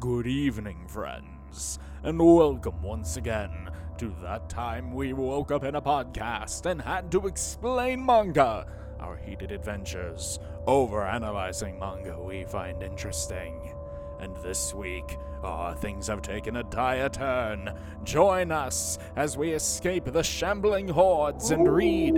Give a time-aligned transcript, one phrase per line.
[0.00, 3.68] Good evening, friends, and welcome once again
[3.98, 8.66] to that time we woke up in a podcast and had to explain manga,
[8.98, 13.74] our heated adventures, over analyzing manga we find interesting.
[14.20, 17.70] And this week, ah, things have taken a dire turn.
[18.02, 22.16] Join us as we escape the shambling hordes and read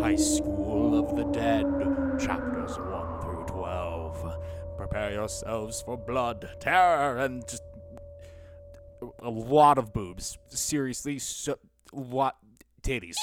[0.00, 1.66] High School of the Dead,
[2.20, 2.93] chapters 1 through 12.
[4.94, 7.64] Prepare yourselves for blood, terror, and just
[9.24, 10.38] a lot of boobs.
[10.50, 11.58] Seriously, so
[11.90, 12.36] what
[12.80, 13.16] titties.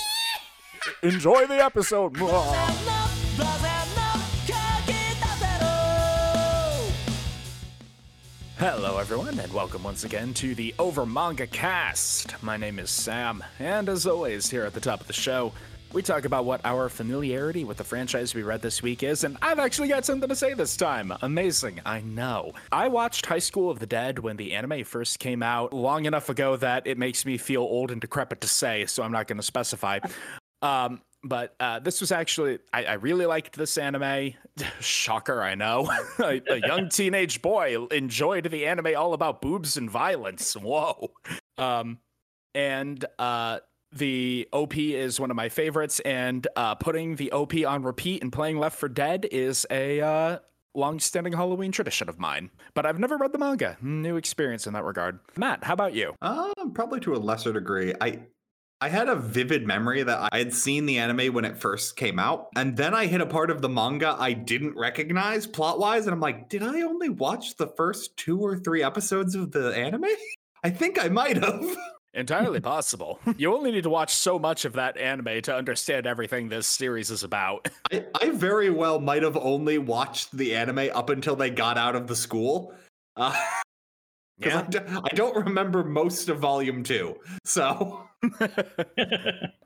[1.02, 2.17] Enjoy the episode.
[8.58, 12.35] Hello, everyone, and welcome once again to the Over Manga Cast.
[12.44, 15.53] My name is Sam, and as always, here at the top of the show,
[15.94, 19.38] we talk about what our familiarity with the franchise we read this week is, and
[19.41, 21.14] I've actually got something to say this time.
[21.22, 22.54] Amazing, I know.
[22.72, 26.30] I watched High School of the Dead when the anime first came out long enough
[26.30, 29.38] ago that it makes me feel old and decrepit to say, so I'm not going
[29.38, 30.00] to specify.
[30.61, 34.33] Um, but uh, this was actually I, I, really liked this anime
[34.80, 35.88] shocker i know
[36.20, 41.11] a, a, young teenage boy enjoyed the anime all about boobs and violence whoa
[41.59, 42.00] um,
[42.55, 43.59] and uh,
[43.94, 48.31] the op is one of my favorites and uh, putting the op on repeat and
[48.31, 50.39] playing Left 4 Dead is a uh,
[50.73, 52.50] long-standing halloween tradition of mine.
[52.73, 53.78] But i've never read the manga.
[53.81, 55.20] New experience in that regard.
[55.36, 56.16] Matt how about you?
[56.22, 57.94] Um probably to a lesser degree.
[58.00, 58.20] I
[58.83, 62.17] I had a vivid memory that I had seen the anime when it first came
[62.17, 66.08] out, and then I hit a part of the manga I didn't recognize plot wise,
[66.08, 69.76] and I'm like, did I only watch the first two or three episodes of the
[69.76, 70.05] anime?
[70.64, 71.64] I think I might have.
[72.14, 73.20] Entirely possible.
[73.38, 77.09] You only need to watch so much of that anime to understand everything this series
[77.09, 77.70] is about.
[77.92, 81.95] I, I very well might have only watched the anime up until they got out
[81.95, 82.73] of the school.
[83.16, 83.36] Uh,
[84.39, 84.59] yeah.
[84.59, 87.16] I, do, I don't remember most of volume two.
[87.45, 88.08] So.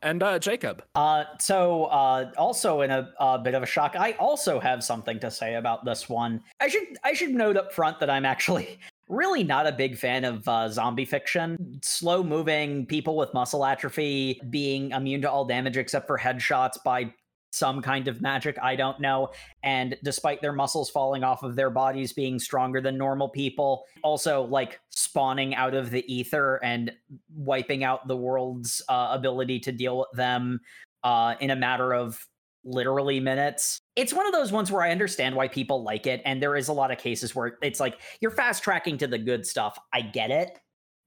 [0.02, 0.82] and uh, Jacob.
[0.96, 5.20] Uh, so, uh, also in a, a, bit of a shock, I also have something
[5.20, 6.42] to say about this one.
[6.62, 10.24] I should I should note up front that I'm actually really not a big fan
[10.24, 11.80] of uh, zombie fiction.
[11.84, 17.14] Slow moving people with muscle atrophy being immune to all damage except for headshots by
[17.56, 19.30] some kind of magic, I don't know.
[19.64, 24.44] And despite their muscles falling off of their bodies being stronger than normal people, also
[24.44, 26.92] like spawning out of the ether and
[27.34, 30.60] wiping out the world's uh, ability to deal with them
[31.06, 32.28] uh, in a matter of
[32.66, 33.80] literally minutes.
[33.96, 36.22] It's one of those ones where I understand why people like it.
[36.26, 39.18] And there is a lot of cases where it's like you're fast tracking to the
[39.18, 39.78] good stuff.
[39.94, 40.60] I get it.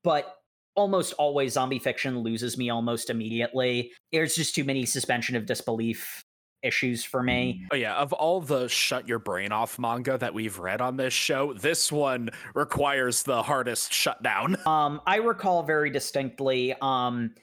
[0.04, 0.36] But
[0.76, 3.92] almost always zombie fiction loses me almost immediately.
[4.12, 6.22] There's just too many suspension of disbelief
[6.62, 7.66] issues for me.
[7.72, 11.12] Oh yeah, of all the shut your brain off manga that we've read on this
[11.12, 14.56] show, this one requires the hardest shutdown.
[14.68, 17.34] Um I recall very distinctly um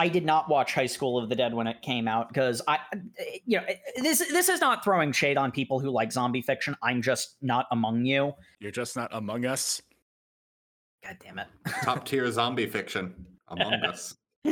[0.00, 2.78] I did not watch High School of the Dead when it came out because I
[3.44, 3.64] you know
[3.96, 6.74] this this is not throwing shade on people who like zombie fiction.
[6.82, 8.32] I'm just not among you.
[8.60, 9.82] You're just not among us.
[11.04, 11.48] God damn it.
[11.82, 13.14] Top tier zombie fiction
[13.48, 14.16] among us.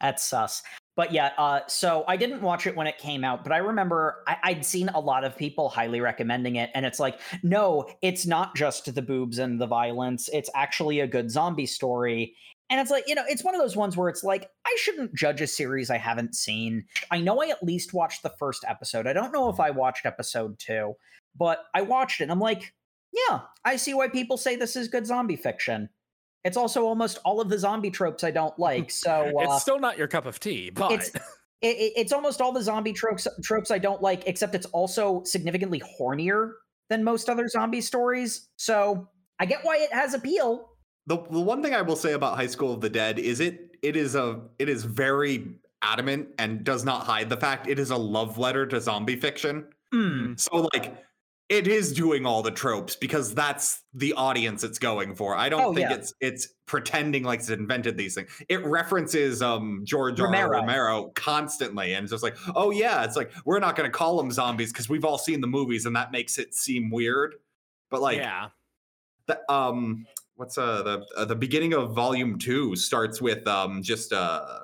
[0.00, 0.64] That's sus.
[0.96, 4.24] But yeah, uh, so I didn't watch it when it came out, but I remember
[4.26, 6.70] I- would seen a lot of people highly recommending it.
[6.74, 10.28] And it's like, no, it's not just the boobs and the violence.
[10.32, 12.36] It's actually a good zombie story.
[12.70, 15.14] And it's like, you know, it's one of those ones where it's like, I shouldn't
[15.14, 16.86] judge a series I haven't seen.
[17.10, 19.06] I know I at least watched the first episode.
[19.06, 20.94] I don't know if I watched episode two,
[21.36, 22.24] but I watched it.
[22.24, 22.72] And I'm like,
[23.12, 25.90] yeah, I see why people say this is good zombie fiction.
[26.42, 28.90] It's also almost all of the zombie tropes I don't like.
[28.90, 32.52] So uh, it's still not your cup of tea, but it's, it, it's almost all
[32.52, 36.52] the zombie tropes tropes I don't like, except it's also significantly hornier
[36.90, 38.48] than most other zombie stories.
[38.56, 39.08] So
[39.38, 40.70] I get why it has appeal.
[41.06, 43.76] The the one thing I will say about High School of the Dead is it
[43.82, 47.90] it is a it is very adamant and does not hide the fact it is
[47.90, 49.66] a love letter to zombie fiction.
[49.92, 50.40] Mm.
[50.40, 51.04] So like
[51.50, 55.36] it is doing all the tropes because that's the audience it's going for.
[55.36, 55.96] I don't oh, think yeah.
[55.96, 58.30] it's it's pretending like it's invented these things.
[58.48, 60.56] It references um George Romero.
[60.56, 60.62] R.
[60.62, 64.30] Romero constantly and it's just like, oh yeah, it's like we're not gonna call them
[64.30, 67.34] zombies because we've all seen the movies and that makes it seem weird.
[67.90, 68.48] But like yeah.
[69.26, 70.06] The, um
[70.36, 74.60] what's uh the uh, the beginning of volume two starts with um just uh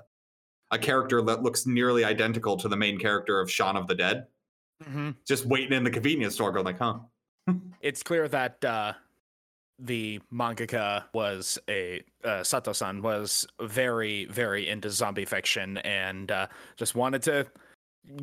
[0.72, 4.26] a character that looks nearly identical to the main character of Shaun of the Dead
[4.82, 5.10] mm-hmm.
[5.26, 6.98] just waiting in the convenience store, going like, "Huh."
[7.80, 8.92] it's clear that uh,
[9.78, 16.46] the mangaka was a uh, Sato-san was very, very into zombie fiction and uh,
[16.76, 17.46] just wanted to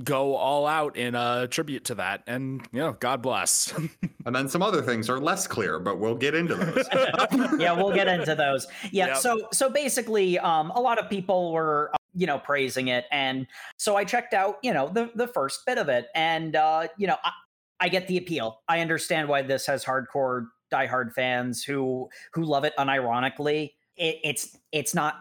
[0.04, 3.74] go all out in a tribute to that and you know god bless.
[4.26, 6.86] And then some other things are less clear but we'll get into those.
[7.60, 8.68] Yeah we'll get into those.
[8.92, 9.18] Yeah yep.
[9.18, 13.48] so so basically um a lot of people were you know praising it and
[13.78, 17.08] so i checked out you know the the first bit of it and uh you
[17.08, 17.32] know I,
[17.80, 18.62] I get the appeal.
[18.68, 23.74] I understand why this has hardcore diehard fans who who love it unironically.
[23.96, 25.16] It, it's it's not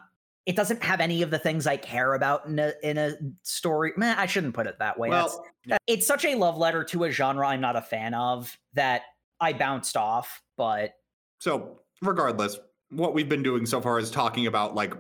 [0.47, 3.93] it doesn't have any of the things I care about in a in a story.
[3.97, 5.09] Man, I shouldn't put it that way.
[5.09, 5.45] Well,
[5.89, 9.03] it's such a love letter to a genre I'm not a fan of that
[9.41, 10.41] I bounced off.
[10.57, 10.95] But
[11.41, 12.59] so regardless,
[12.91, 14.95] what we've been doing so far is talking about like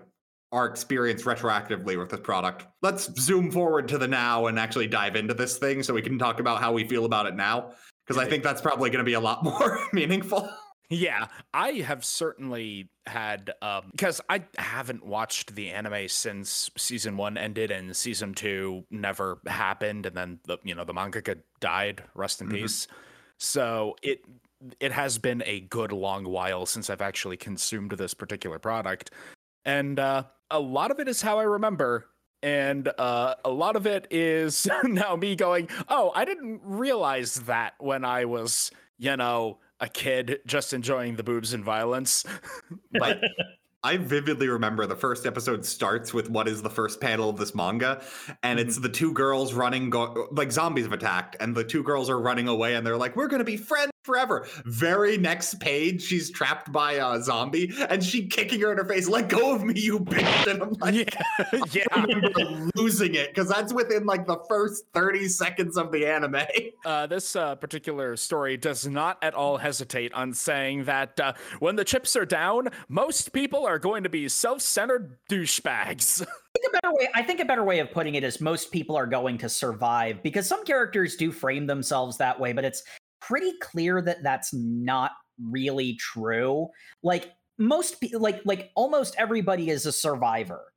[0.51, 2.67] our experience retroactively with this product.
[2.83, 6.19] Let's zoom forward to the now and actually dive into this thing so we can
[6.19, 7.73] talk about how we feel about it now.
[8.07, 10.49] Because I think that's probably going to be a lot more meaningful.
[10.89, 17.37] Yeah, I have certainly had um because I haven't watched the anime since season 1
[17.37, 22.41] ended and season 2 never happened and then the you know the mangaka died, rest
[22.41, 22.57] in mm-hmm.
[22.57, 22.87] peace.
[23.39, 24.25] So it
[24.81, 29.11] it has been a good long while since I've actually consumed this particular product.
[29.65, 32.07] And uh a lot of it is how I remember
[32.43, 37.75] and uh, a lot of it is now me going, "Oh, I didn't realize that
[37.79, 42.25] when I was, you know, a kid just enjoying the boobs and violence.
[43.87, 47.55] I vividly remember the first episode starts with what is the first panel of this
[47.55, 48.03] manga,
[48.43, 48.69] and mm-hmm.
[48.69, 52.19] it's the two girls running, go- like zombies have attacked, and the two girls are
[52.19, 56.73] running away, and they're like, "We're gonna be friends forever." Very next page, she's trapped
[56.73, 60.01] by a zombie, and she kicking her in her face, "Let go of me, you
[60.01, 64.39] bitch!" And I'm like, "Yeah, yeah." I remember losing it because that's within like the
[64.49, 66.37] first thirty seconds of the anime.
[66.85, 71.75] Uh, this uh, particular story does not at all hesitate on saying that uh, when
[71.75, 76.23] the chips are down, most people are going to be self-centered douchebags.
[76.23, 76.25] I
[76.59, 78.97] think a better way I think a better way of putting it is most people
[78.97, 82.83] are going to survive because some characters do frame themselves that way, but it's
[83.21, 85.13] pretty clear that that's not
[85.51, 86.69] really true.
[87.03, 90.73] Like most people, like like almost everybody is a survivor.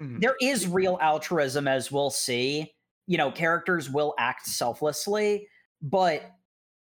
[0.00, 0.20] Mm-hmm.
[0.20, 2.72] There is real altruism, as we'll see.
[3.06, 5.48] You know, characters will act selflessly,
[5.80, 6.30] but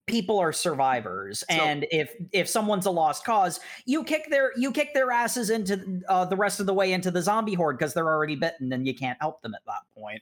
[0.08, 4.72] people are survivors so, and if if someone's a lost cause you kick their you
[4.72, 7.94] kick their asses into uh, the rest of the way into the zombie horde because
[7.94, 10.22] they're already bitten and you can't help them at that point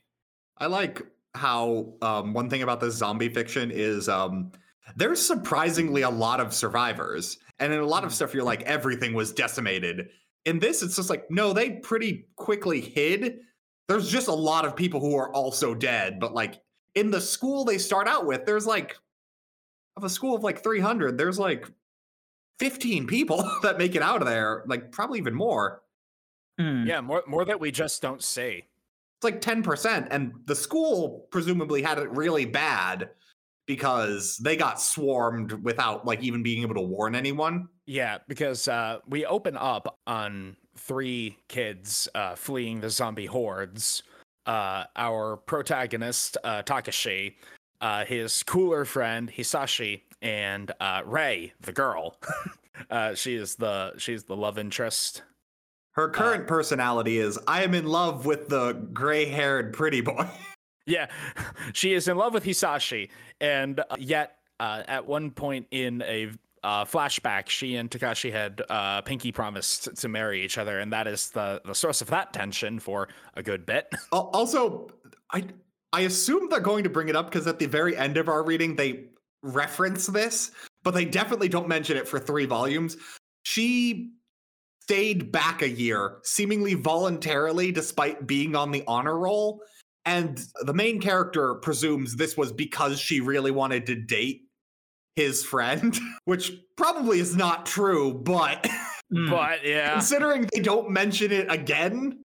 [0.57, 1.01] i like
[1.35, 4.51] how um, one thing about this zombie fiction is um,
[4.95, 7.37] there's surprisingly a lot of survivors.
[7.59, 8.13] And in a lot of mm.
[8.13, 10.09] stuff, you're like, everything was decimated.
[10.45, 13.39] In this, it's just like, no, they pretty quickly hid.
[13.87, 16.19] There's just a lot of people who are also dead.
[16.19, 16.61] But like
[16.95, 18.95] in the school they start out with, there's like,
[19.99, 21.69] of a school of like 300, there's like
[22.59, 25.81] 15 people that make it out of there, like probably even more.
[26.59, 26.87] Mm.
[26.87, 28.65] Yeah, more more that we just don't see.
[29.17, 30.07] It's like 10%.
[30.11, 33.09] And the school presumably had it really bad
[33.65, 37.67] because they got swarmed without like even being able to warn anyone.
[37.85, 44.03] Yeah, because uh, we open up on three kids uh, fleeing the zombie hordes.
[44.45, 47.35] Uh, our protagonist, uh, Takashi,
[47.81, 52.17] uh, his cooler friend Hisashi, and uh, Rei, the girl.
[53.15, 55.23] she is the she's the love interest.
[55.93, 60.27] Her current personality is I am in love with the gray-haired pretty boy.
[60.89, 61.05] Yeah,
[61.73, 63.09] she is in love with Hisashi,
[63.39, 66.31] and uh, yet uh, at one point in a
[66.63, 71.05] uh, flashback, she and Takashi had uh, pinky promised to marry each other, and that
[71.05, 73.87] is the the source of that tension for a good bit.
[74.11, 74.89] Also,
[75.31, 75.43] I
[75.91, 78.43] I assume they're going to bring it up because at the very end of our
[78.43, 79.05] reading, they
[79.41, 80.51] reference this,
[80.83, 82.97] but they definitely don't mention it for three volumes.
[83.43, 84.11] She
[84.81, 89.61] stayed back a year, seemingly voluntarily, despite being on the honor roll
[90.09, 94.41] and the main character presumes this was because she really wanted to date
[95.15, 98.65] his friend, which probably is not true, but
[99.11, 99.29] hmm.
[99.29, 99.93] but yeah.
[99.93, 102.23] Considering they don't mention it again,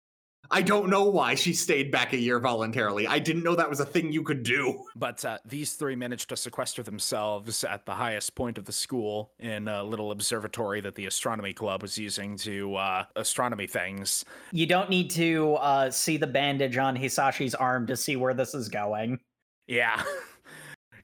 [0.54, 3.06] I don't know why she stayed back a year voluntarily.
[3.06, 4.84] I didn't know that was a thing you could do.
[4.94, 9.32] But uh, these three managed to sequester themselves at the highest point of the school
[9.38, 14.26] in a little observatory that the astronomy club was using to uh, astronomy things.
[14.52, 18.54] You don't need to uh, see the bandage on Hisashi's arm to see where this
[18.54, 19.18] is going.
[19.66, 20.02] Yeah.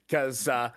[0.07, 0.71] Because uh,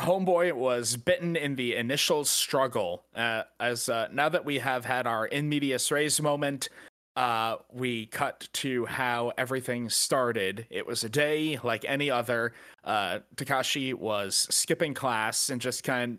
[0.00, 3.04] Homeboy was bitten in the initial struggle.
[3.14, 6.70] Uh, as uh, now that we have had our in medias res moment,
[7.16, 10.66] uh, we cut to how everything started.
[10.70, 12.54] It was a day like any other.
[12.84, 16.18] Uh, Takashi was skipping class and just kind.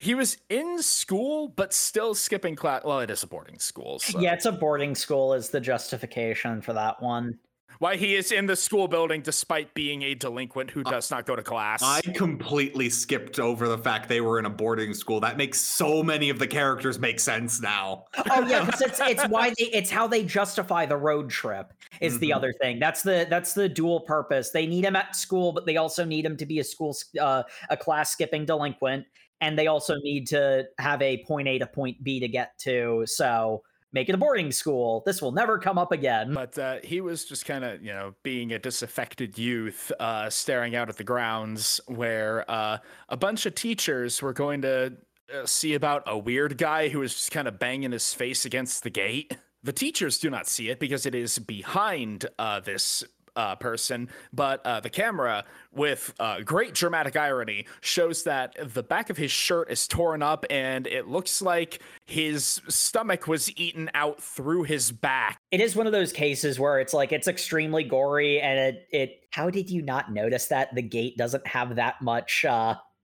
[0.00, 2.82] He was in school, but still skipping class.
[2.84, 4.00] Well, it is a boarding school.
[4.00, 4.18] So.
[4.18, 5.32] Yeah, it's a boarding school.
[5.32, 7.38] Is the justification for that one?
[7.82, 11.34] Why he is in the school building despite being a delinquent who does not go
[11.34, 11.82] to class.
[11.82, 15.18] I completely skipped over the fact they were in a boarding school.
[15.18, 18.04] That makes so many of the characters make sense now.
[18.30, 22.12] oh yeah, because it's it's why they it's how they justify the road trip is
[22.12, 22.20] mm-hmm.
[22.20, 22.78] the other thing.
[22.78, 24.50] That's the that's the dual purpose.
[24.50, 27.42] They need him at school, but they also need him to be a school uh,
[27.68, 29.06] a class skipping delinquent,
[29.40, 33.02] and they also need to have a point A to point B to get to.
[33.06, 35.02] So make it a boarding school.
[35.06, 36.32] This will never come up again.
[36.34, 40.74] But uh, he was just kind of, you know, being a disaffected youth, uh, staring
[40.74, 44.94] out at the grounds where uh, a bunch of teachers were going to
[45.32, 48.82] uh, see about a weird guy who was just kind of banging his face against
[48.82, 49.36] the gate.
[49.62, 53.04] The teachers do not see it because it is behind uh, this
[53.36, 59.10] uh, person, but uh, the camera, with uh, great dramatic irony, shows that the back
[59.10, 64.20] of his shirt is torn up and it looks like his stomach was eaten out
[64.20, 65.38] through his back.
[65.50, 69.20] It is one of those cases where it's like it's extremely gory and it it
[69.30, 72.74] how did you not notice that the gate doesn't have that much uh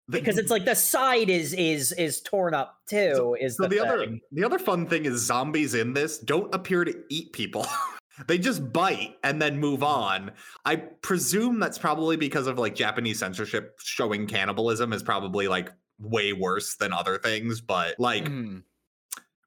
[0.08, 3.68] because it's like the side is is is torn up too so, is so the,
[3.70, 7.66] the other the other fun thing is zombies in this don't appear to eat people
[8.26, 10.32] They just bite and then move on.
[10.64, 16.32] I presume that's probably because of like Japanese censorship showing cannibalism is probably like way
[16.32, 18.62] worse than other things, but like mm.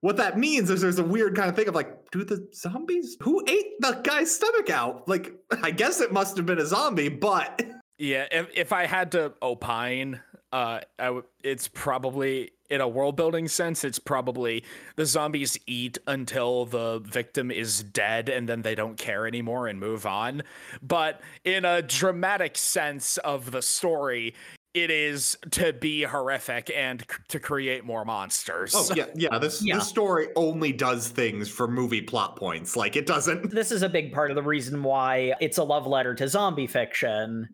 [0.02, 3.18] what that means is there's a weird kind of thing of like, do the zombies
[3.22, 5.08] who ate the guy's stomach out?
[5.08, 5.34] Like,
[5.64, 7.62] I guess it must have been a zombie, but
[7.98, 13.16] yeah, if if I had to opine, uh, I w- it's probably in a world
[13.16, 14.64] building sense, it's probably
[14.96, 19.80] the zombies eat until the victim is dead and then they don't care anymore and
[19.80, 20.44] move on.
[20.82, 24.36] But in a dramatic sense of the story,
[24.76, 28.74] it is to be horrific and c- to create more monsters.
[28.76, 29.40] Oh yeah, yeah.
[29.40, 29.76] This yeah.
[29.76, 32.76] this story only does things for movie plot points.
[32.76, 33.50] Like it doesn't.
[33.50, 36.68] This is a big part of the reason why it's a love letter to zombie
[36.68, 37.50] fiction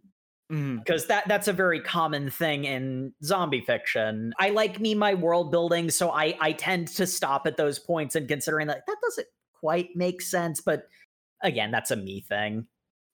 [0.49, 1.07] because mm-hmm.
[1.07, 4.33] that that's a very common thing in zombie fiction.
[4.39, 8.15] I like me my world building, so I I tend to stop at those points
[8.15, 9.27] and considering that that doesn't
[9.59, 10.87] quite make sense, but
[11.41, 12.67] again, that's a me thing.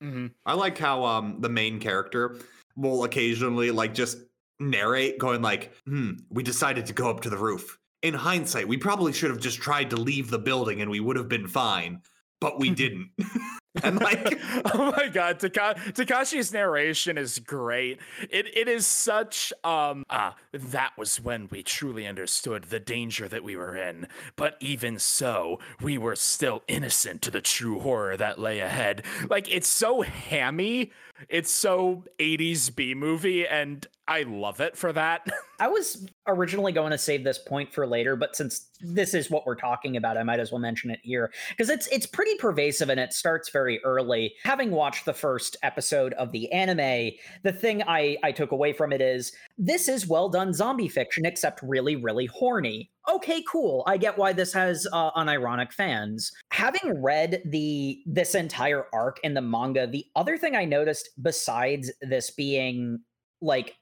[0.03, 0.27] Mm-hmm.
[0.45, 2.37] I like how um the main character
[2.75, 4.17] will occasionally like just
[4.59, 7.77] narrate, going like, "Hmm, we decided to go up to the roof.
[8.01, 11.15] In hindsight, we probably should have just tried to leave the building and we would
[11.15, 12.01] have been fine,
[12.41, 13.11] but we didn't."
[13.83, 14.39] and like
[14.73, 17.99] oh my god Taka- takashi's narration is great.
[18.29, 23.43] It it is such um ah that was when we truly understood the danger that
[23.43, 24.07] we were in.
[24.35, 29.03] But even so we were still innocent to the true horror that lay ahead.
[29.29, 30.91] Like it's so hammy
[31.29, 35.25] it's so 80s B movie, and I love it for that.
[35.59, 39.45] I was originally going to save this point for later, but since this is what
[39.45, 42.89] we're talking about, I might as well mention it here because it's it's pretty pervasive
[42.89, 44.33] and it starts very early.
[44.43, 47.11] Having watched the first episode of the anime,
[47.43, 51.25] the thing I I took away from it is this is well done zombie fiction,
[51.25, 53.83] except really really horny okay, cool.
[53.87, 56.31] I get why this has uh, unironic fans.
[56.51, 61.91] Having read the this entire arc in the manga, the other thing I noticed besides
[62.01, 62.99] this being
[63.41, 63.75] like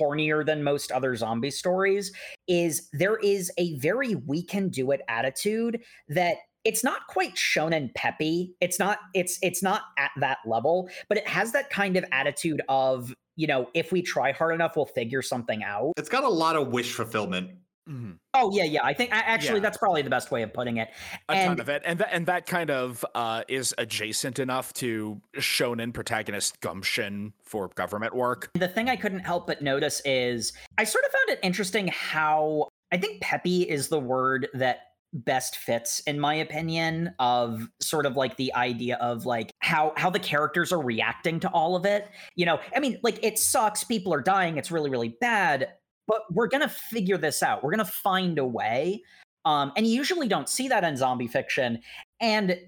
[0.00, 2.12] hornier than most other zombie stories
[2.48, 7.92] is there is a very we can do it attitude that it's not quite shonen
[7.94, 12.04] peppy it's not it's it's not at that level but it has that kind of
[12.12, 16.24] attitude of you know if we try hard enough we'll figure something out it's got
[16.24, 17.50] a lot of wish fulfillment
[17.88, 18.12] Mm-hmm.
[18.32, 18.82] Oh yeah, yeah.
[18.82, 19.60] I think actually yeah.
[19.60, 20.88] that's probably the best way of putting it.
[21.28, 24.72] A and, ton of it, and that and that kind of uh, is adjacent enough
[24.74, 28.50] to shonen protagonist gumption for government work.
[28.54, 32.68] The thing I couldn't help but notice is I sort of found it interesting how
[32.90, 34.78] I think peppy is the word that
[35.14, 40.10] best fits in my opinion of sort of like the idea of like how how
[40.10, 43.84] the characters are reacting to all of it you know i mean like it sucks
[43.84, 45.68] people are dying it's really really bad
[46.06, 47.62] but we're gonna figure this out.
[47.62, 49.02] We're gonna find a way.
[49.44, 51.80] Um, and you usually don't see that in zombie fiction.
[52.20, 52.58] And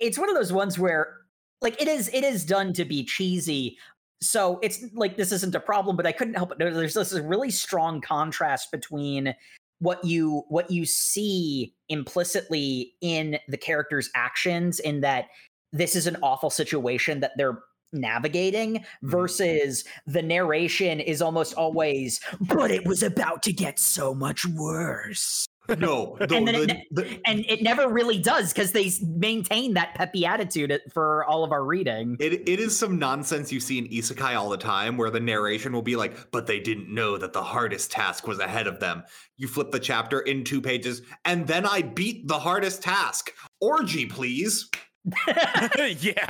[0.00, 1.18] it's one of those ones where
[1.60, 3.78] like it is it is done to be cheesy.
[4.20, 7.20] So it's like this isn't a problem, but I couldn't help but notice there's this
[7.20, 9.34] really strong contrast between
[9.80, 15.26] what you what you see implicitly in the character's actions in that
[15.72, 17.58] this is an awful situation that they're
[17.94, 19.10] navigating mm-hmm.
[19.10, 25.46] versus the narration is almost always, but it was about to get so much worse.
[25.68, 29.94] No, the, and, the, it, the, and it never really does because they maintain that
[29.94, 32.16] peppy attitude for all of our reading.
[32.20, 35.72] It, it is some nonsense you see in isekai all the time where the narration
[35.72, 39.04] will be like, but they didn't know that the hardest task was ahead of them.
[39.36, 43.32] You flip the chapter in two pages, and then I beat the hardest task.
[43.60, 44.68] Orgy, please.
[45.98, 46.26] yeah.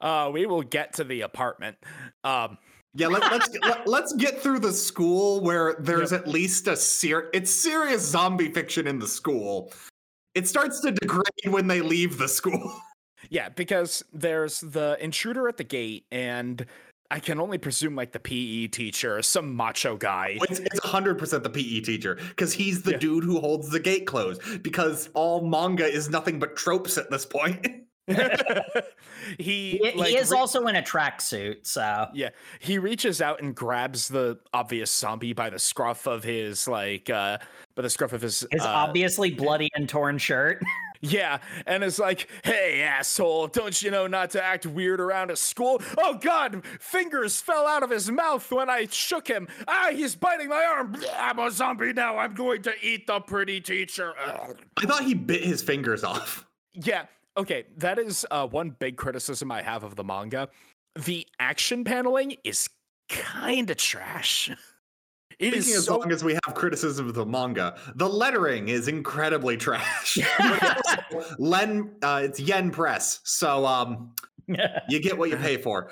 [0.00, 1.76] uh, we will get to the apartment.
[2.24, 2.58] Um,
[2.94, 6.22] yeah, let, us let, let's get through the school where there's yep.
[6.22, 9.72] at least a ser- it's serious zombie fiction in the school.
[10.34, 12.80] It starts to degrade when they leave the school.
[13.30, 16.64] Yeah, because there's the intruder at the gate, and
[17.10, 20.38] I can only presume like the PE teacher, some macho guy.
[20.42, 22.98] It's, it's 100% the PE teacher because he's the yeah.
[22.98, 27.24] dude who holds the gate closed because all manga is nothing but tropes at this
[27.24, 27.66] point.
[28.06, 32.28] he he, like, he is re- also in a tracksuit, so yeah,
[32.60, 37.36] he reaches out and grabs the obvious zombie by the scruff of his like uh
[37.74, 40.62] by the scruff of his his uh, obviously bloody and torn shirt.
[41.00, 45.36] Yeah, and it's like, hey, asshole, don't you know not to act weird around a
[45.36, 45.80] school?
[45.98, 49.48] Oh, God, fingers fell out of his mouth when I shook him.
[49.68, 50.96] Ah, he's biting my arm.
[51.16, 52.18] I'm a zombie now.
[52.18, 54.14] I'm going to eat the pretty teacher.
[54.26, 54.58] Ugh.
[54.76, 56.46] I thought he bit his fingers off.
[56.74, 60.48] Yeah, okay, that is uh, one big criticism I have of the manga.
[60.94, 62.68] The action paneling is
[63.08, 64.50] kind of trash.
[65.38, 65.98] It Speaking as so...
[65.98, 70.18] long as we have criticism of the manga, the lettering is incredibly trash.
[71.38, 74.12] Len, uh, it's Yen Press, so um,
[74.88, 75.90] you get what you pay for.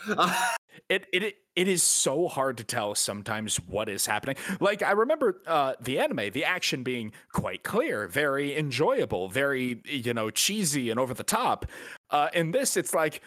[0.88, 4.36] it it it is so hard to tell sometimes what is happening.
[4.60, 10.14] Like I remember uh, the anime, the action being quite clear, very enjoyable, very you
[10.14, 11.66] know cheesy and over the top.
[12.08, 13.20] Uh, in this, it's like,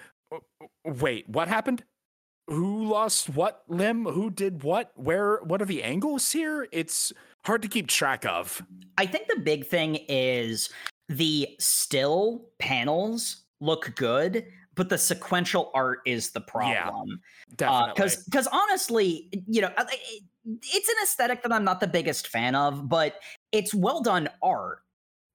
[0.83, 1.83] wait, what happened?
[2.48, 6.68] Who lost what limb, who did what, where, what are the angles here?
[6.72, 7.12] It's
[7.46, 8.62] hard to keep track of.
[8.98, 10.70] I think the big thing is
[11.10, 17.10] the still panels look good, but the sequential art is the problem.
[17.10, 17.94] Yeah, definitely.
[17.96, 19.72] Because uh, because honestly, you know,
[20.46, 23.16] it's an aesthetic that I'm not the biggest fan of, but
[23.51, 24.84] it's well done art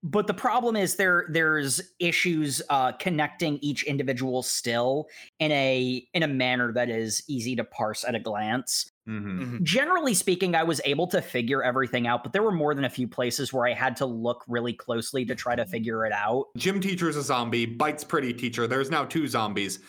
[0.02, 5.06] but the problem is there there's issues uh, connecting each individual still
[5.38, 8.90] in a in a manner that is easy to parse at a glance.
[9.08, 9.42] Mm-hmm.
[9.42, 9.64] Mm-hmm.
[9.64, 12.90] Generally speaking, I was able to figure everything out, but there were more than a
[12.90, 16.46] few places where I had to look really closely to try to figure it out.
[16.56, 18.66] Gym teacher is a zombie, bites pretty teacher.
[18.66, 19.80] There's now two zombies.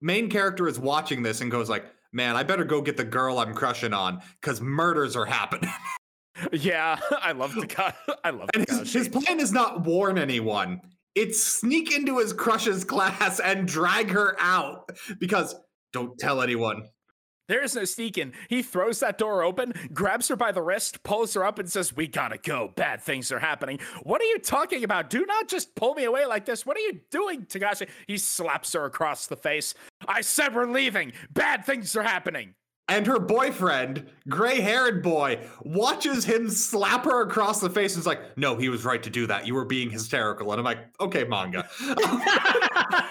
[0.00, 3.38] Main character is watching this and goes like, "Man, I better go get the girl
[3.38, 5.70] I'm crushing on because murders are happening."
[6.52, 7.94] Yeah, I love the guy.
[8.24, 10.80] I love his, his plan is not warn anyone.
[11.14, 15.54] It's sneak into his crush's class and drag her out because
[15.92, 16.88] don't tell anyone.
[17.48, 18.32] There is no sneaking.
[18.48, 21.94] He throws that door open, grabs her by the wrist, pulls her up, and says,
[21.94, 22.72] We gotta go.
[22.76, 23.78] Bad things are happening.
[24.04, 25.10] What are you talking about?
[25.10, 26.64] Do not just pull me away like this.
[26.64, 27.88] What are you doing, Takashi?
[28.06, 29.74] He slaps her across the face.
[30.08, 31.12] I said we're leaving.
[31.30, 32.54] Bad things are happening
[32.88, 38.06] and her boyfriend, gray haired boy, watches him slap her across the face and is
[38.06, 39.46] like, No, he was right to do that.
[39.46, 40.52] You were being hysterical.
[40.52, 41.68] And I'm like, Okay, manga.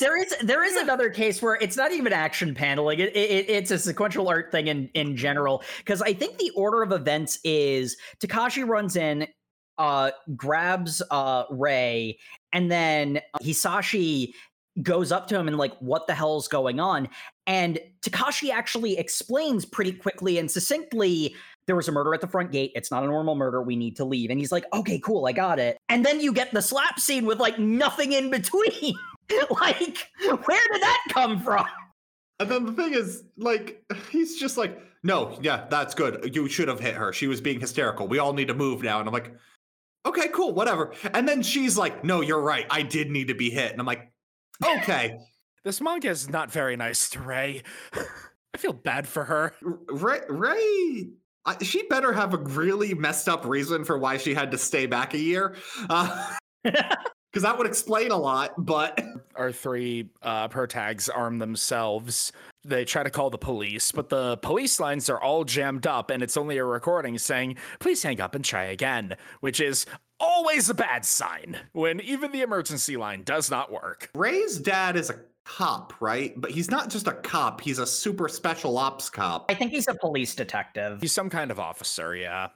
[0.00, 3.70] there is there is another case where it's not even action paneling it, it, it's
[3.70, 7.96] a sequential art thing in in general because i think the order of events is
[8.18, 9.26] takashi runs in
[9.78, 12.16] uh grabs uh rei
[12.52, 14.32] and then hisashi
[14.82, 17.08] goes up to him and like what the hell's going on?
[17.46, 21.34] And takashi actually explains pretty quickly and succinctly
[21.66, 22.72] there was a murder at the front gate.
[22.74, 23.60] It's not a normal murder.
[23.60, 24.30] We need to leave.
[24.30, 25.26] And he's like okay cool.
[25.26, 25.78] I got it.
[25.88, 28.94] And then you get the slap scene with like nothing in between.
[29.50, 31.66] Like where did that come from?
[32.38, 36.32] And then the thing is like he's just like no yeah that's good.
[36.32, 37.12] You should have hit her.
[37.12, 38.06] She was being hysterical.
[38.06, 39.00] We all need to move now.
[39.00, 39.34] And i'm like
[40.06, 40.92] okay cool whatever.
[41.12, 42.66] And then she's like no you're right.
[42.70, 43.72] I did need to be hit.
[43.72, 44.12] And i'm like
[44.64, 45.18] Okay.
[45.64, 47.62] this manga is not very nice to Rei.
[47.92, 49.52] I feel bad for her.
[49.60, 51.08] Rei, Rei
[51.62, 55.14] she better have a really messed up reason for why she had to stay back
[55.14, 55.54] a year.
[55.88, 58.52] Uh, because that would explain a lot.
[58.56, 59.00] But
[59.34, 62.32] our three uh, per tags arm themselves.
[62.64, 66.20] They try to call the police, but the police lines are all jammed up, and
[66.20, 69.86] it's only a recording saying, "Please hang up and try again," which is
[70.20, 74.10] always a bad sign when even the emergency line does not work.
[74.14, 76.38] Rei's dad is a cop, right?
[76.40, 79.50] But he's not just a cop, he's a super special ops cop.
[79.50, 81.00] I think he's a police detective.
[81.00, 82.48] He's some kind of officer, yeah.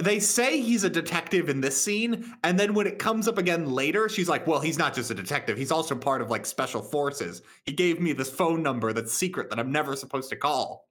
[0.00, 3.70] they say he's a detective in this scene, and then when it comes up again
[3.70, 6.82] later, she's like, "Well, he's not just a detective; he's also part of like special
[6.82, 7.42] forces.
[7.64, 10.88] He gave me this phone number that's secret that I'm never supposed to call."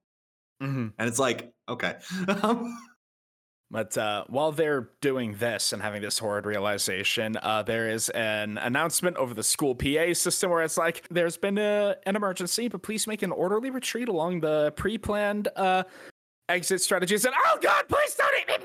[0.62, 0.88] Mm-hmm.
[0.98, 1.96] And it's like, okay.
[3.72, 8.58] But uh, while they're doing this and having this horrid realization, uh, there is an
[8.58, 12.84] announcement over the school PA system where it's like, there's been a, an emergency, but
[12.84, 15.84] please make an orderly retreat along the pre planned uh,
[16.50, 17.24] exit strategies.
[17.24, 18.56] And oh God, please don't eat me.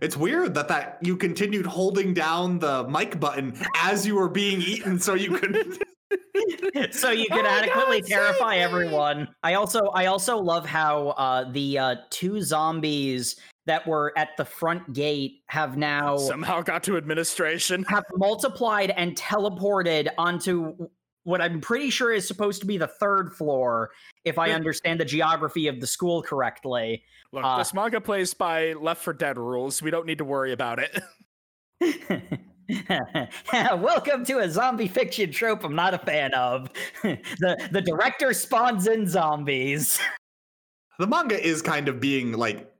[0.00, 4.60] It's weird that that you continued holding down the mic button as you were being
[4.60, 5.80] eaten, so you could.
[6.92, 9.28] so you could oh adequately God, terrify everyone.
[9.42, 14.44] I also I also love how uh, the uh, two zombies that were at the
[14.44, 20.88] front gate have now somehow got to administration have multiplied and teleported onto
[21.24, 23.90] what I'm pretty sure is supposed to be the third floor,
[24.24, 27.04] if I understand the geography of the school correctly.
[27.30, 29.80] Look, uh, this manga plays by Left 4 Dead rules.
[29.80, 31.00] We don't need to worry about it.
[33.52, 36.70] Welcome to a zombie fiction trope I'm not a fan of.
[37.02, 39.98] the the director spawns in zombies.
[40.98, 42.70] The manga is kind of being like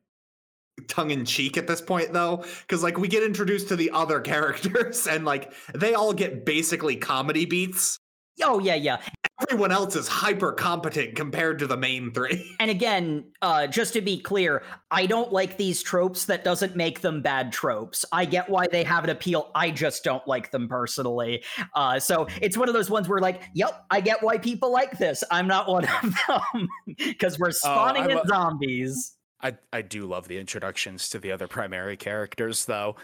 [0.86, 4.20] tongue in cheek at this point though because like we get introduced to the other
[4.20, 7.98] characters and like they all get basically comedy beats
[8.40, 9.00] Oh yeah, yeah.
[9.42, 12.56] Everyone else is hyper competent compared to the main three.
[12.60, 16.26] And again, uh, just to be clear, I don't like these tropes.
[16.26, 18.04] That doesn't make them bad tropes.
[18.12, 19.50] I get why they have an appeal.
[19.54, 21.42] I just don't like them personally.
[21.74, 24.96] Uh, so it's one of those ones where, like, yep, I get why people like
[24.96, 25.24] this.
[25.30, 29.16] I'm not one of them because we're oh, spawning oh, in zombies.
[29.42, 32.94] I I do love the introductions to the other primary characters though,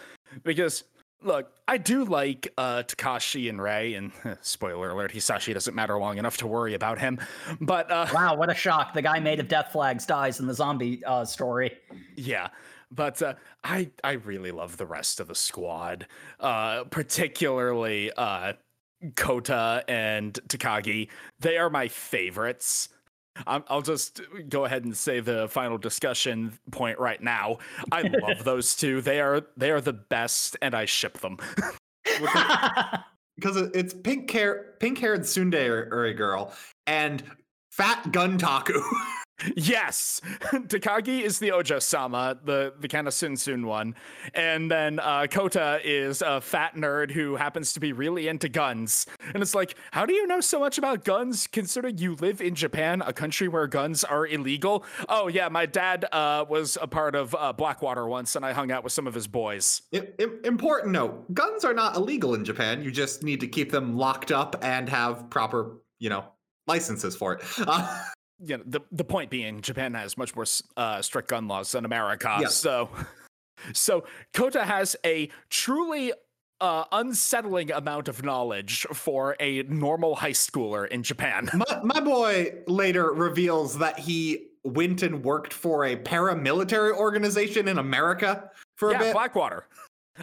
[0.45, 0.85] because
[1.21, 6.17] Look, I do like uh, Takashi and Rei, and spoiler alert, Hisashi doesn't matter long
[6.19, 7.19] enough to worry about him.
[7.61, 8.95] But uh, wow, what a shock!
[8.95, 11.77] The guy made of death flags dies in the zombie uh, story.
[12.17, 12.49] Yeah,
[12.93, 16.07] but uh, I I really love the rest of the squad,
[16.39, 18.53] uh, particularly uh,
[19.17, 21.09] Kota and Takagi.
[21.41, 22.91] They are my favorites.
[23.47, 27.59] I will just go ahead and say the final discussion point right now.
[27.93, 29.01] I love those two.
[29.01, 31.39] They are they are the best, and I ship them.
[33.37, 36.53] because it's pink hair, pink haired tsundere girl
[36.87, 37.23] and
[37.71, 38.81] fat gun taku.
[39.57, 40.21] Yes,
[40.53, 43.95] Takagi is the Ojo Sama, the the kind of Sun one,
[44.35, 49.07] and then uh, Kota is a fat nerd who happens to be really into guns.
[49.35, 52.55] And it's like, how do you know so much about guns, considering you live in
[52.55, 54.85] Japan, a country where guns are illegal?
[55.09, 58.73] Oh yeah, my dad uh, was a part of uh, Blackwater once, and I hung
[58.73, 59.83] out with some of his boys.
[59.95, 62.83] I- I- important note: guns are not illegal in Japan.
[62.83, 66.25] You just need to keep them locked up and have proper, you know,
[66.67, 67.43] licenses for it.
[67.59, 68.05] Uh,
[68.45, 70.45] you know, the the point being, Japan has much more
[70.77, 72.39] uh, strict gun laws than America.
[72.41, 72.49] Yeah.
[72.49, 72.91] So,
[73.73, 76.13] so Kota has a truly
[76.61, 81.49] uh, unsettling amount of knowledge for a normal high schooler in Japan.
[81.55, 87.79] My, my boy later reveals that he went and worked for a paramilitary organization in
[87.79, 89.13] America for yeah, a bit.
[89.13, 89.67] Blackwater.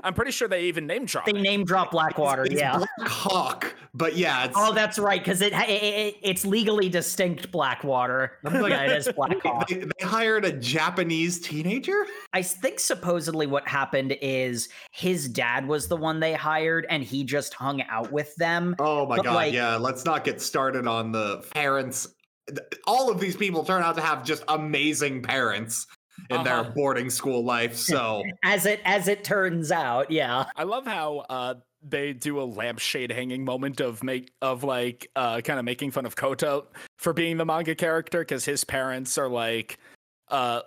[0.04, 1.26] I'm pretty sure they even name drop.
[1.26, 2.44] They name drop Blackwater.
[2.44, 3.76] It's, it's yeah, Black Hawk.
[3.94, 8.40] But yeah, oh, that's right because it, it, it, it's legally distinct Blackwater.
[8.44, 9.68] yeah, it is Black Hawk.
[9.68, 12.06] They, they, hired a Japanese teenager.
[12.34, 17.24] I think supposedly what happened is his dad was the one they hired, and he
[17.24, 18.76] just hung out with them.
[18.80, 19.36] Oh my but god!
[19.36, 22.08] Like, yeah, let's not get started on the parents.
[22.86, 25.88] All of these people turn out to have just amazing parents
[26.30, 26.44] in uh-huh.
[26.44, 27.76] their boarding school life.
[27.76, 30.46] So as it as it turns out, yeah.
[30.56, 31.56] I love how uh
[31.88, 36.06] they do a lampshade hanging moment of make of like uh kind of making fun
[36.06, 36.64] of Kota
[36.98, 39.78] for being the manga character because his parents are like
[40.30, 40.62] uh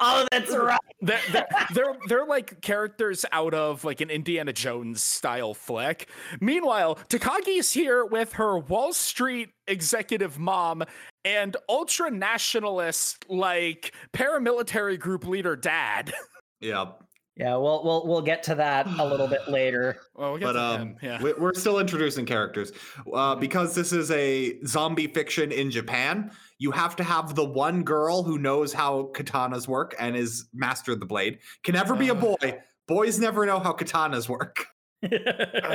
[0.00, 0.78] Oh, that's right.
[1.02, 6.10] They're, they're, they're, they're like characters out of like an Indiana Jones style flick.
[6.42, 10.84] Meanwhile, Takagi's here with her Wall Street executive mom
[11.24, 16.12] and ultra nationalist like paramilitary group leader dad.
[16.62, 16.90] Yeah.
[17.36, 19.96] Yeah, we'll we'll we'll get to that a little bit later.
[20.14, 21.22] Well, we'll but um, yeah.
[21.22, 22.70] we're still introducing characters
[23.14, 26.32] uh, because this is a zombie fiction in Japan.
[26.58, 30.92] You have to have the one girl who knows how katanas work and is master
[30.92, 31.38] of the blade.
[31.64, 32.58] Can never be a boy.
[32.86, 34.66] Boys never know how katanas work.
[35.02, 35.08] uh,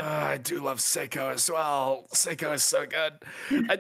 [0.04, 2.06] I do love Seiko as well.
[2.14, 3.14] Seiko is so good.
[3.72, 3.80] I,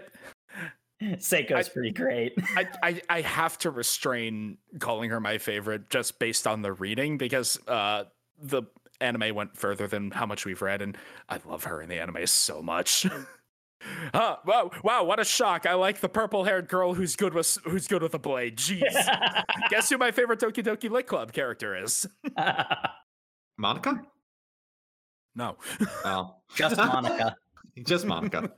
[1.03, 2.33] Seiko's I, pretty great.
[2.55, 7.17] I, I, I have to restrain calling her my favorite just based on the reading
[7.17, 8.05] because uh,
[8.41, 8.63] the
[9.01, 12.25] anime went further than how much we've read, and I love her in the anime
[12.27, 13.05] so much.
[14.15, 15.67] Oh, wow, wow, what a shock.
[15.67, 18.57] I like the purple-haired girl who's good with who's good with a blade.
[18.57, 18.81] Jeez.
[19.69, 22.07] Guess who my favorite Doki Doki Lit Club character is?
[23.61, 24.01] Monika?
[25.35, 25.57] No.
[26.03, 26.35] Oh.
[26.55, 27.35] Just Monika.
[27.85, 28.49] Just Monika.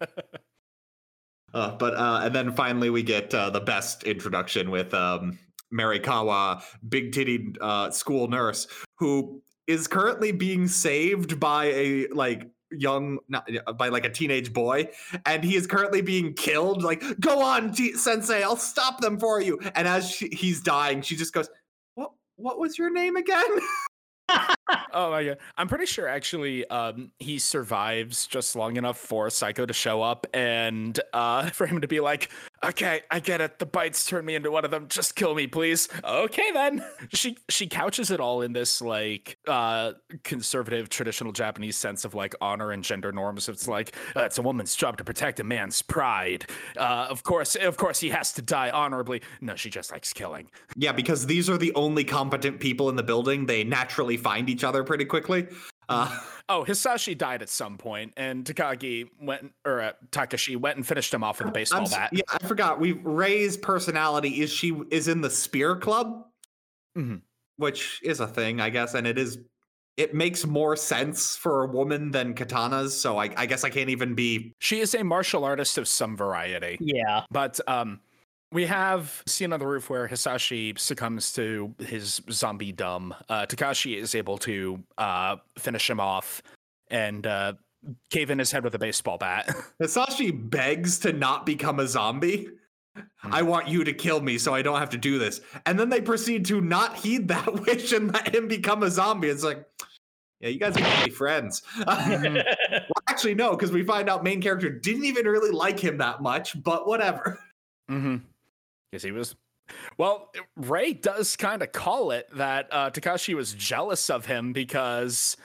[1.53, 5.37] Uh, but uh, and then finally we get uh, the best introduction with um,
[5.73, 13.19] Marikawa, big titty uh, school nurse, who is currently being saved by a like young
[13.29, 14.89] not, by like a teenage boy.
[15.25, 16.83] And he is currently being killed.
[16.83, 19.59] Like go on T- sensei i'll stop them for you.
[19.75, 21.49] And as she, he's dying she just goes
[21.95, 23.45] what what was your name again
[24.93, 25.37] oh my god!
[25.57, 30.27] I'm pretty sure actually um, he survives just long enough for Psycho to show up
[30.33, 32.29] and uh, for him to be like,
[32.63, 33.59] "Okay, I get it.
[33.59, 34.87] The bites turned me into one of them.
[34.89, 36.83] Just kill me, please." Okay, then.
[37.13, 42.35] She she couches it all in this like uh, conservative, traditional Japanese sense of like
[42.41, 43.47] honor and gender norms.
[43.49, 46.45] It's like uh, it's a woman's job to protect a man's pride.
[46.75, 49.21] Uh, of course, of course, he has to die honorably.
[49.41, 50.49] No, she just likes killing.
[50.75, 53.45] Yeah, because these are the only competent people in the building.
[53.45, 55.47] They naturally find each other pretty quickly.
[55.89, 60.85] Uh, oh, Hisashi died at some point, and Takagi went, or uh, Takashi went and
[60.85, 62.09] finished him off with a baseball I'm, bat.
[62.11, 62.79] Yeah, I forgot.
[62.79, 66.25] We Rei's personality is she is in the Spear Club,
[66.97, 67.17] mm-hmm.
[67.57, 69.39] which is a thing, I guess, and it is.
[69.95, 73.89] It makes more sense for a woman than katanas, so I, I guess I can't
[73.89, 74.53] even be.
[74.59, 76.77] She is a martial artist of some variety.
[76.79, 77.99] Yeah, but um,
[78.51, 83.13] we have seen on the roof where Hisashi succumbs to his zombie dumb.
[83.27, 86.41] Uh, Takashi is able to uh, finish him off
[86.89, 87.53] and uh,
[88.09, 89.53] cave in his head with a baseball bat.
[89.81, 92.47] Hisashi begs to not become a zombie.
[92.95, 93.33] Hmm.
[93.33, 95.41] I want you to kill me so I don't have to do this.
[95.65, 99.27] And then they proceed to not heed that wish and let him become a zombie.
[99.27, 99.65] It's like,
[100.39, 101.63] yeah, you guys are be friends.
[101.85, 102.43] well,
[103.09, 106.61] actually, no, because we find out main character didn't even really like him that much,
[106.63, 107.39] but whatever.
[107.89, 108.17] Mm-hmm
[108.91, 109.35] because he was
[109.97, 115.35] well, Rei does kind of call it that uh, Takashi was jealous of him because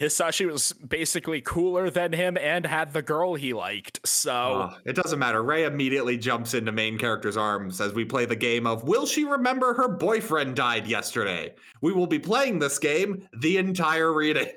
[0.00, 4.00] Hisashi was basically cooler than him and had the girl he liked.
[4.06, 5.42] So uh, it doesn't matter.
[5.42, 9.24] Rei immediately jumps into main character's arms as we play the game of Will she
[9.24, 11.54] remember her boyfriend died yesterday?
[11.80, 14.48] We will be playing this game the entire reading.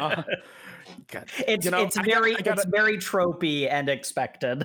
[0.00, 0.22] uh,
[1.10, 1.28] God.
[1.46, 4.64] It's you know, it's very gotta, gotta, it's very tropey and expected.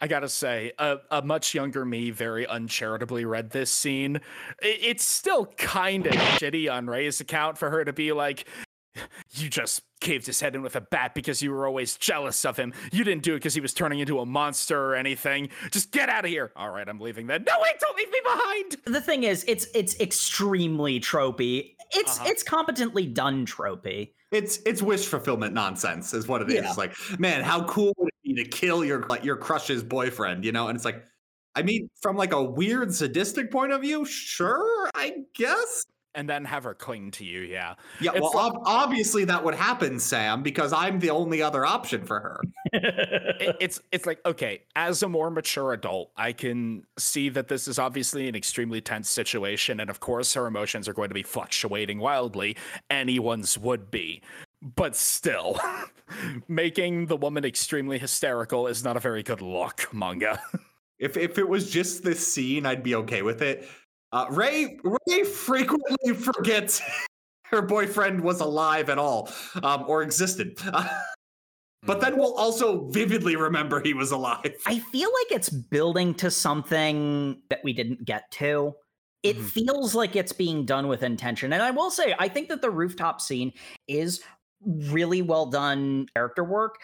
[0.00, 4.16] I gotta say, a, a, much younger me very uncharitably read this scene.
[4.62, 8.46] It, it's still kind of shitty on Rei's account for her to be like,
[9.32, 12.56] you just caved his head in with a bat because you were always jealous of
[12.56, 12.72] him.
[12.92, 15.50] You didn't do it because he was turning into a monster or anything.
[15.70, 16.52] Just get out of here.
[16.56, 17.44] All right, I'm leaving then.
[17.46, 18.76] No, wait, don't leave me behind.
[18.86, 21.74] The thing is, it's it's extremely tropey.
[21.92, 22.28] It's uh-huh.
[22.30, 24.12] it's competently done tropey.
[24.32, 26.70] It's it's wish fulfillment nonsense, is what it yeah.
[26.70, 26.78] is.
[26.78, 30.44] Like, man, how cool would it be to kill your like your crush's boyfriend?
[30.44, 31.04] You know, and it's like,
[31.54, 36.44] I mean, from like a weird sadistic point of view, sure, I guess and then
[36.44, 37.40] have her cling to you.
[37.40, 37.74] Yeah.
[38.00, 38.12] Yeah.
[38.14, 42.20] It's well, like, obviously that would happen, Sam, because I'm the only other option for
[42.20, 42.40] her.
[42.72, 47.68] it, it's it's like okay, as a more mature adult, I can see that this
[47.68, 51.22] is obviously an extremely tense situation, and of course her emotions are going to be
[51.22, 52.56] fluctuating wildly.
[52.90, 54.22] Anyone's would be.
[54.62, 55.58] But still,
[56.48, 60.40] making the woman extremely hysterical is not a very good look, manga.
[61.00, 63.66] If if it was just this scene, I'd be okay with it.
[64.12, 66.82] Uh, Ray Rei frequently forgets
[67.44, 69.30] her boyfriend was alive at all
[69.62, 70.58] um, or existed.
[70.62, 70.86] Uh,
[71.82, 74.54] but then we'll also vividly remember he was alive.
[74.66, 78.74] I feel like it's building to something that we didn't get to.
[79.22, 79.46] It mm-hmm.
[79.46, 81.52] feels like it's being done with intention.
[81.52, 83.52] And I will say, I think that the rooftop scene
[83.88, 84.22] is
[84.64, 86.76] really well done character work.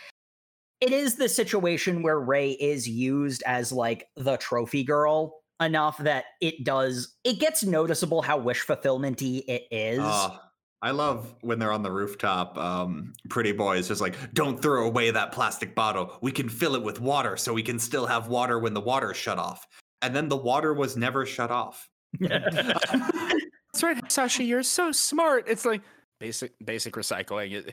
[0.81, 6.25] It is the situation where Rei is used as like the trophy girl enough that
[6.43, 10.01] it does it gets noticeable how wish fulfillmenty it is.
[10.01, 10.37] Uh,
[10.83, 12.59] I love when they're on the rooftop.
[12.59, 16.19] Um, pretty is just like, don't throw away that plastic bottle.
[16.21, 19.17] We can fill it with water, so we can still have water when the water's
[19.17, 19.67] shut off.
[20.03, 21.89] And then the water was never shut off.
[22.21, 24.45] That's right, Sasha.
[24.45, 25.47] You're so smart.
[25.49, 25.83] It's like
[26.19, 27.73] basic basic recycling.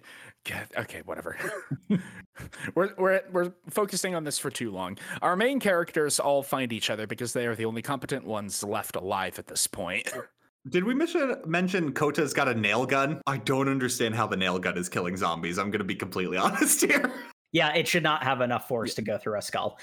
[0.77, 1.37] okay, whatever.
[2.75, 4.97] we're we're we're focusing on this for too long.
[5.21, 8.95] Our main characters all find each other because they are the only competent ones left
[8.95, 10.11] alive at this point.
[10.69, 13.21] Did we mention mention Kota's got a nail gun?
[13.27, 15.57] I don't understand how the nail gun is killing zombies.
[15.57, 17.11] I'm going to be completely honest here.
[17.51, 19.77] Yeah, it should not have enough force to go through a skull.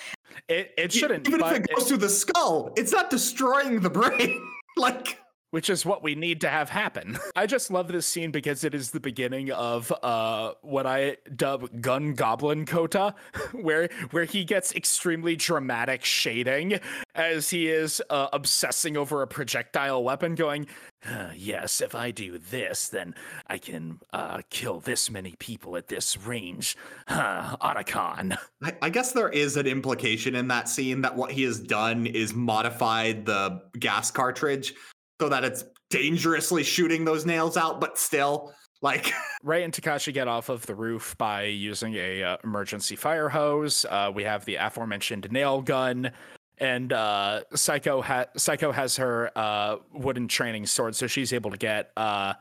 [0.48, 1.28] It it shouldn't.
[1.28, 4.40] Even if it goes it, through the skull, it's not destroying the brain.
[4.76, 5.18] like
[5.50, 7.18] which is what we need to have happen.
[7.36, 11.80] I just love this scene because it is the beginning of uh, what I dub
[11.80, 13.14] gun goblin Kota,
[13.52, 16.80] where where he gets extremely dramatic shading
[17.14, 20.66] as he is uh, obsessing over a projectile weapon, going,
[21.08, 23.14] uh, "Yes, if I do this, then
[23.46, 26.76] I can uh, kill this many people at this range."
[27.08, 28.36] Uh, Otacon.
[28.62, 32.06] I, I guess there is an implication in that scene that what he has done
[32.06, 34.74] is modified the gas cartridge
[35.20, 40.28] so that it's dangerously shooting those nails out, but still like Rei and Takashi get
[40.28, 43.84] off of the roof by using a uh, emergency fire hose.
[43.84, 46.10] Uh, we have the aforementioned nail gun,
[46.56, 51.58] and uh, Psycho ha- Psycho has her uh, wooden training sword, so she's able to
[51.58, 52.32] get uh,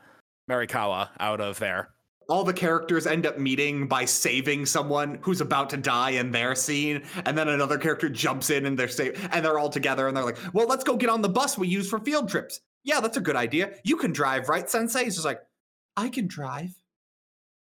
[0.48, 1.90] Marikawa out of there.
[2.30, 6.54] All the characters end up meeting by saving someone who's about to die in their
[6.54, 10.16] scene, and then another character jumps in and they're safe, and they're all together, and
[10.16, 13.00] they're like, "Well, let's go get on the bus we use for field trips." Yeah,
[13.00, 13.74] that's a good idea.
[13.84, 15.04] You can drive, right, Sensei?
[15.04, 15.40] He's just like,
[15.96, 16.70] "I can drive."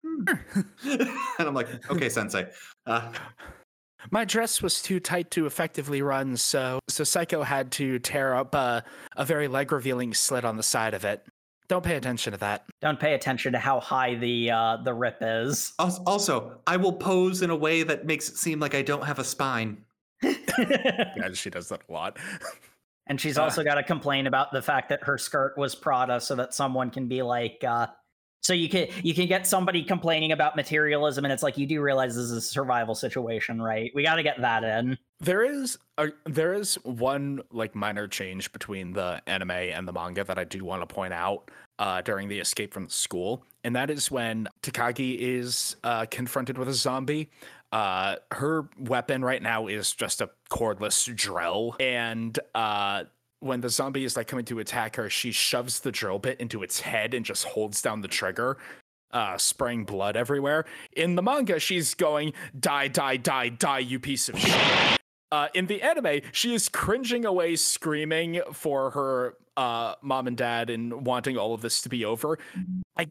[0.06, 0.24] Hmm.
[0.84, 2.48] and I'm like, "Okay, Sensei."
[2.86, 3.12] Uh,
[4.12, 8.56] my dress was too tight to effectively run, so so Saeko had to tear up
[8.56, 8.84] a,
[9.18, 11.26] a very leg revealing slit on the side of it.
[11.68, 12.66] Don't pay attention to that.
[12.82, 15.74] Don't pay attention to how high the uh, the rip is.
[15.78, 19.20] Also, I will pose in a way that makes it seem like I don't have
[19.20, 19.86] a spine.
[20.24, 22.18] yeah, she does that a lot.
[23.10, 26.22] And she's uh, also got to complain about the fact that her skirt was Prada,
[26.22, 27.88] so that someone can be like, uh,
[28.42, 31.82] so you can you can get somebody complaining about materialism, and it's like you do
[31.82, 33.92] realize this is a survival situation, right?
[33.94, 34.98] We got to get that in.
[35.20, 40.24] There is a there is one like minor change between the anime and the manga
[40.24, 43.76] that I do want to point out uh, during the escape from the school, and
[43.76, 47.30] that is when Takagi is uh, confronted with a zombie.
[47.72, 53.04] Uh, her weapon right now is just a cordless drill, and uh,
[53.42, 56.64] when the zombie is like coming to attack her, she shoves the drill bit into
[56.64, 58.58] its head and just holds down the trigger,
[59.12, 60.66] uh, spraying blood everywhere.
[60.96, 64.98] In the manga, she's going, die, die, die, die, you piece of shit.
[65.32, 70.70] Uh, in the anime, she is cringing away, screaming for her uh, mom and dad
[70.70, 72.40] and wanting all of this to be over.
[72.98, 73.08] I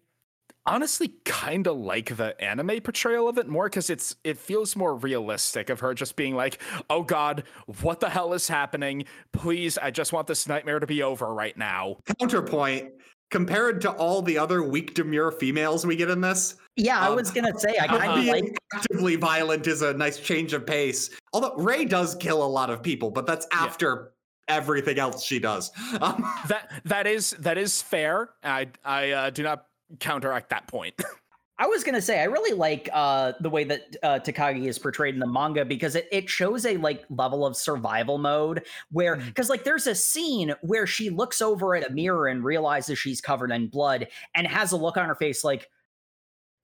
[0.68, 4.94] honestly kind of like the anime portrayal of it more because it's it feels more
[4.94, 7.42] realistic of her just being like oh god
[7.80, 9.04] what the hell is happening?
[9.32, 11.96] Please i just want this nightmare to be over right now.
[12.18, 12.90] Counterpoint
[13.30, 17.14] compared to all the other weak demure females we get in this yeah um, i
[17.14, 21.10] was gonna say i kind of like actively violent is a nice change of pace.
[21.32, 24.12] Although rei does kill a lot of people but that's after
[24.48, 24.56] yeah.
[24.56, 25.70] everything else she does.
[26.02, 28.30] Um, that that is that is fair.
[28.42, 29.67] I i uh, do not
[30.00, 30.94] counteract that point.
[31.60, 35.14] I was gonna say I really like uh, the way that uh, Takagi is portrayed
[35.14, 39.48] in the manga because it, it shows a like level of survival mode where because
[39.48, 39.50] mm.
[39.50, 43.50] like there's a scene where she looks over at a mirror and realizes she's covered
[43.50, 45.68] in blood and has a look on her face like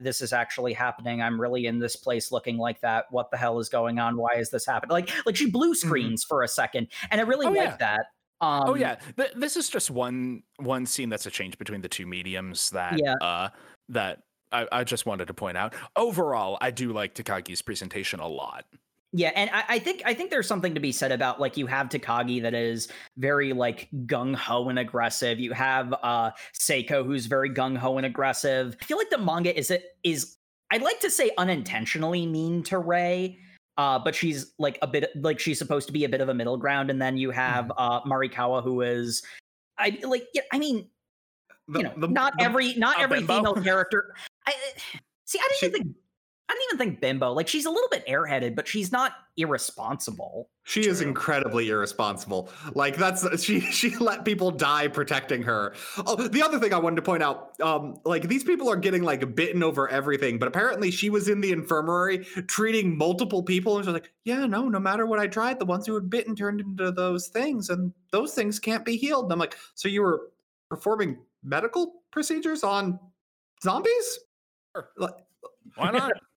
[0.00, 1.22] this is actually happening.
[1.22, 3.06] I'm really in this place looking like that.
[3.10, 4.16] What the hell is going on?
[4.16, 4.92] Why is this happening?
[4.92, 5.88] Like like she blue mm-hmm.
[5.88, 6.28] screens mm-hmm.
[6.28, 7.76] for a second and I really oh, like yeah.
[7.78, 8.06] that.
[8.44, 11.80] Oh, um, oh yeah, Th- this is just one one scene that's a change between
[11.80, 13.14] the two mediums that yeah.
[13.20, 13.48] uh,
[13.88, 15.74] that I, I just wanted to point out.
[15.96, 18.64] Overall, I do like Takagi's presentation a lot.
[19.16, 21.66] Yeah, and I, I, think I think there's something to be said about like you
[21.66, 25.38] have Takagi that is very like gung ho and aggressive.
[25.38, 28.76] You have uh Saeko who's very gung ho and aggressive.
[28.80, 30.36] I feel like the manga is it is
[30.72, 33.38] I'd like to say unintentionally mean to Rei
[33.76, 36.34] uh, but she's like a bit like she's supposed to be a bit of a
[36.34, 37.78] middle ground, and then you have mm-hmm.
[37.78, 39.22] uh, Marikawa, who is,
[39.78, 40.88] I like, yeah, I mean,
[41.68, 43.36] the, you know, the, not the, every not every bimbo.
[43.36, 44.14] female character.
[44.46, 44.54] I
[45.24, 45.38] see.
[45.38, 45.96] I didn't she, think
[46.46, 47.32] I don't even think bimbo.
[47.32, 50.50] Like she's a little bit airheaded, but she's not irresponsible.
[50.64, 50.92] She True.
[50.92, 52.50] is incredibly irresponsible.
[52.74, 55.74] Like that's she she let people die protecting her.
[56.06, 59.02] Oh, the other thing I wanted to point out, um, like these people are getting
[59.02, 63.86] like bitten over everything, but apparently she was in the infirmary treating multiple people, and
[63.86, 66.60] she's like, yeah, no, no matter what I tried, the ones who had bitten turned
[66.60, 69.24] into those things, and those things can't be healed.
[69.24, 70.28] And I'm like, so you were
[70.68, 72.98] performing medical procedures on
[73.62, 74.18] zombies?
[74.98, 75.14] Like,
[75.76, 76.12] Why not?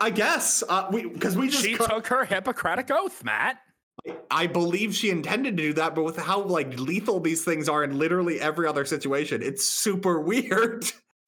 [0.00, 3.58] I guess uh, we because we just she took her Hippocratic oath, Matt.
[4.30, 7.84] I believe she intended to do that, but with how like lethal these things are
[7.84, 10.84] in literally every other situation, it's super weird.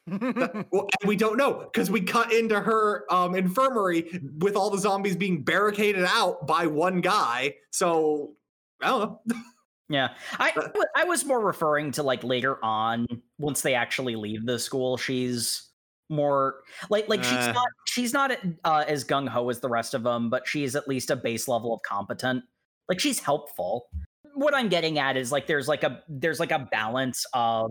[0.07, 4.79] that, well, we don't know because we cut into her um, infirmary with all the
[4.79, 7.55] zombies being barricaded out by one guy.
[7.71, 8.35] So
[8.83, 9.37] I don't know.
[9.88, 10.53] Yeah, I
[10.97, 14.97] I was more referring to like later on once they actually leave the school.
[14.97, 15.71] She's
[16.12, 16.57] more
[16.90, 18.33] like like uh, she's not she's not
[18.64, 21.48] uh, as gung ho as the rest of them, but she's at least a base
[21.48, 22.44] level of competent.
[22.88, 23.87] Like she's helpful.
[24.35, 27.70] What I'm getting at is like there's like a there's like a balance of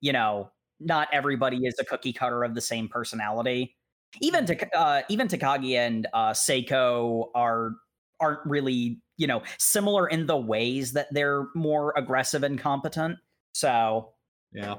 [0.00, 3.74] you know not everybody is a cookie cutter of the same personality.
[4.20, 7.72] Even to uh, even Takagi and uh, Saeko are
[8.20, 13.18] aren't really you know similar in the ways that they're more aggressive and competent.
[13.52, 14.12] So
[14.52, 14.76] yeah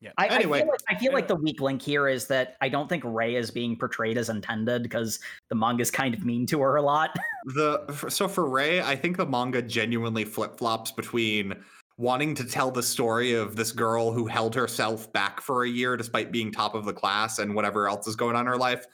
[0.00, 0.12] yeah.
[0.16, 2.70] I, anyway, I feel, like, I feel like the weak link here is that I
[2.70, 5.18] don't think Rei is being portrayed as intended because
[5.50, 7.14] the manga's kind of mean to her a lot.
[7.44, 11.54] the so for Rei, I think the manga genuinely flip flops between
[11.98, 15.98] wanting to tell the story of this girl who held herself back for a year
[15.98, 18.86] despite being top of the class and whatever else is going on in her life,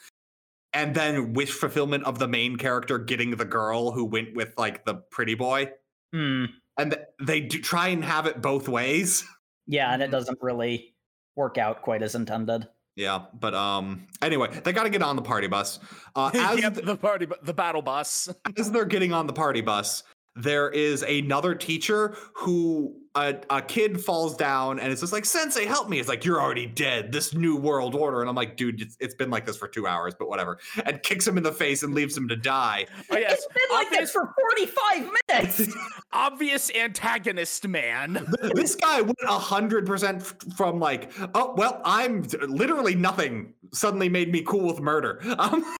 [0.72, 4.84] and then wish fulfillment of the main character getting the girl who went with like
[4.84, 5.70] the pretty boy.
[6.12, 6.48] Mm.
[6.76, 9.24] And they do try and have it both ways.
[9.68, 10.95] Yeah, and it doesn't really
[11.36, 12.66] work out quite as intended.
[12.96, 15.78] Yeah, but um, anyway, they got to get on the party bus.
[16.14, 18.30] Uh, as yep, the party, the battle bus.
[18.56, 20.02] as they're getting on the party bus,
[20.36, 25.64] there is another teacher who a, a kid falls down and it's just like sensei
[25.64, 25.98] help me.
[25.98, 27.10] It's like you're already dead.
[27.10, 28.20] This new world order.
[28.20, 30.58] And i'm like dude it's, it's been like this for two hours but whatever.
[30.84, 32.86] And kicks him in the face and leaves him to die.
[33.10, 33.32] Oh yes.
[33.32, 35.76] It's been like Obvious, this for 45 minutes.
[36.12, 38.26] Obvious antagonist man.
[38.54, 44.66] This guy went 100% from like oh well i'm literally nothing suddenly made me cool
[44.66, 45.22] with murder.
[45.38, 45.76] Um,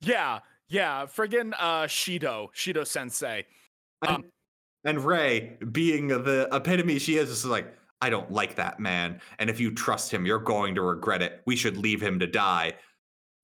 [0.00, 0.38] yeah
[0.68, 1.04] yeah.
[1.06, 3.44] Friggin uh Shido Shido sensei
[4.08, 4.24] um,
[4.84, 9.20] and Rei, being the epitome she is, is like, I don't like that man.
[9.38, 11.40] And if you trust him, you're going to regret it.
[11.46, 12.70] We should leave him to die.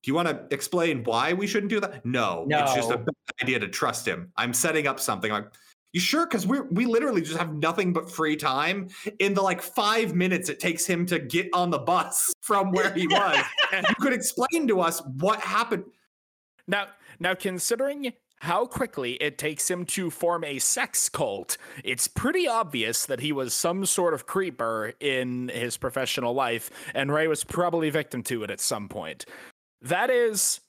[0.02, 2.04] Do you want to explain why we shouldn't do that?
[2.04, 2.62] No, no.
[2.62, 4.32] it's just a bad idea to trust him.
[4.36, 5.46] I'm setting up something like,
[5.92, 6.26] you sure?
[6.26, 8.88] Because we we literally just have nothing but free time
[9.18, 12.92] in the like five minutes it takes him to get on the bus from where
[12.92, 13.44] he was.
[13.72, 15.84] and you could explain to us what happened.
[16.68, 16.86] Now,
[17.18, 21.56] now considering how quickly it takes him to form a sex cult.
[21.84, 27.12] It's pretty obvious that he was some sort of creeper in his professional life, and
[27.12, 29.26] Rei was probably victim to it at some point.
[29.82, 30.60] That is,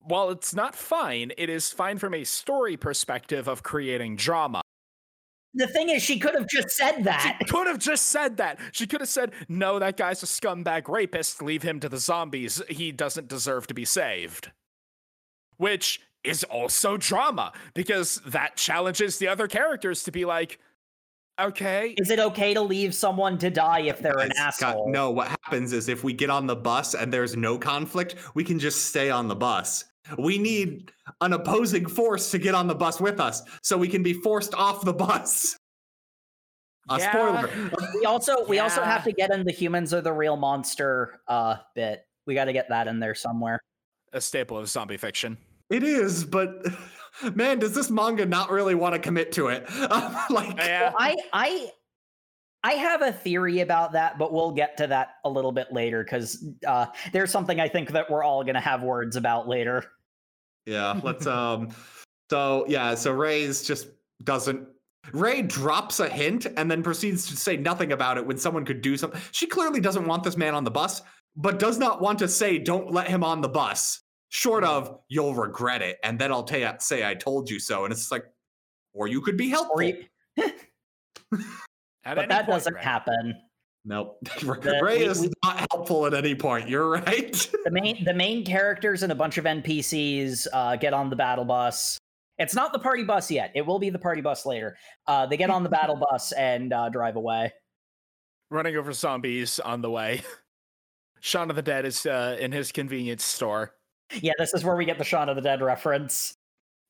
[0.00, 4.62] while it's not fine, it is fine from a story perspective of creating drama.
[5.52, 7.36] The thing is, she could have just said that.
[7.40, 8.58] She could have just said that.
[8.72, 11.42] She could have said, No, that guy's a scumbag rapist.
[11.42, 12.62] Leave him to the zombies.
[12.68, 14.52] He doesn't deserve to be saved.
[15.56, 20.58] Which is also drama because that challenges the other characters to be like,
[21.40, 21.94] okay.
[21.96, 24.86] Is it okay to leave someone to die if they're an asshole?
[24.86, 28.16] Got, no, what happens is if we get on the bus and there's no conflict,
[28.34, 29.84] we can just stay on the bus.
[30.18, 30.90] We need
[31.20, 34.54] an opposing force to get on the bus with us so we can be forced
[34.54, 35.56] off the bus.
[36.88, 37.12] A yeah.
[37.12, 37.70] spoiler.
[37.94, 38.64] we also we yeah.
[38.64, 42.04] also have to get in the humans are the real monster uh bit.
[42.26, 43.60] We got to get that in there somewhere.
[44.12, 45.36] A staple of zombie fiction.
[45.70, 46.66] It is, but
[47.34, 49.68] man, does this manga not really want to commit to it?
[50.30, 50.90] like, yeah.
[50.90, 51.70] well, I, I,
[52.62, 56.04] I have a theory about that, but we'll get to that a little bit later
[56.04, 59.84] because uh, there's something I think that we're all gonna have words about later.
[60.66, 61.26] Yeah, let's.
[61.26, 61.70] um.
[62.28, 63.88] So yeah, so Rei's just
[64.24, 64.68] doesn't.
[65.12, 68.82] Rei drops a hint and then proceeds to say nothing about it when someone could
[68.82, 69.20] do something.
[69.32, 71.00] She clearly doesn't want this man on the bus,
[71.36, 75.34] but does not want to say, "Don't let him on the bus." Short of you'll
[75.34, 78.24] regret it and then i'll tell you say i told you so and it's like
[78.92, 79.82] or you could be helpful.
[79.82, 80.04] You...
[80.36, 80.50] but
[82.04, 82.82] that point, doesn't Rei.
[82.82, 83.34] happen.
[83.84, 84.18] Nope.
[84.40, 87.50] The, Rei we, is we, not helpful at any point you're right.
[87.64, 91.44] The main the main characters and a bunch of npcs uh, get on the battle
[91.44, 91.98] bus.
[92.38, 93.52] It's not the party bus yet.
[93.54, 94.76] It will be the party bus later.
[95.06, 97.52] Uh, they get on the battle bus and uh, drive away.
[98.50, 100.22] Running over zombies on the way.
[101.20, 103.74] Shaun of the Dead is uh, in his convenience store
[104.20, 106.34] yeah, this is where we get the Shaun of the Dead reference.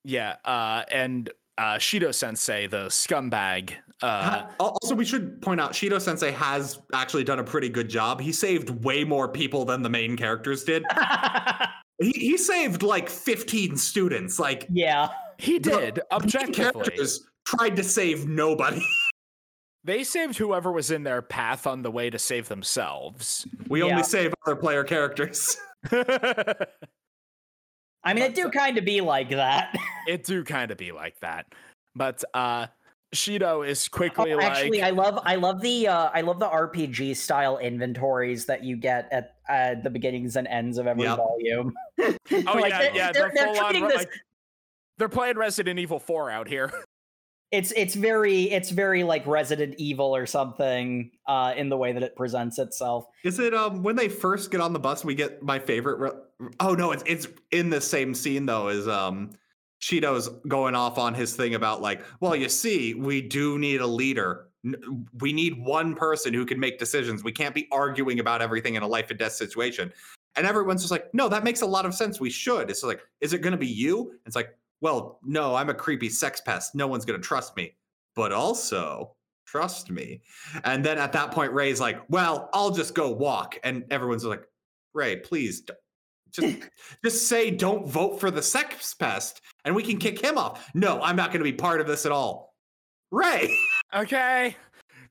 [0.05, 3.75] Yeah, uh, and uh, Shido Sensei, the scumbag.
[4.03, 8.21] Uh, also, we should point out Shido Sensei has actually done a pretty good job.
[8.21, 10.85] He saved way more people than the main characters did.
[12.01, 14.39] he, he saved like 15 students.
[14.39, 15.09] Like, yeah,
[15.39, 15.97] he did.
[15.97, 18.83] The, objectively, characters tried to save nobody.
[19.83, 23.47] They saved whoever was in their path on the way to save themselves.
[23.69, 23.87] We yeah.
[23.87, 25.57] only save other player characters.
[28.03, 29.77] I mean, but, it do kind of be like that.
[30.07, 31.47] it do kind of be like that.
[31.95, 32.67] But uh
[33.15, 34.85] Shido is quickly oh, actually, like...
[34.85, 39.09] I love I love the uh I love the RPG style inventories that you get
[39.11, 41.17] at uh, the beginnings and ends of every yep.
[41.17, 41.75] volume.
[41.99, 42.15] oh
[42.55, 43.97] like, yeah, yeah, they're, they're, they're on, this...
[43.97, 44.11] like,
[44.97, 46.73] they're playing Resident Evil 4 out here.
[47.53, 52.05] It's it's very it's very like Resident Evil or something uh in the way that
[52.05, 53.07] it presents itself.
[53.25, 56.21] Is it um when they first get on the bus we get my favorite re-
[56.59, 58.69] Oh no, it's it's in the same scene though.
[58.69, 59.31] Is um
[59.81, 63.87] Shido's going off on his thing about like, well, you see, we do need a
[63.87, 64.47] leader.
[65.21, 67.25] We need one person who can make decisions.
[67.25, 69.91] We can't be arguing about everything in a life and death situation.
[70.37, 72.21] And everyone's just like, no, that makes a lot of sense.
[72.21, 72.71] We should.
[72.71, 74.13] It's like, is it going to be you?
[74.27, 76.75] It's like, well, no, I'm a creepy sex pest.
[76.75, 77.75] No one's going to trust me.
[78.15, 79.17] But also,
[79.47, 80.21] trust me.
[80.65, 83.59] And then at that point, Rei's like, well, I'll just go walk.
[83.65, 84.45] And everyone's like,
[84.93, 85.63] Rei, please
[86.33, 86.69] just
[87.05, 90.69] just say don't vote for the sex pest and we can kick him off.
[90.75, 92.55] No, I'm not going to be part of this at all.
[93.11, 93.55] Rei.
[93.95, 94.57] okay.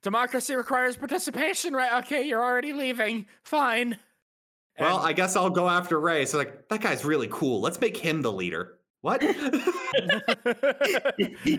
[0.01, 2.03] Democracy requires participation, right?
[2.03, 3.25] Okay, you're already leaving.
[3.43, 3.97] Fine.
[4.79, 6.25] Well, I guess I'll go after Rei.
[6.25, 7.59] So like that guy's really cool.
[7.59, 8.77] Let's make him the leader.
[9.01, 9.21] What?
[9.23, 9.35] He's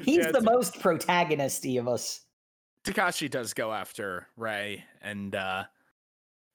[0.06, 2.22] yeah, the most protagonisty of us.
[2.84, 5.64] Takashi does go after Rei and uh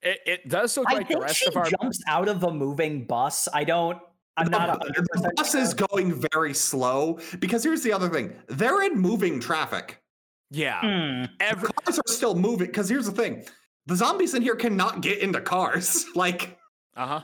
[0.05, 3.05] It, it does look I like the rest of our jumps out of a moving
[3.05, 3.47] bus.
[3.51, 3.97] I don't.
[4.37, 4.79] I'm the, not.
[4.79, 5.61] The bus sure.
[5.61, 9.99] is going very slow because here's the other thing: they're in moving traffic.
[10.51, 11.25] Yeah, hmm.
[11.39, 12.67] Every- cars are still moving.
[12.67, 13.45] Because here's the thing:
[13.87, 16.05] the zombies in here cannot get into cars.
[16.15, 16.59] like,
[16.95, 17.21] uh huh.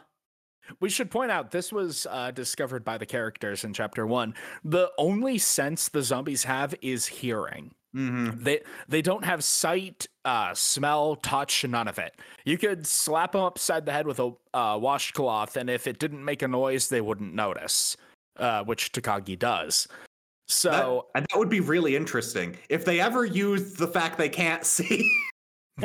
[0.80, 4.34] We should point out this was uh, discovered by the characters in chapter one.
[4.64, 7.76] The only sense the zombies have is hearing.
[7.96, 8.44] Mm-hmm.
[8.44, 12.16] They they don't have sight, uh, smell, touch, none of it.
[12.46, 16.24] You could slap them upside the head with a uh, washcloth, and if it didn't
[16.24, 17.98] make a noise, they wouldn't notice,
[18.38, 19.88] uh, which Takagi does.
[20.48, 24.30] So that, and that would be really interesting if they ever used the fact they
[24.30, 25.10] can't see.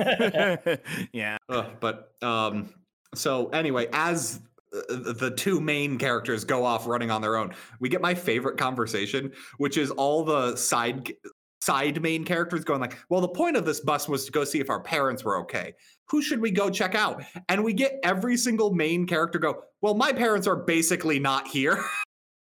[1.13, 1.39] yeah.
[1.49, 2.69] but um,
[3.15, 4.41] so anyway, as
[4.89, 7.55] the two main characters go off running on their own.
[7.81, 11.13] We get my favorite conversation, which is all the side
[11.61, 14.61] side main characters going like, "Well, the point of this bus was to go see
[14.61, 15.75] if our parents were okay.
[16.11, 19.95] Who should we go check out?" And we get every single main character go, "Well,
[19.95, 21.83] my parents are basically not here."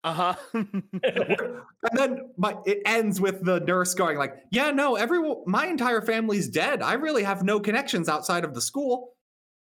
[0.05, 0.37] Uh-huh.
[0.55, 1.63] and
[1.95, 6.49] then my it ends with the nurse going like, "Yeah, no, everyone my entire family's
[6.49, 6.81] dead.
[6.81, 9.17] I really have no connections outside of the school."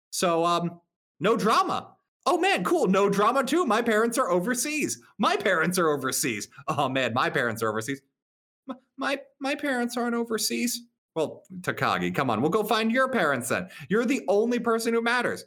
[0.10, 0.82] So, um,
[1.20, 1.96] no drama.
[2.26, 2.88] Oh man, cool.
[2.88, 3.66] No drama too.
[3.66, 5.00] My parents are overseas.
[5.18, 6.48] My parents are overseas.
[6.68, 8.02] Oh man, my parents are overseas.
[8.98, 10.82] My my parents aren't overseas.
[11.16, 12.42] Well, Takagi, come on.
[12.42, 13.70] We'll go find your parents then.
[13.90, 15.46] You're the only person who matters.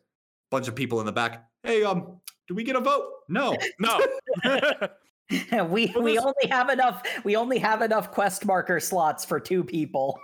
[0.51, 1.47] Bunch of people in the back.
[1.63, 3.09] Hey, um, do we get a vote?
[3.29, 3.57] No.
[3.79, 4.01] No.
[5.69, 10.19] we we only have enough we only have enough quest marker slots for two people.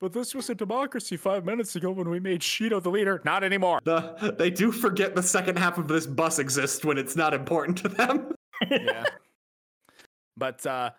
[0.00, 3.22] But this was a democracy five minutes ago when we made Shido the leader.
[3.24, 3.80] Not anymore.
[3.84, 7.78] The, they do forget the second half of this bus exists when it's not important
[7.78, 8.34] to them.
[8.70, 9.04] yeah.
[10.36, 10.90] But uh,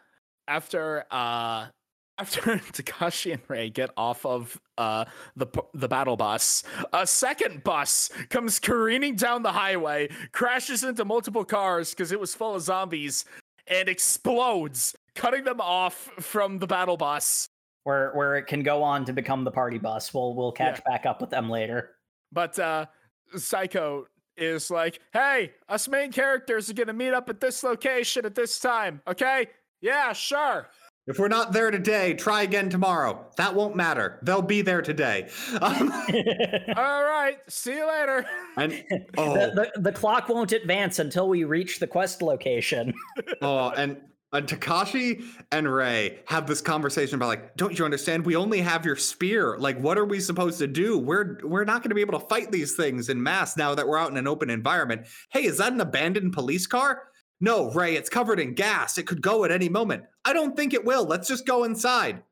[0.47, 1.67] after uh,
[2.17, 8.09] after Takashi and Rei get off of uh, the the battle bus, a second bus
[8.29, 13.25] comes careening down the highway, crashes into multiple cars because it was full of zombies,
[13.67, 17.49] and explodes, cutting them off from the battle bus
[17.85, 20.13] where where it can go on to become the party bus.
[20.13, 20.91] We'll we'll catch yeah.
[20.91, 21.91] back up with them later.
[22.31, 22.87] But uh
[23.35, 24.05] Saeko
[24.37, 28.35] is like, "Hey, us main characters are going to meet up at this location at
[28.35, 29.47] this time, okay?
[29.85, 30.67] Yeah, sure."
[31.07, 33.27] If we're not there today, try again tomorrow.
[33.37, 34.17] That won't matter.
[34.23, 35.29] They'll be there today.
[35.61, 35.91] Um,
[36.75, 37.37] All right.
[37.47, 38.25] See you later.
[38.57, 38.83] And
[39.17, 39.33] oh.
[39.35, 42.91] the, the, the, clock won't advance until we reach the quest location.
[43.43, 43.97] oh, and
[44.33, 48.25] and Takashi and Rei have this conversation about like, don't you understand?
[48.25, 49.57] We only have your spear.
[49.59, 50.97] Like, what are we supposed to do?
[50.97, 53.87] We're we're not going to be able to fight these things in mass now that
[53.87, 55.05] we're out in an open environment.
[55.29, 57.03] Hey, is that an abandoned police car?
[57.41, 58.97] No, Rei, it's covered in gas.
[58.97, 60.03] It could go at any moment.
[60.23, 61.05] I don't think it will.
[61.05, 62.23] Let's just go inside.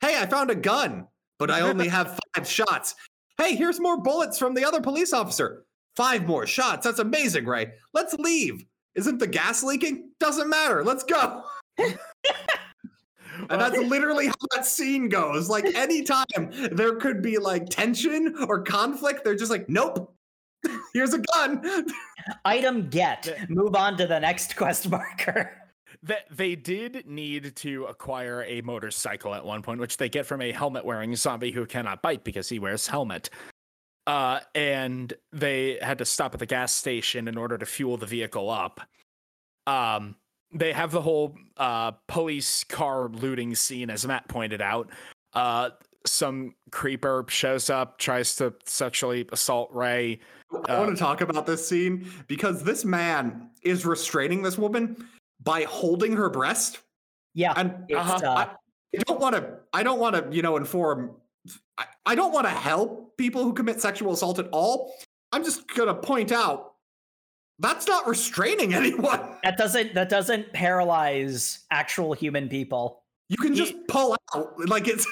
[0.00, 1.06] Hey, I found a gun,
[1.38, 2.94] but I only have five shots.
[3.38, 5.64] Hey, here's more bullets from the other police officer.
[5.96, 6.84] Five more shots.
[6.84, 7.72] That's amazing, Rei.
[7.92, 8.64] Let's leave.
[8.94, 10.10] Isn't the gas leaking?
[10.20, 10.84] Doesn't matter.
[10.84, 11.44] Let's go.
[11.78, 11.96] and
[13.48, 15.48] that's literally how that scene goes.
[15.48, 16.26] Like anytime
[16.72, 20.14] there could be like tension or conflict, they're just like, nope.
[20.94, 21.86] Here's a gun.
[22.44, 23.48] Item get.
[23.48, 25.56] Move on to the next quest marker.
[26.04, 30.40] That they did need to acquire a motorcycle at one point, which they get from
[30.42, 33.30] a helmet wearing zombie who cannot bite because he wears helmet
[34.06, 38.06] uh, and they had to stop at the gas station in order to fuel the
[38.06, 38.80] vehicle up.
[39.66, 40.16] Um,
[40.52, 44.90] they have the whole uh, police car looting scene, as Matt pointed out.
[45.32, 45.70] Uh,
[46.06, 50.20] some creeper shows up, tries to sexually assault Rei.
[50.66, 55.08] I want to uh, talk about this scene because this man is restraining this woman
[55.42, 56.80] by holding her breast.
[57.34, 58.42] Yeah, and uh-huh, uh, I,
[58.94, 59.58] I don't want to.
[59.72, 61.12] I don't want to, you know, inform
[61.78, 64.94] I, I don't want to help people who commit sexual assault at all.
[65.32, 66.74] I'm just gonna point out
[67.58, 69.20] that's not restraining anyone.
[69.42, 73.02] That doesn't that doesn't paralyze actual human people.
[73.28, 75.06] You can just pull out like it's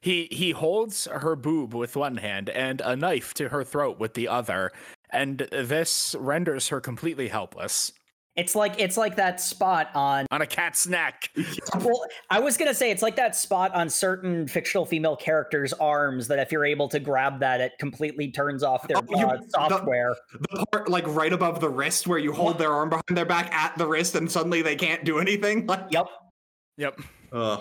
[0.00, 4.14] He he holds her boob with one hand and a knife to her throat with
[4.14, 4.72] the other,
[5.10, 7.92] and this renders her completely helpless.
[8.36, 11.28] It's like it's like that spot on on a cat's neck.
[11.80, 16.28] well, I was gonna say it's like that spot on certain fictional female characters' arms
[16.28, 20.16] that if you're able to grab that, it completely turns off their oh, uh, software.
[20.32, 23.26] The, the, part like right above the wrist where you hold their arm behind their
[23.26, 25.66] back at the wrist, and suddenly they can't do anything.
[25.70, 26.06] Like, yep,
[26.78, 27.00] yep.
[27.30, 27.58] Uh.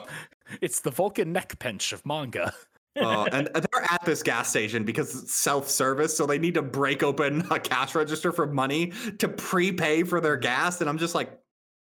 [0.62, 2.54] It's the Vulcan neck pinch of manga.
[3.00, 7.04] uh, and they're at this gas station because it's self-service, so they need to break
[7.04, 10.82] open a cash register for money to prepay for their gas.
[10.82, 11.38] And I'm just like,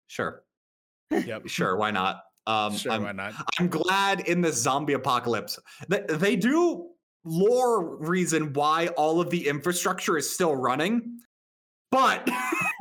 [0.08, 0.44] sure,
[1.12, 2.22] yep, sure, why not?
[2.48, 3.34] Um, sure, I'm, why not?
[3.60, 6.90] I'm glad in this zombie apocalypse that they do
[7.24, 11.20] lore reason why all of the infrastructure is still running.
[11.92, 12.30] But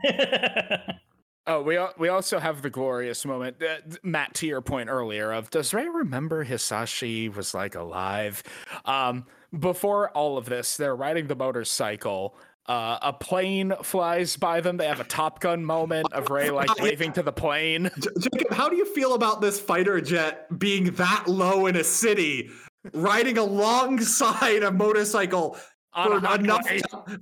[1.47, 4.34] Oh, we we also have the glorious moment, uh, Matt.
[4.34, 8.42] To your point earlier, of does Rei remember Hisashi was like alive?
[8.86, 9.26] Um,
[9.59, 12.34] before all of this, they're riding the motorcycle.
[12.66, 14.78] Uh, a plane flies by them.
[14.78, 17.90] They have a Top Gun moment of Rei like waving to the plane.
[18.18, 22.49] Jacob, how do you feel about this fighter jet being that low in a city,
[22.95, 25.59] riding alongside a motorcycle
[25.95, 26.66] for enough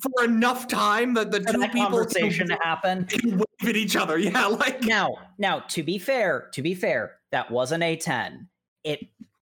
[0.00, 3.96] for enough time that the for two that people conversation to happen wave at each
[3.96, 4.18] other.
[4.18, 8.46] Yeah, like now, now to be fair, to be fair, that was an A10.
[8.84, 9.00] It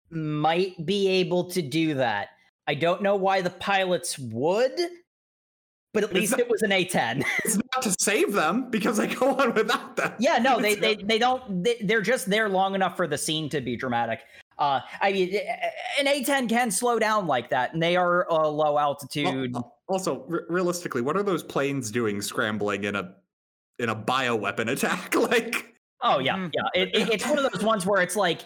[0.09, 2.29] might be able to do that.
[2.67, 4.79] I don't know why the pilots would,
[5.93, 7.23] but at least it was an A10.
[7.45, 10.13] It's not to save them because they go on without them.
[10.19, 11.63] Yeah, no, they they, they don't.
[11.63, 14.19] They, they're just there long enough for the scene to be dramatic.
[14.57, 15.35] Uh, I mean,
[15.99, 19.55] an A10 can slow down like that, and they are a low altitude.
[19.87, 23.15] Also, r- realistically, what are those planes doing scrambling in a
[23.79, 25.13] in a bioweapon attack?
[25.31, 26.51] like, oh yeah, mm.
[26.53, 26.81] yeah.
[26.81, 28.41] It, it, it's one of those ones where it's like,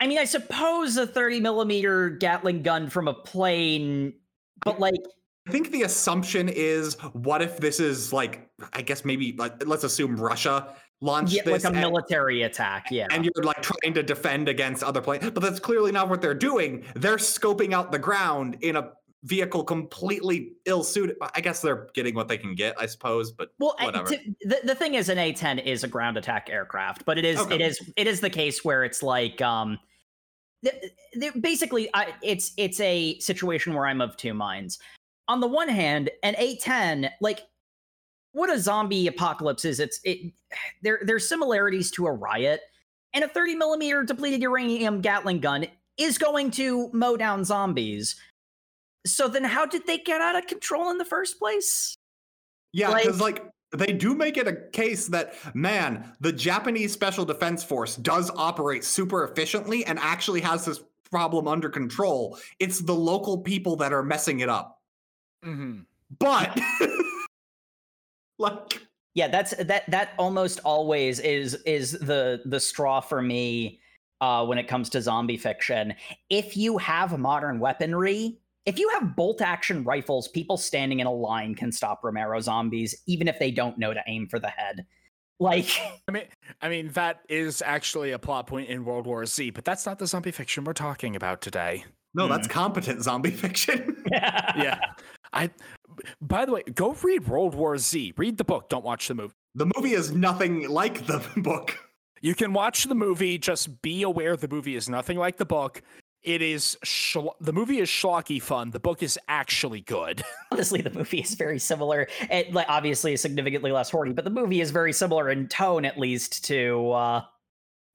[0.00, 4.14] I mean, I suppose a 30 millimeter Gatling gun from a plane,
[4.64, 4.94] but like.
[5.46, 9.82] I think the assumption is, what if this is like, I guess maybe like, let's
[9.82, 10.72] assume Russia
[11.02, 13.06] launch yeah, this like a military attack yeah.
[13.10, 16.32] and you're like trying to defend against other planes but that's clearly not what they're
[16.32, 16.84] doing.
[16.94, 18.92] They're scoping out the ground in a
[19.24, 23.50] vehicle completely ill suited i guess they're getting what they can get i suppose but
[23.60, 24.08] well whatever.
[24.08, 27.38] to, the, the thing is an a10 is a ground attack aircraft but it is
[27.38, 27.54] okay.
[27.54, 29.78] it is it is the case where it's like um
[31.40, 34.78] basically I, it's it's a situation where i'm of two minds.
[35.28, 37.42] On the one hand an a10 like
[38.32, 39.80] what a zombie apocalypse is.
[39.80, 40.32] It's it
[40.82, 42.60] there there's similarities to a riot,
[43.14, 45.66] and a 30 millimeter depleted uranium Gatling gun
[45.98, 48.16] is going to mow down zombies.
[49.06, 51.96] So then, how did they get out of control in the first place?
[52.72, 57.24] Yeah, because like, like they do make it a case that man, the Japanese Special
[57.24, 62.38] Defense Force does operate super efficiently and actually has this problem under control.
[62.58, 64.80] It's the local people that are messing it up.
[65.44, 65.80] Mm-hmm.
[66.18, 66.58] But
[68.50, 68.82] like
[69.14, 73.80] yeah that's that that almost always is is the the straw for me
[74.20, 75.94] uh when it comes to zombie fiction
[76.30, 81.12] if you have modern weaponry if you have bolt action rifles people standing in a
[81.12, 84.84] line can stop romero zombies even if they don't know to aim for the head
[85.42, 85.68] like
[86.08, 86.24] i mean
[86.60, 89.98] i mean that is actually a plot point in world war z but that's not
[89.98, 91.84] the zombie fiction we're talking about today
[92.14, 92.52] no, that's hmm.
[92.52, 94.04] competent zombie fiction.
[94.10, 94.78] yeah.
[95.32, 95.50] I
[96.20, 98.14] by the way, go read World War Z.
[98.16, 99.34] Read the book, don't watch the movie.
[99.54, 101.76] The movie is nothing like the book.
[102.20, 105.82] You can watch the movie, just be aware the movie is nothing like the book.
[106.22, 108.70] It is schl- the movie is schlocky fun.
[108.70, 110.22] The book is actually good.
[110.52, 112.06] Honestly, the movie is very similar.
[112.30, 115.84] It like obviously is significantly less horny, but the movie is very similar in tone,
[115.84, 117.24] at least, to uh,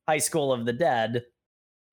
[0.10, 1.24] High School of the Dead.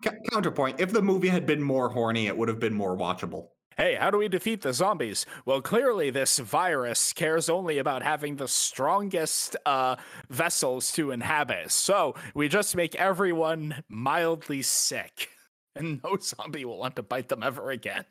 [0.03, 3.51] C- counterpoint: If the movie had been more horny, it would have been more watchable
[3.77, 5.27] hey, how do we defeat the zombies?
[5.45, 9.97] Well, clearly, this virus cares only about having the strongest uh,
[10.31, 11.71] vessels to inhabit.
[11.71, 15.29] So we just make everyone mildly sick,
[15.77, 18.05] and no zombie will want to bite them ever again.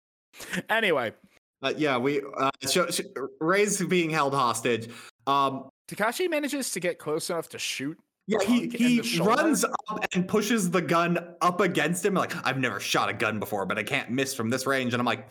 [0.68, 1.12] anyway.
[1.60, 3.00] Uh, yeah, we uh, sh- sh-
[3.40, 4.88] Rei's being held hostage.
[5.26, 7.98] Um, Takashi manages to get close enough to shoot
[8.28, 12.12] yeah, he, he runs up and pushes the gun up against him.
[12.12, 14.92] Like, I've never shot a gun before, but I can't miss from this range.
[14.92, 15.30] And I'm like,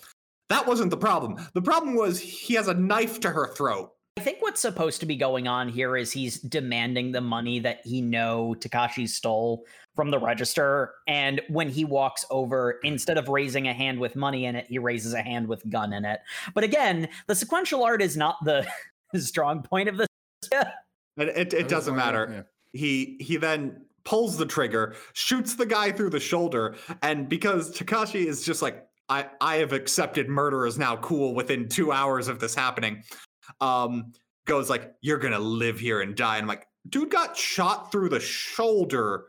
[0.49, 1.35] that wasn't the problem.
[1.53, 3.91] The problem was he has a knife to her throat.
[4.17, 7.85] I think what's supposed to be going on here is he's demanding the money that
[7.85, 9.63] he know Takashi stole
[9.95, 10.95] from the register.
[11.07, 14.79] And when he walks over, instead of raising a hand with money in it, he
[14.79, 16.21] raises a hand with gun in it.
[16.55, 18.67] But again, the sequential art is not the
[19.19, 20.07] strong point of this.
[20.51, 20.67] it,
[21.17, 22.47] it, it doesn't matter.
[22.73, 28.25] He he then pulls the trigger, shoots the guy through the shoulder, and because Takashi
[28.25, 32.39] is just like, I, I have accepted murder is now cool within two hours of
[32.39, 33.03] this happening,
[33.61, 34.13] um,
[34.45, 36.37] goes like, You're gonna live here and die.
[36.37, 39.25] And I'm like, dude got shot through the shoulder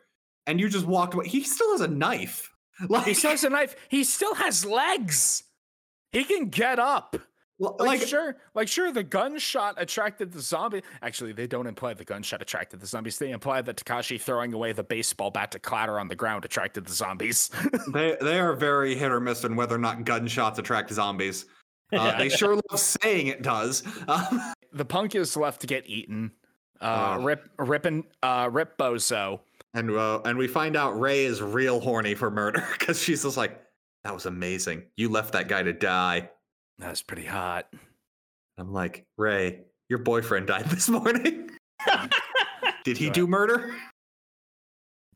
[0.46, 1.28] and you just walked away.
[1.28, 2.52] He still has a knife.
[2.88, 3.76] Like he still has a knife.
[3.88, 5.44] He still has legs.
[6.12, 7.16] He can get up.
[7.60, 10.82] Like, like, sure, like sure, the gunshot attracted the zombie.
[11.02, 13.18] Actually, they don't imply the gunshot attracted the zombies.
[13.18, 16.86] They imply that Takashi throwing away the baseball bat to clatter on the ground attracted
[16.86, 17.50] the zombies.
[17.92, 21.46] they they are very hit or miss on whether or not gunshots attract zombies.
[21.90, 22.18] Uh, yeah.
[22.18, 23.82] They sure love saying it does.
[24.08, 26.32] Um, the punk is left to get eaten.
[26.82, 29.40] Uh, uh, rip, ripping, uh, rip bozo.
[29.72, 33.38] And uh, and we find out Rei is real horny for murder because she's just
[33.38, 33.58] like,
[34.04, 34.82] that was amazing.
[34.98, 36.28] You left that guy to die.
[36.78, 37.68] That was pretty hot.
[38.56, 41.50] I'm like, Rei, your boyfriend died this morning.
[42.84, 43.74] Did he do murder?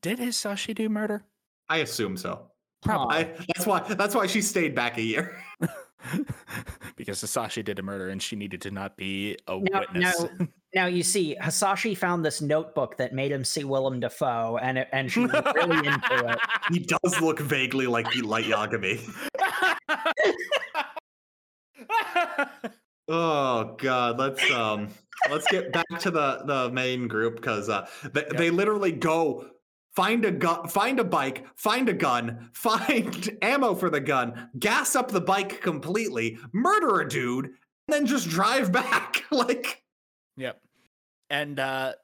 [0.01, 1.25] Did Hisashi do murder?
[1.69, 2.51] I assume so.
[2.83, 3.17] Probably.
[3.17, 3.81] I, that's why.
[3.81, 5.41] That's why she stayed back a year.
[6.97, 10.21] because Hisashi did a murder and she needed to not be a now, witness.
[10.21, 14.79] Now, now you see, Hisashi found this notebook that made him see Willem Dafoe, and
[14.79, 16.39] it, and she's really into it.
[16.71, 19.01] He does look vaguely like the Light Yagami.
[23.09, 24.89] oh God, let's um,
[25.31, 28.37] let's get back to the the main group because uh, they, yep.
[28.37, 29.47] they literally go
[29.95, 34.97] find a gun, find a bike, find a gun, find ammo for the gun, gas
[34.97, 37.55] up the bike completely, murder a dude, and
[37.89, 39.25] then just drive back.
[39.31, 39.83] like,
[40.37, 40.61] yep.
[41.31, 41.95] And uh,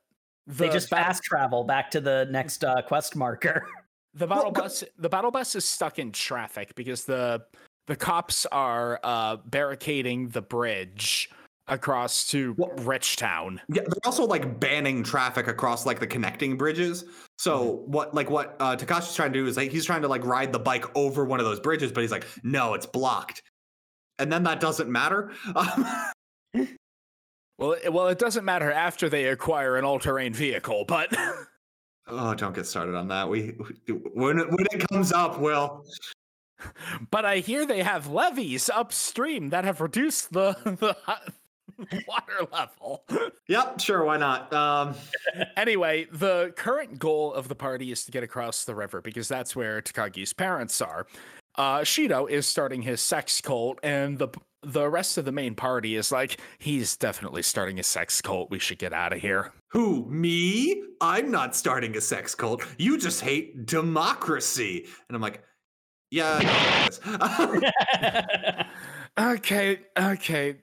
[0.46, 3.66] the they just fast travel back to the next uh, quest marker.
[4.14, 7.42] The battle well, bus, the battle bus is stuck in traffic because the
[7.88, 11.30] the cops are uh, barricading the bridge
[11.66, 13.58] across to well, Richtown.
[13.68, 17.04] Yeah, they're also like banning traffic across like the connecting bridges.
[17.38, 17.90] So mm-hmm.
[17.90, 20.52] what like what uh, Takashi's trying to do is like he's trying to like ride
[20.52, 23.42] the bike over one of those bridges, but he's like, no, it's blocked.
[24.18, 25.32] And then that doesn't matter.
[25.54, 26.12] well,
[27.72, 31.16] it, well, it doesn't matter after they acquire an all-terrain vehicle, but.
[32.08, 33.28] oh, don't get started on that.
[33.28, 33.56] We
[34.12, 35.84] when it, when it comes up, well.
[37.10, 40.96] But I hear they have levees upstream that have reduced the the
[42.08, 43.04] water level.
[43.46, 44.52] Yep, sure, why not?
[44.52, 44.94] Um...
[45.56, 49.54] anyway, the current goal of the party is to get across the river because that's
[49.54, 51.06] where Takagi's parents are.
[51.54, 54.28] Uh, Shido is starting his sex cult, and the
[54.62, 58.50] the rest of the main party is like, he's definitely starting a sex cult.
[58.50, 59.52] We should get out of here.
[59.68, 60.82] Who, me?
[61.00, 62.64] I'm not starting a sex cult.
[62.76, 64.86] You just hate democracy.
[65.08, 65.44] And I'm like,
[66.10, 66.88] yeah.
[69.18, 70.56] okay, okay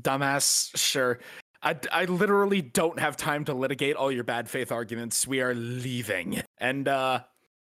[0.00, 1.18] dumbass, sure.
[1.62, 5.26] I, I literally don't have time to litigate all your bad faith arguments.
[5.26, 6.42] We are leaving.
[6.58, 7.20] And uh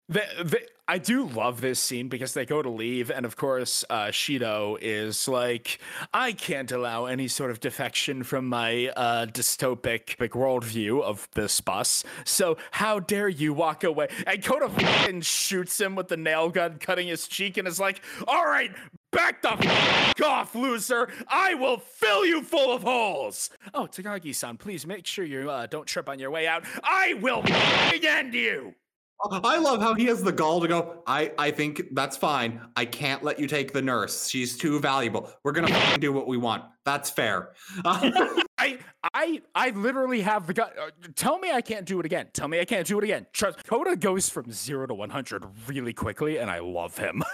[0.09, 3.85] the, the, I do love this scene because they go to leave, and of course,
[3.91, 5.81] uh, Shido is like,
[6.15, 12.05] I can't allow any sort of defection from my uh, dystopic worldview of this bus.
[12.25, 14.09] So how dare you walk away?
[14.27, 18.01] And Kota fucking shoots him with the nail gun, cutting his cheek, and is like,
[18.27, 18.71] All right,
[19.11, 21.09] Back the f- off, loser!
[21.29, 23.49] I will fill you full of holes!
[23.73, 26.65] Oh, Takagi-san, please make sure you uh, don't trip on your way out.
[26.83, 28.75] I will end you!
[29.21, 31.03] I love how he has the gall to go.
[31.07, 32.61] I, I think that's fine.
[32.77, 34.29] I can't let you take the nurse.
[34.29, 35.31] She's too valuable.
[35.43, 36.65] We're gonna do what we want.
[36.85, 37.51] That's fair.
[37.85, 38.79] I
[39.15, 40.75] I I literally have the gut.
[40.81, 42.29] Uh, tell me I can't do it again.
[42.33, 43.27] Tell me I can't do it again.
[43.33, 43.65] Trust.
[43.67, 47.23] Kota goes from zero to one hundred really quickly, and I love him.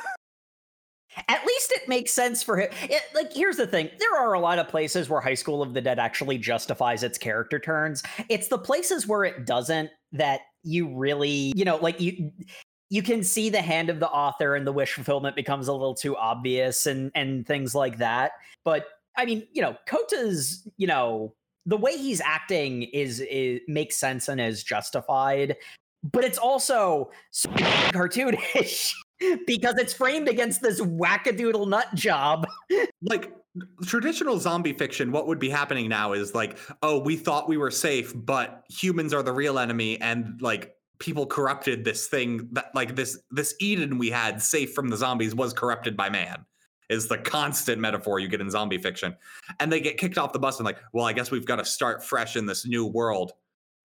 [1.29, 2.71] At least it makes sense for him.
[2.83, 5.75] It, like, here's the thing there are a lot of places where High School of
[5.75, 8.03] the Dead actually justifies its character turns.
[8.29, 12.33] It's the places where it doesn't that you really, you know, like you.
[12.91, 15.95] You can see the hand of the author, and the wish fulfillment becomes a little
[15.95, 18.33] too obvious, and and things like that.
[18.63, 18.87] But
[19.17, 21.35] I mean, you know, Kota's, you know,
[21.67, 25.57] the way he's acting is, is makes sense and is justified
[26.13, 27.49] but it's also so
[27.93, 28.95] cartoonish
[29.47, 32.47] because it's framed against this wackadoodle nut job.
[33.03, 33.33] like
[33.87, 37.71] traditional zombie fiction, what would be happening now is like, oh, we thought we were
[37.71, 42.95] safe, but humans are the real enemy, and like people corrupted this thing that like
[42.97, 46.45] this this Eden we had safe from the zombies was corrupted by man.
[46.91, 49.17] Is the constant metaphor you get in zombie fiction.
[49.59, 51.65] And they get kicked off the bus and like, well, I guess we've got to
[51.65, 53.33] start fresh in this new world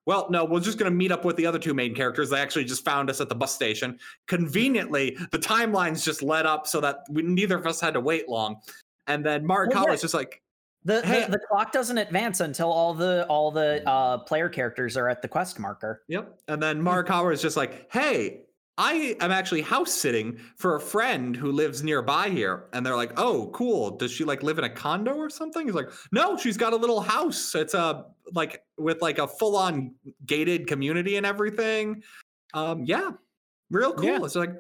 [0.10, 2.32] well, no, we're just going to meet up with the other two main characters.
[2.32, 4.00] They actually just found us at the bus station.
[4.26, 8.28] Conveniently, the timelines just led up so that we, neither of us had to wait
[8.28, 8.56] long.
[9.06, 9.94] And then Mark well, yeah.
[9.94, 10.42] is just like,
[10.84, 11.26] the, hey.
[11.26, 15.22] the, the clock doesn't advance until all the all the uh, player characters are at
[15.22, 16.02] the quest marker.
[16.08, 16.40] Yep.
[16.48, 18.46] And then Marikawa is just like, "Hey,
[18.80, 22.70] I am actually house sitting for a friend who lives nearby here.
[22.72, 23.98] And they're like, oh, cool.
[23.98, 25.66] Does she like live in a condo or something?
[25.66, 27.54] He's like, no, she's got a little house.
[27.56, 29.94] It's a like with like a full on
[30.26, 32.02] gated community and everything.
[32.54, 33.12] Um, yeah,
[33.70, 34.06] real cool.
[34.06, 34.20] Yeah.
[34.24, 34.56] It's like,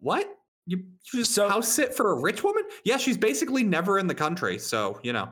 [0.00, 0.28] what?
[0.66, 0.76] You,
[1.12, 2.64] you just so, house sit for a rich woman?
[2.84, 4.58] Yeah, she's basically never in the country.
[4.58, 5.30] So, you know.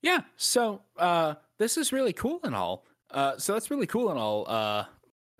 [0.00, 0.20] Yeah.
[0.38, 2.86] So, uh, this is really cool and all.
[3.10, 4.46] Uh, so that's really cool and all.
[4.48, 4.84] Uh,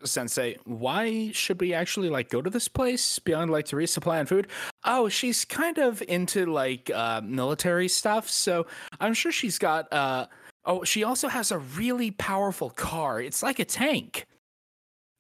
[0.05, 4.27] Sensei, why should we actually like go to this place beyond like to resupply on
[4.27, 4.49] food?
[4.85, 8.67] Oh, she's kind of into like uh, military stuff, so
[9.01, 9.93] I'm sure she's got.
[9.93, 10.27] Uh,
[10.65, 13.21] oh, she also has a really powerful car.
[13.21, 14.27] It's like a tank.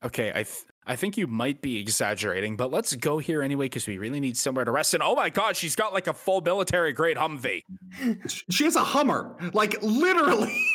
[0.04, 3.86] Okay, I th- I think you might be exaggerating, but let's go here anyway because
[3.86, 4.94] we really need somewhere to rest.
[4.94, 7.62] And oh my god, she's got like a full military grade Humvee.
[8.50, 10.66] She has a Hummer, like literally.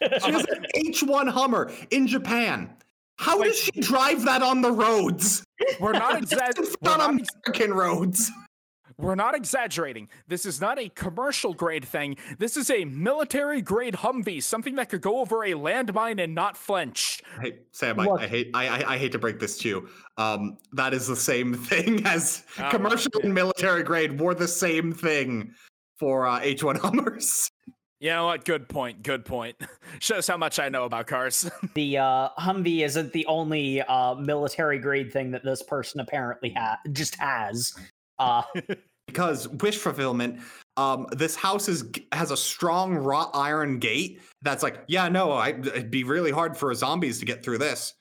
[0.22, 2.70] she has an H1 Hummer in Japan.
[3.18, 5.44] How does she drive that on the roads?
[5.80, 6.74] We're not exaggerating.
[6.86, 8.30] on American roads.
[8.96, 10.08] We're not exaggerating.
[10.26, 12.16] This is not a commercial grade thing.
[12.38, 16.56] This is a military grade Humvee, something that could go over a landmine and not
[16.56, 17.22] flinch.
[17.40, 19.88] Hey Sam, I, I, hate I, I, I hate to break this to you.
[20.16, 24.92] Um, that is the same thing as oh, commercial and military grade wore the same
[24.92, 25.54] thing
[25.96, 27.50] for uh, H1 Hummers.
[28.00, 28.44] You know what?
[28.44, 29.02] Good point.
[29.02, 29.56] Good point.
[29.98, 31.50] Shows how much I know about cars.
[31.74, 36.78] the uh, Humvee isn't the only uh, military grade thing that this person apparently ha-
[36.92, 37.74] just has.
[38.18, 38.42] Uh,
[39.06, 40.40] because wish fulfillment.
[40.76, 44.20] Um, this house is has a strong wrought iron gate.
[44.42, 47.94] That's like, yeah, no, I, it'd be really hard for zombies to get through this.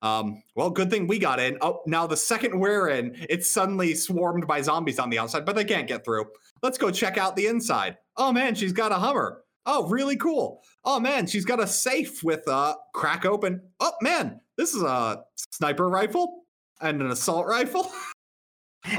[0.00, 1.58] Um, well, good thing we got in.
[1.60, 5.54] Oh, now the second we're in, it's suddenly swarmed by zombies on the outside, but
[5.54, 6.24] they can't get through.
[6.62, 7.98] Let's go check out the inside.
[8.16, 9.41] Oh man, she's got a Hummer.
[9.66, 10.62] Oh, really cool.
[10.84, 13.62] Oh man, she's got a safe with a uh, crack open.
[13.80, 16.44] Oh man, this is a sniper rifle
[16.80, 17.90] and an assault rifle.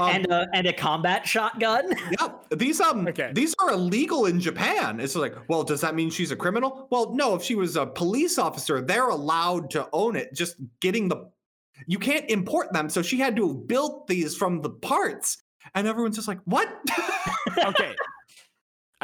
[0.00, 1.92] and a and a combat shotgun.
[2.18, 3.30] yeah, these um okay.
[3.34, 4.98] these are illegal in Japan.
[4.98, 6.88] It's like, well, does that mean she's a criminal?
[6.90, 7.34] Well, no.
[7.34, 10.32] If she was a police officer, they're allowed to own it.
[10.32, 11.28] Just getting the,
[11.86, 12.88] you can't import them.
[12.88, 15.42] So she had to have built these from the parts,
[15.74, 16.66] and everyone's just like, what?
[17.66, 17.94] okay.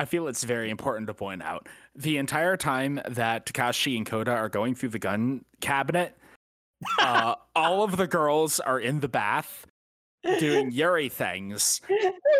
[0.01, 4.31] I feel it's very important to point out the entire time that Takashi and Kota
[4.31, 6.17] are going through the gun cabinet,
[6.99, 9.67] uh, all of the girls are in the bath
[10.39, 11.83] doing Yuri things.
[11.87, 11.97] They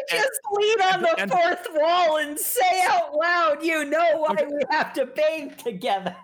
[0.09, 4.33] just and, lean on the and, fourth wall and say out loud, "You know why
[4.33, 4.47] okay.
[4.47, 6.17] we have to bathe together."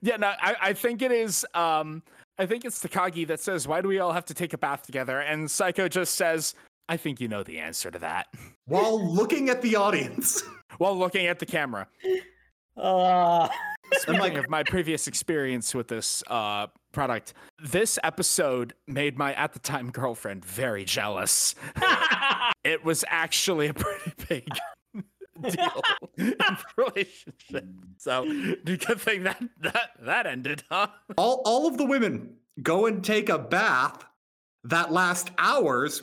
[0.00, 1.44] Yeah, no, I, I think it is.
[1.54, 2.04] Um,
[2.38, 4.84] I think it's Takagi that says, "Why do we all have to take a bath
[4.84, 6.54] together?" And Psycho just says,
[6.88, 8.28] "I think you know the answer to that."
[8.66, 10.44] While looking at the audience,
[10.78, 11.88] while looking at the camera.
[12.76, 13.48] Uh,
[13.92, 19.52] Speaking like, of my previous experience with this uh, product, this episode made my at
[19.52, 21.54] the time girlfriend very jealous.
[22.64, 24.48] it was actually a pretty big
[25.42, 25.82] deal
[26.16, 27.66] in the relationship.
[27.98, 30.88] So good thing that that that ended, huh?
[31.16, 34.04] All all of the women go and take a bath
[34.64, 36.02] that lasts hours,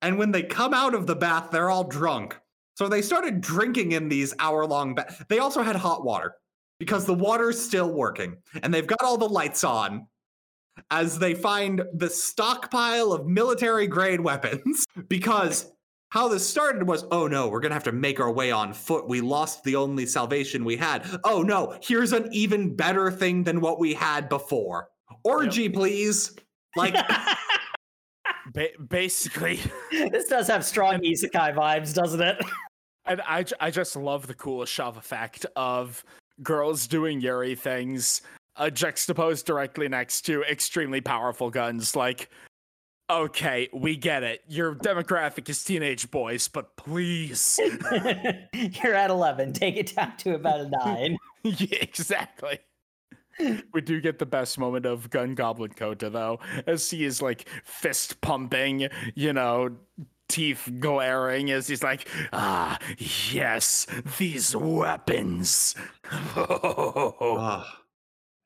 [0.00, 2.38] and when they come out of the bath, they're all drunk.
[2.74, 4.96] So they started drinking in these hour long.
[5.28, 6.34] They also had hot water
[6.78, 10.06] because the water's still working and they've got all the lights on
[10.90, 15.70] as they find the stockpile of military grade weapons because
[16.08, 19.08] how this started was oh no we're gonna have to make our way on foot
[19.08, 23.60] we lost the only salvation we had oh no here's an even better thing than
[23.60, 24.88] what we had before
[25.24, 25.74] orgy yep.
[25.74, 26.34] please
[26.74, 26.96] like
[28.52, 32.38] ba- basically this does have strong isekai vibes doesn't it
[33.06, 36.04] and I, I just love the Kuleshov effect of
[36.42, 38.22] girls doing Yuri things
[38.56, 41.96] uh, juxtaposed directly next to extremely powerful guns.
[41.96, 42.30] Like,
[43.10, 44.42] okay, we get it.
[44.48, 47.58] Your demographic is teenage boys, but please.
[48.52, 49.52] You're at 11.
[49.52, 51.18] Take it down to about a nine.
[51.42, 52.58] yeah, exactly.
[53.72, 57.48] We do get the best moment of Gun Goblin Kota, though, as he is like
[57.64, 59.76] fist pumping, you know,
[60.28, 63.86] teeth glaring as he's like, ah, yes,
[64.18, 65.74] these weapons.
[66.36, 67.64] oh.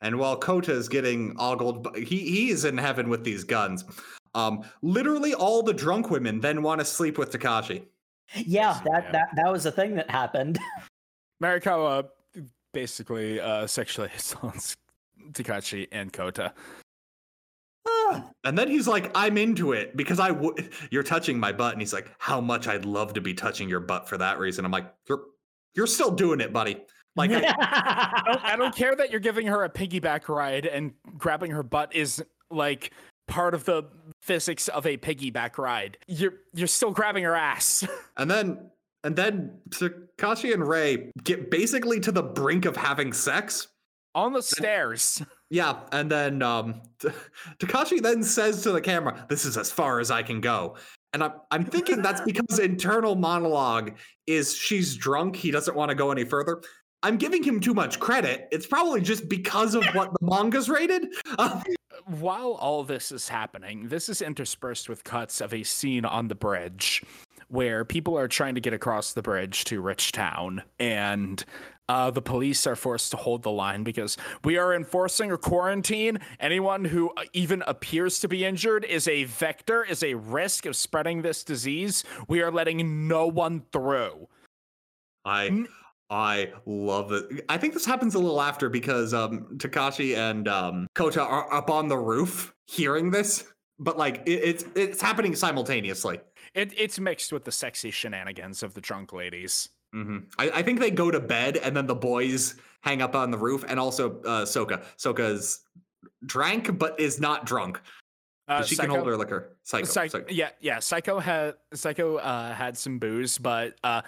[0.03, 3.82] And while Kota is getting ogled, he he is in heaven with these guns.
[4.34, 7.82] Um, literally all the drunk women then want to sleep with Takashi.
[8.34, 10.59] Yeah, that that that was a thing that happened.
[11.42, 12.09] Marikawa
[12.72, 14.76] basically uh, sexually assaults
[15.33, 16.53] Takashi and Kota.
[17.89, 21.72] Ah, and then he's like, I'm into it because I would you're touching my butt.
[21.72, 24.64] And he's like, How much I'd love to be touching your butt for that reason.
[24.64, 25.22] I'm like, You're
[25.74, 26.79] you're still doing it, buddy.
[27.16, 30.93] Like I, I, don't, I don't care that you're giving her a piggyback ride and
[31.16, 32.93] grabbing her butt is like
[33.27, 33.85] part of the
[34.22, 35.99] physics of a piggyback ride.
[36.07, 37.87] You're you're still grabbing her ass.
[38.18, 38.70] And then
[39.05, 43.68] and then Takashi and Rei get basically to the brink of having sex
[44.16, 45.22] on the stairs.
[45.48, 46.82] Yeah, and then um,
[47.60, 50.74] Takashi then says to the camera, "This is as far as I can go."
[51.12, 53.92] And I'm I'm thinking that's because internal monologue
[54.26, 55.36] is she's drunk.
[55.36, 56.62] He doesn't want to go any further.
[57.04, 58.48] I'm giving him too much credit.
[58.50, 61.06] It's probably just because of what the manga's rated.
[62.06, 66.34] While all this is happening, this is interspersed with cuts of a scene on the
[66.34, 67.04] bridge
[67.48, 71.44] where people are trying to get across the bridge to Rich Town and
[71.89, 76.18] uh, the police are forced to hold the line because we are enforcing a quarantine.
[76.41, 80.76] Anyone who uh, even appears to be injured is a vector, is a risk of
[80.76, 82.05] spreading this disease.
[82.28, 84.28] We are letting no one through.
[85.24, 85.66] I
[86.11, 87.45] I love it.
[87.49, 91.68] I think this happens a little after because um, Takashi and um, Kota are up
[91.68, 93.45] on the roof hearing this,
[93.78, 96.20] but like it, it's it's happening simultaneously.
[96.55, 99.68] It, it's mixed with the sexy shenanigans of the drunk ladies.
[99.97, 100.18] Mm-hmm.
[100.38, 103.38] I, I, think they go to bed and then the boys hang up on the
[103.38, 104.84] roof, and also uh, Soka.
[104.99, 105.61] Soka's
[106.26, 107.80] drank but is not drunk.
[108.49, 109.57] Uh, she Saeko, can hold her liquor.
[109.64, 110.78] Saeko, Saeko, Yeah, yeah.
[110.78, 114.03] Saeko had Saeko uh, had some booze, but uh,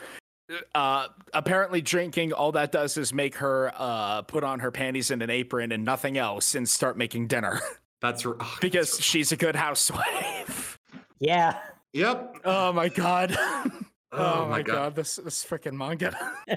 [0.75, 5.23] uh, apparently drinking all that does is make her uh, put on her panties and
[5.23, 7.61] an apron and nothing else, and start making dinner.
[8.01, 10.79] That's oh, because that's she's a good housewife.
[11.21, 11.59] Yeah.
[11.95, 12.37] Yep.
[12.45, 13.37] Oh my god.
[14.13, 14.75] Oh, oh my god.
[14.75, 16.17] god, this this freaking manga.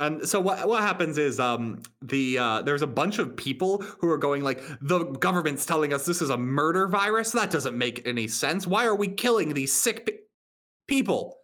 [0.00, 4.08] And so what what happens is um the uh there's a bunch of people who
[4.08, 7.32] are going like the government's telling us this is a murder virus?
[7.32, 8.66] That doesn't make any sense.
[8.66, 10.18] Why are we killing these sick pe-
[10.86, 11.38] people?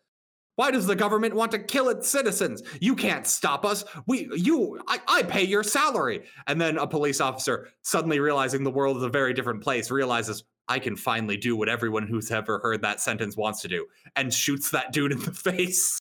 [0.57, 2.63] Why does the government want to kill its citizens?
[2.81, 3.85] You can't stop us.
[4.07, 6.23] We you I, I pay your salary.
[6.47, 10.45] And then a police officer suddenly realizing the world is a very different place realizes
[10.69, 13.87] I can finally do what everyone who's ever heard that sentence wants to do
[14.17, 15.99] and shoots that dude in the face.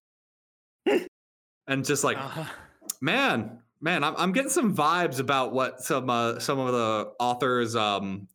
[1.68, 2.46] and just like, uh-huh.
[3.02, 7.76] man, man, I'm, I'm getting some vibes about what some uh, some of the authors'
[7.76, 8.28] um,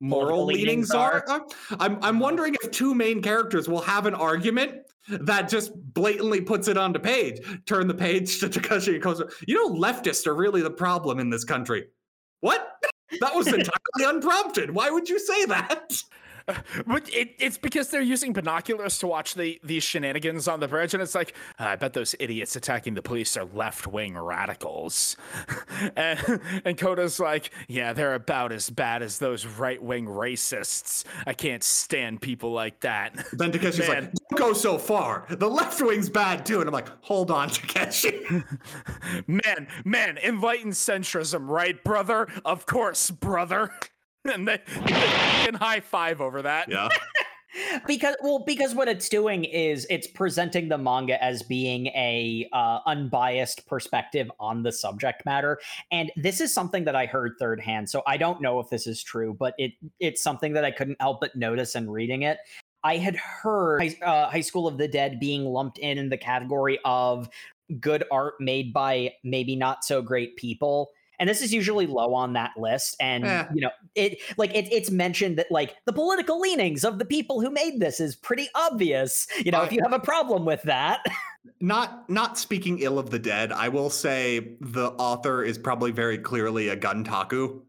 [0.00, 1.24] moral leanings are.
[1.28, 1.46] are.
[1.72, 2.18] I'm I'm uh-huh.
[2.18, 7.00] wondering if two main characters will have an argument that just blatantly puts it onto
[7.00, 7.40] page.
[7.66, 9.28] Turn the page to Takashi and Kota.
[9.46, 11.86] You know, leftists are really the problem in this country.
[12.40, 12.66] What?
[13.20, 13.70] That was entirely
[14.04, 14.70] unprompted.
[14.70, 16.02] Why would you say that?
[16.86, 20.94] but it, it's because they're using binoculars to watch the these shenanigans on the bridge,
[20.94, 25.16] and it's like uh, I bet those idiots attacking the police are left wing radicals.
[25.96, 31.04] and, and Kota's like, yeah, they're about as bad as those right wing racists.
[31.26, 33.14] I can't stand people like that.
[33.32, 35.26] Then Takashi's like, don't go so far.
[35.28, 38.44] The left wing's bad too, and I'm like, hold on, Takashi.
[39.26, 42.28] man, man, enlightened centrism, right, brother?
[42.44, 43.72] Of course, brother.
[44.32, 46.68] and they, they can high five over that.
[46.68, 46.88] Yeah.
[47.86, 52.78] because well because what it's doing is it's presenting the manga as being a uh,
[52.86, 55.58] unbiased perspective on the subject matter
[55.90, 58.86] and this is something that i heard third hand so i don't know if this
[58.86, 62.38] is true but it it's something that i couldn't help but notice in reading it
[62.84, 66.78] i had heard uh, high school of the dead being lumped in in the category
[66.84, 67.28] of
[67.80, 70.90] good art made by maybe not so great people
[71.20, 73.46] and this is usually low on that list and eh.
[73.54, 77.40] you know it like it, it's mentioned that like the political leanings of the people
[77.40, 81.04] who made this is pretty obvious you know if you have a problem with that
[81.60, 86.18] not not speaking ill of the dead i will say the author is probably very
[86.18, 87.60] clearly a guntaku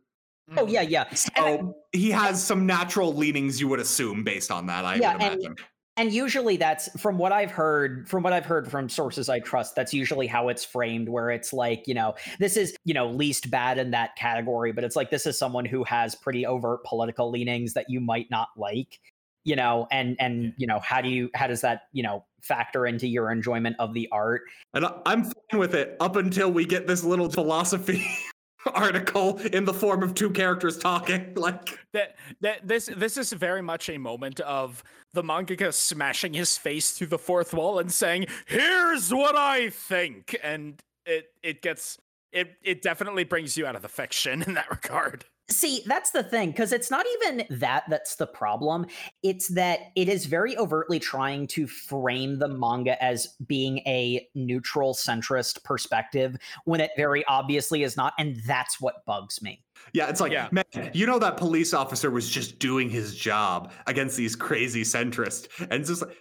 [0.58, 1.10] Oh yeah, yeah.
[1.14, 1.62] So I,
[1.94, 4.84] he has some natural leanings you would assume based on that.
[4.84, 5.46] I yeah, would imagine.
[5.46, 5.60] And,
[5.98, 9.76] and usually that's from what i've heard from what i've heard from sources i trust
[9.76, 13.52] that's usually how it's framed where it's like you know this is you know least
[13.52, 17.30] bad in that category but it's like this is someone who has pretty overt political
[17.30, 19.00] leanings that you might not like
[19.44, 22.86] you know and and you know how do you how does that you know factor
[22.86, 24.42] into your enjoyment of the art?
[24.74, 28.06] And i'm fine with it up until we get this little philosophy
[28.74, 33.62] article in the form of two characters talking like that that this this is very
[33.62, 34.84] much a moment of
[35.14, 40.36] the mangaka smashing his face through the fourth wall and saying here's what i think
[40.44, 41.98] and it it gets
[42.32, 46.24] it it definitely brings you out of the fiction in that regard See, that's the
[46.24, 48.86] thing, because it's not even that that's the problem.
[49.22, 54.94] It's that it is very overtly trying to frame the manga as being a neutral
[54.94, 58.14] centrist perspective when it very obviously is not.
[58.18, 59.62] And that's what bugs me.
[59.94, 60.48] Yeah, it's like, yeah.
[60.52, 65.48] man, you know, that police officer was just doing his job against these crazy centrists.
[65.70, 66.16] And just like,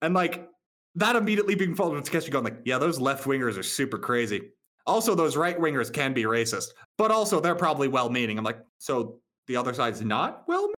[0.00, 0.48] and like,
[0.94, 4.50] that immediately being followed with Takashi going like, yeah, those left wingers are super crazy.
[4.86, 6.68] Also, those right wingers can be racist,
[6.98, 8.38] but also they're probably well meaning.
[8.38, 10.70] I'm like, so the other side's not well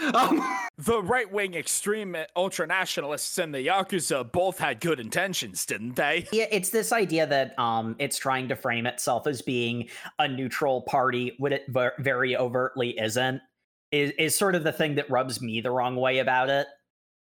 [0.14, 0.42] um,
[0.78, 6.26] the right wing extreme ultra nationalists and the Yakuza both had good intentions, didn't they?
[6.32, 9.88] Yeah, it's this idea that um, it's trying to frame itself as being
[10.18, 11.66] a neutral party when it
[11.98, 13.42] very overtly isn't,
[13.90, 16.66] is, is sort of the thing that rubs me the wrong way about it.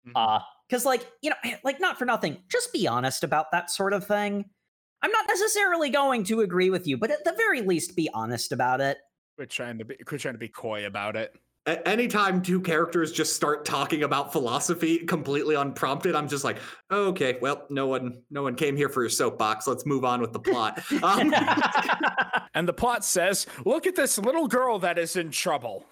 [0.07, 0.16] Mm-hmm.
[0.16, 3.92] Uh, because, like, you know, like, not for nothing, just be honest about that sort
[3.92, 4.46] of thing.
[5.03, 8.53] I'm not necessarily going to agree with you, but at the very least, be honest
[8.53, 8.99] about it.
[9.36, 11.34] Quit trying to be quit trying to be coy about it.
[11.84, 16.59] anytime two characters just start talking about philosophy completely unprompted i'm just like
[16.92, 19.66] okay well no one no one came here for your soapbox.
[19.66, 20.80] Let's move on with the plot.
[21.03, 21.34] Um,
[22.55, 25.84] and the plot says look at this little girl that is in trouble.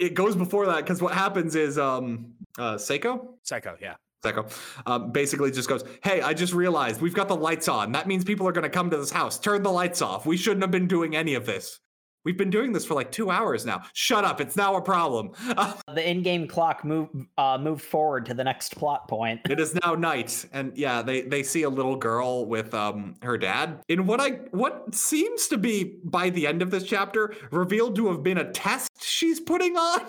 [0.00, 3.28] It goes before that because what happens is um uh Saeko?
[3.48, 3.94] Saeko yeah
[4.24, 4.50] Saeko,
[4.86, 7.92] um, basically just goes, Hey, I just realized we've got the lights on.
[7.92, 9.38] That means people are going to come to this house.
[9.38, 10.26] Turn the lights off.
[10.26, 11.80] We shouldn't have been doing any of this.
[12.24, 13.82] We've been doing this for like two hours now.
[13.92, 14.40] Shut up!
[14.40, 15.32] It's now a problem.
[15.94, 19.42] the in-game clock move, uh, moved forward to the next plot point.
[19.50, 23.36] it is now night, and yeah, they they see a little girl with um her
[23.36, 27.94] dad in what I what seems to be by the end of this chapter revealed
[27.96, 30.00] to have been a test she's putting on.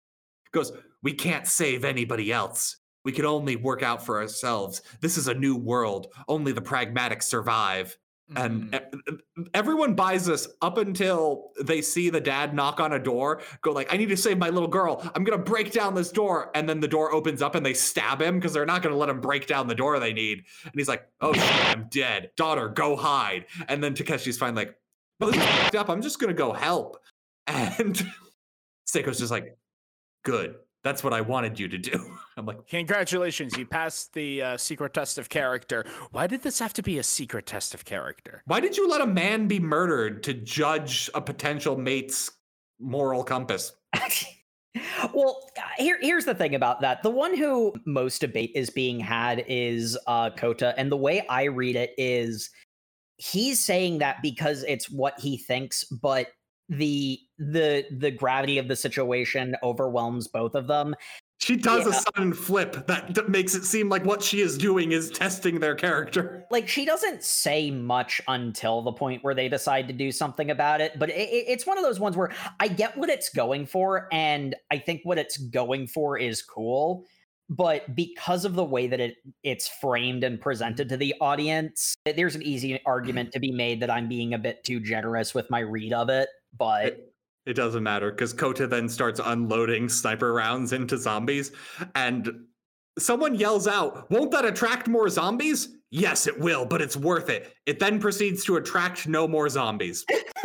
[0.52, 2.77] Goes, we can't save anybody else.
[3.04, 4.82] We can only work out for ourselves.
[5.00, 6.08] This is a new world.
[6.28, 7.96] Only the pragmatic survive.
[8.32, 8.74] Mm-hmm.
[8.74, 9.22] And
[9.54, 13.92] everyone buys this up until they see the dad knock on a door, go like,
[13.92, 15.00] I need to save my little girl.
[15.14, 16.50] I'm going to break down this door.
[16.54, 18.98] And then the door opens up and they stab him because they're not going to
[18.98, 20.44] let him break down the door they need.
[20.64, 22.30] And he's like, oh shit, I'm dead.
[22.36, 23.46] Daughter, go hide.
[23.66, 24.76] And then Takashi's fine, like,
[25.20, 25.88] well, this is up.
[25.88, 26.98] I'm just going to go help.
[27.50, 27.96] And
[28.86, 29.56] Saeko's just like,
[30.22, 30.56] good.
[30.84, 32.17] That's what I wanted you to do.
[32.38, 35.84] I'm like, congratulations, you passed the uh, secret test of character.
[36.12, 38.42] Why did this have to be a secret test of character?
[38.46, 42.30] Why did you let a man be murdered to judge a potential mate's
[42.78, 43.72] moral compass?
[45.14, 45.40] well,
[45.78, 47.02] here, here's the thing about that.
[47.02, 51.44] The one who most debate is being had is uh, Kota, and the way I
[51.44, 52.50] read it is
[53.16, 56.28] he's saying that because it's what he thinks, but
[56.68, 60.94] the the the gravity of the situation overwhelms both of them
[61.38, 61.90] she does yeah.
[61.90, 65.60] a sudden flip that, that makes it seem like what she is doing is testing
[65.60, 66.34] their character.
[66.50, 70.80] Like she doesn't say much until the point where they decide to do something about
[70.80, 74.08] it, but it, it's one of those ones where I get what it's going for,
[74.10, 77.04] and I think what it's going for is cool.
[77.50, 82.34] But because of the way that it it's framed and presented to the audience, there's
[82.34, 85.60] an easy argument to be made that I'm being a bit too generous with my
[85.60, 86.30] read of it.
[86.56, 87.12] But it,
[87.48, 91.50] it doesn't matter because Kota then starts unloading sniper rounds into zombies,
[91.94, 92.44] and
[92.98, 95.70] someone yells out, Won't that attract more zombies?
[95.90, 97.54] Yes, it will, but it's worth it.
[97.64, 100.04] It then proceeds to attract no more zombies.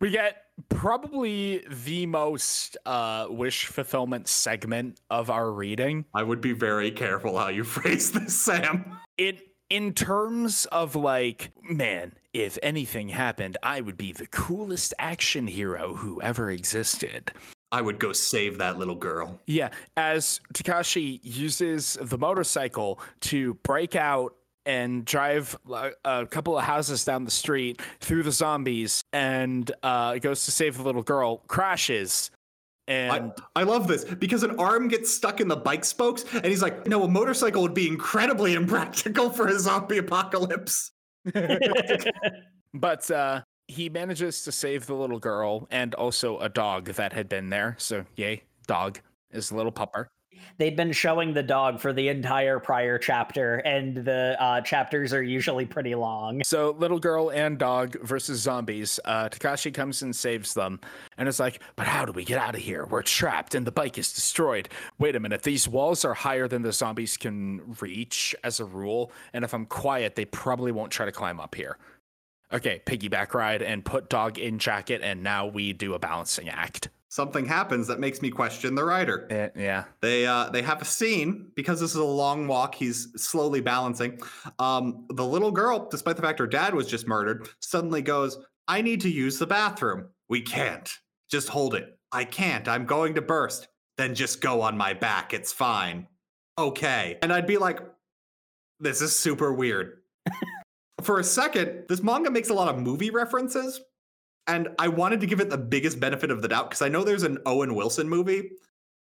[0.00, 0.36] we get
[0.68, 6.04] probably the most uh, wish fulfillment segment of our reading.
[6.14, 8.96] I would be very careful how you phrase this, Sam.
[9.18, 9.42] It
[9.72, 15.94] in terms of like, man, if anything happened, I would be the coolest action hero
[15.94, 17.32] who ever existed.
[17.72, 19.40] I would go save that little girl.
[19.46, 24.34] Yeah, as Takashi uses the motorcycle to break out
[24.66, 25.56] and drive
[26.04, 30.76] a couple of houses down the street through the zombies and uh, goes to save
[30.76, 32.30] the little girl, crashes,
[32.88, 36.46] and I, I, love this because an arm gets stuck in the bike spokes, and
[36.46, 40.90] he's like, "No, a motorcycle would be incredibly impractical for a zombie apocalypse."
[42.74, 47.28] but uh, he manages to save the little girl and also a dog that had
[47.28, 47.76] been there.
[47.78, 50.06] So, yay, dog is a little pupper
[50.58, 55.22] they'd been showing the dog for the entire prior chapter, and the uh, chapters are
[55.22, 56.42] usually pretty long.
[56.44, 59.00] So, little girl and dog versus zombies.
[59.04, 60.80] Uh, Takashi comes and saves them,
[61.18, 62.86] and it's like, but how do we get out of here?
[62.86, 64.68] We're trapped, and the bike is destroyed.
[64.98, 69.12] Wait a minute, these walls are higher than the zombies can reach as a rule,
[69.32, 71.78] and if I'm quiet, they probably won't try to climb up here.
[72.52, 76.88] Okay, piggyback ride and put dog in jacket, and now we do a balancing act
[77.12, 79.26] something happens that makes me question the writer.
[79.28, 79.84] It, yeah.
[80.00, 82.74] They uh they have a scene because this is a long walk.
[82.74, 84.18] He's slowly balancing.
[84.58, 88.80] Um, the little girl, despite the fact her dad was just murdered, suddenly goes, "I
[88.80, 90.90] need to use the bathroom." We can't.
[91.30, 91.98] Just hold it.
[92.10, 92.66] I can't.
[92.66, 93.68] I'm going to burst.
[93.98, 95.34] Then just go on my back.
[95.34, 96.06] It's fine.
[96.58, 97.18] Okay.
[97.20, 97.80] And I'd be like,
[98.80, 99.98] this is super weird.
[101.02, 103.80] For a second, this manga makes a lot of movie references
[104.46, 107.04] and I wanted to give it the biggest benefit of the doubt because I know
[107.04, 108.50] there's an Owen Wilson movie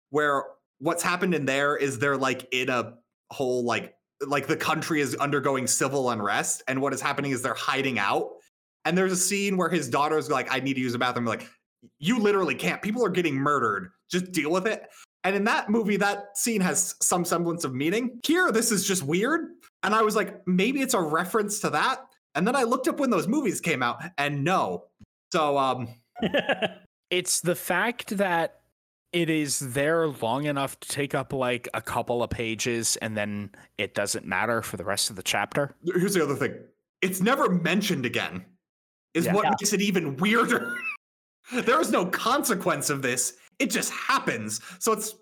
[0.09, 0.43] where
[0.79, 2.93] what's happened in there is they're like in a
[3.31, 3.93] whole like
[4.25, 8.29] like the country is undergoing civil unrest and what is happening is they're hiding out.
[8.85, 11.47] And there's a scene where his daughter's like i need to use a bathroom like
[11.99, 12.81] you literally can't.
[12.81, 13.91] People are getting murdered.
[14.09, 14.87] Just deal with it.
[15.23, 18.19] And in that movie that scene has some semblance of meaning.
[18.25, 19.49] Here this is just weird.
[19.83, 21.99] And i was like maybe it's a reference to that.
[22.33, 24.85] And then i looked up when those movies came out and no
[25.31, 25.87] so um
[27.09, 28.61] it's the fact that
[29.13, 33.49] it is there long enough to take up like a couple of pages and then
[33.77, 35.73] it doesn't matter for the rest of the chapter.
[35.83, 36.55] Here's the other thing.
[37.01, 38.45] It's never mentioned again.
[39.13, 39.33] Is yeah.
[39.33, 39.51] what yeah.
[39.51, 40.75] makes it even weirder.
[41.53, 43.37] there is no consequence of this.
[43.59, 44.61] It just happens.
[44.79, 45.15] So it's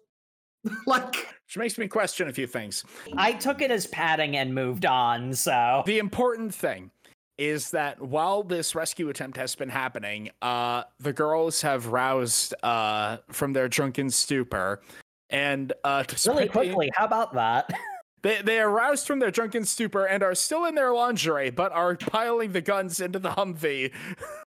[0.87, 2.83] like which makes me question a few things.
[3.17, 5.33] I took it as padding and moved on.
[5.33, 6.89] So the important thing
[7.37, 13.17] is that while this rescue attempt has been happening, uh, the girls have roused uh,
[13.29, 14.81] from their drunken stupor,
[15.29, 17.69] and uh, really quickly, how about that?
[18.25, 21.71] They, they are roused from their drunken stupor and are still in their lingerie, but
[21.71, 23.93] are piling the guns into the Humvee.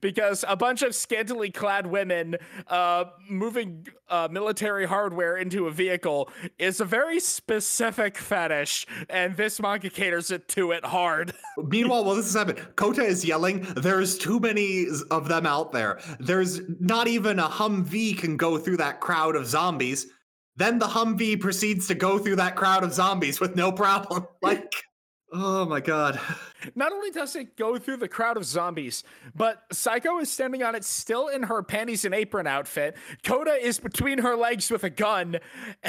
[0.00, 2.36] because a bunch of scantily clad women
[2.68, 9.60] uh, moving uh, military hardware into a vehicle is a very specific fetish, and this
[9.60, 11.34] manga caters it to it hard.
[11.58, 16.00] Meanwhile, while this is happening, Kota is yelling, "There's too many of them out there.
[16.20, 20.06] There's not even a Humvee can go through that crowd of zombies."
[20.56, 24.26] Then the Humvee proceeds to go through that crowd of zombies with no problem.
[24.42, 24.72] Like.
[25.34, 26.20] Oh my god.
[26.74, 29.02] Not only does it go through the crowd of zombies,
[29.34, 32.96] but Saeko is standing on it still in her panties and apron outfit.
[33.24, 35.38] Kota is between her legs with a gun.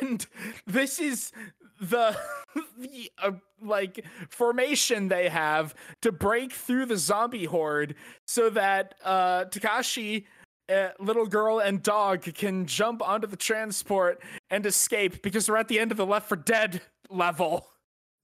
[0.00, 0.26] And
[0.66, 1.32] this is
[1.80, 2.16] the,
[2.78, 7.94] the uh, like formation they have to break through the zombie horde
[8.26, 10.24] so that uh Takashi
[10.68, 15.68] uh, little girl and dog can jump onto the transport and escape because we're at
[15.68, 17.66] the end of the Left 4 Dead level.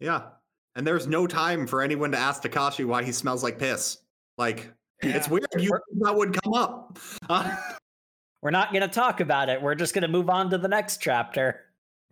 [0.01, 0.23] Yeah,
[0.77, 3.99] and there's no time for anyone to ask Takashi why he smells like piss.
[4.39, 4.73] Like
[5.03, 5.17] yeah.
[5.17, 5.47] it's weird.
[5.59, 6.99] You that would come up.
[7.29, 7.57] Uh,
[8.41, 9.61] we're not going to talk about it.
[9.63, 11.61] We're just going to move on to the next chapter.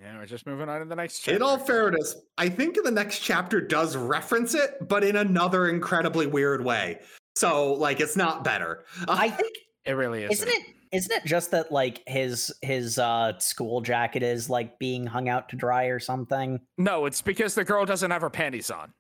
[0.01, 1.37] Yeah, we're just moving on to the next chapter.
[1.37, 6.27] In all fairness, I think the next chapter does reference it, but in another incredibly
[6.27, 7.01] weird way.
[7.37, 8.85] So, like, it's not better.
[9.09, 9.53] Uh, I think
[9.85, 10.31] it really is.
[10.33, 10.63] Isn't it?
[10.93, 15.49] Isn't it just that like his his uh school jacket is like being hung out
[15.51, 16.61] to dry or something?
[16.79, 18.93] No, it's because the girl doesn't have her panties on.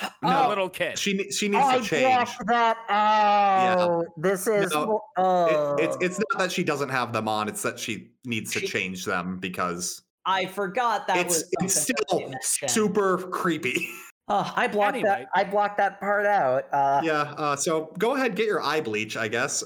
[0.00, 0.08] No,
[0.44, 0.98] oh, little kid.
[0.98, 2.28] She she needs I to change.
[2.46, 3.88] that out.
[3.88, 4.00] Yeah.
[4.16, 5.74] This is no, oh.
[5.74, 7.48] it, it's it's not that she doesn't have them on.
[7.48, 11.80] It's that she needs to she, change them because I forgot that it's, was it's
[11.80, 12.32] still
[12.68, 13.88] super creepy.
[14.28, 15.08] Oh, I blocked anyway.
[15.08, 15.28] that.
[15.34, 16.72] I blocked that part out.
[16.72, 17.34] Uh, yeah.
[17.36, 19.16] Uh, so go ahead, get your eye bleach.
[19.16, 19.64] I guess.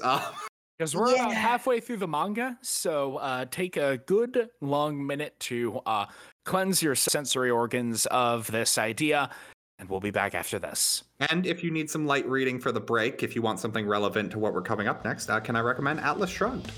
[0.77, 1.23] Because we're yeah.
[1.23, 6.05] about halfway through the manga, so uh, take a good long minute to uh,
[6.45, 9.31] cleanse your sensory organs of this idea,
[9.79, 11.03] and we'll be back after this.
[11.31, 14.29] And if you need some light reading for the break, if you want something relevant
[14.31, 16.71] to what we're coming up next, uh, can I recommend Atlas Shrugged?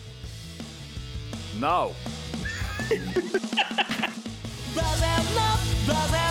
[1.60, 1.94] No.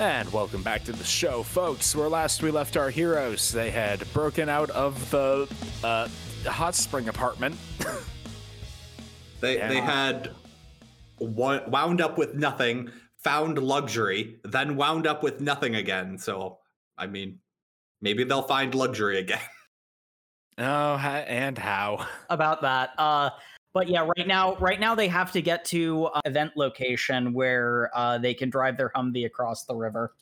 [0.00, 1.94] And welcome back to the show, folks.
[1.94, 5.46] Where last we left our heroes, they had broken out of the
[5.84, 6.08] uh,
[6.46, 7.54] hot spring apartment.
[9.40, 9.68] they yeah.
[9.68, 10.30] they had
[11.18, 16.16] wound up with nothing, found luxury, then wound up with nothing again.
[16.16, 16.60] So,
[16.96, 17.40] I mean,
[18.00, 19.40] maybe they'll find luxury again.
[20.58, 22.90] Oh, and how about that?
[22.98, 23.30] Uh,
[23.72, 27.90] but yeah, right now, right now they have to get to an event location where
[27.94, 30.12] uh, they can drive their Humvee across the river.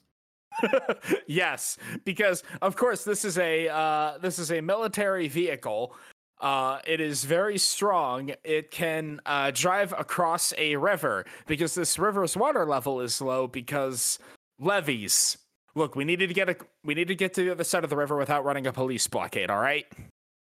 [1.26, 5.94] yes, because of course this is a uh, this is a military vehicle.
[6.40, 8.32] Uh, it is very strong.
[8.44, 14.18] It can uh, drive across a river because this river's water level is low because
[14.58, 15.38] levees.
[15.74, 17.90] Look, we needed to get a we need to get to the other side of
[17.90, 19.50] the river without running a police blockade.
[19.50, 19.86] All right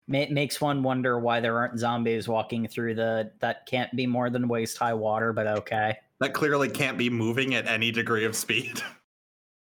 [0.08, 4.48] makes one wonder why there aren't zombies walking through the that can't be more than
[4.48, 5.96] waist high water but okay.
[6.20, 8.82] That clearly can't be moving at any degree of speed.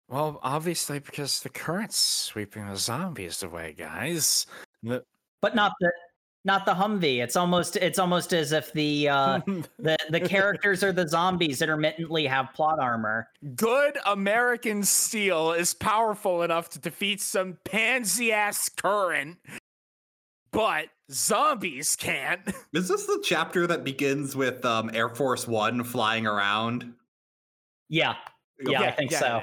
[0.09, 4.45] Well obviously because the current's sweeping the zombies away guys.
[4.83, 5.05] The-
[5.41, 5.93] but not the
[6.45, 7.23] not the humvee.
[7.23, 9.41] It's almost it's almost as if the uh
[9.79, 13.29] the the characters are the zombies intermittently have plot armor.
[13.55, 19.39] Good american steel is powerful enough to defeat some pansy ass current
[20.53, 22.41] but zombies can't.
[22.73, 26.93] Is this the chapter that begins with um, Air Force One flying around?
[27.89, 28.15] Yeah,
[28.61, 29.43] yeah, yeah I think yeah, so.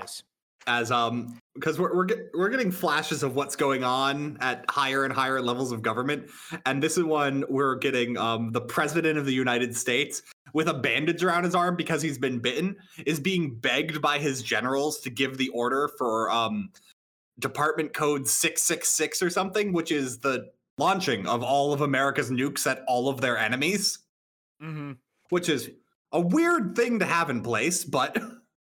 [0.69, 5.05] As um, because we're we're, get, we're getting flashes of what's going on at higher
[5.05, 6.29] and higher levels of government,
[6.65, 10.21] and this is one we're getting um the president of the United States
[10.53, 12.75] with a bandage around his arm because he's been bitten
[13.05, 16.69] is being begged by his generals to give the order for um
[17.39, 22.83] department code 666 or something which is the launching of all of America's nukes at
[22.87, 23.99] all of their enemies,
[24.61, 24.93] mm-hmm.
[25.29, 25.69] which is
[26.11, 28.17] a weird thing to have in place, but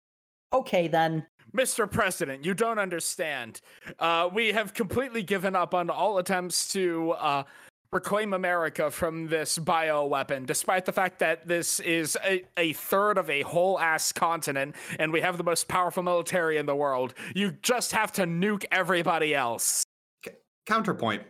[0.52, 1.26] okay then.
[1.56, 1.88] Mr.
[1.88, 3.60] President, you don't understand.
[4.00, 7.44] Uh, we have completely given up on all attempts to uh,
[7.92, 13.16] reclaim America from this bio weapon, despite the fact that this is a, a third
[13.18, 17.14] of a whole ass continent and we have the most powerful military in the world.
[17.36, 19.84] You just have to nuke everybody else.
[20.24, 20.32] C-
[20.66, 21.22] counterpoint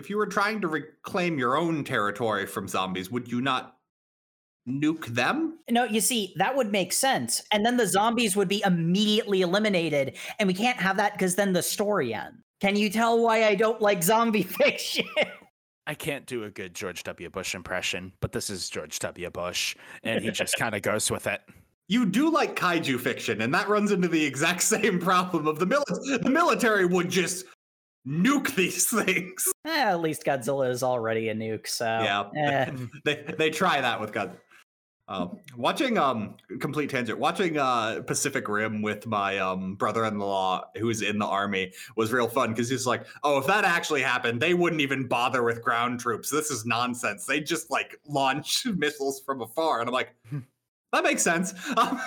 [0.00, 3.76] if you were trying to reclaim your own territory from zombies, would you not
[4.66, 5.58] nuke them?
[5.70, 7.42] No, you see, that would make sense.
[7.52, 10.16] And then the zombies would be immediately eliminated.
[10.38, 12.38] And we can't have that because then the story ends.
[12.60, 15.06] Can you tell why I don't like zombie fiction?
[15.86, 17.28] I can't do a good George W.
[17.28, 19.30] Bush impression, but this is George W.
[19.30, 21.40] Bush, and he just kind of goes with it.
[21.88, 25.66] You do like kaiju fiction, and that runs into the exact same problem of the
[25.66, 26.18] military.
[26.18, 27.44] The military would just
[28.06, 29.52] nuke these things.
[29.66, 32.70] Eh, at least Godzilla is already a nuke, so yeah, eh.
[33.04, 34.36] they they try that with Godzilla.
[35.08, 41.18] Um, watching um complete tangent, watching uh Pacific Rim with my um brother-in-law who's in
[41.18, 44.80] the army was real fun because he's like, oh, if that actually happened, they wouldn't
[44.80, 46.30] even bother with ground troops.
[46.30, 47.26] This is nonsense.
[47.26, 50.14] They just like launch missiles from afar, and I'm like,
[50.92, 51.54] that makes sense.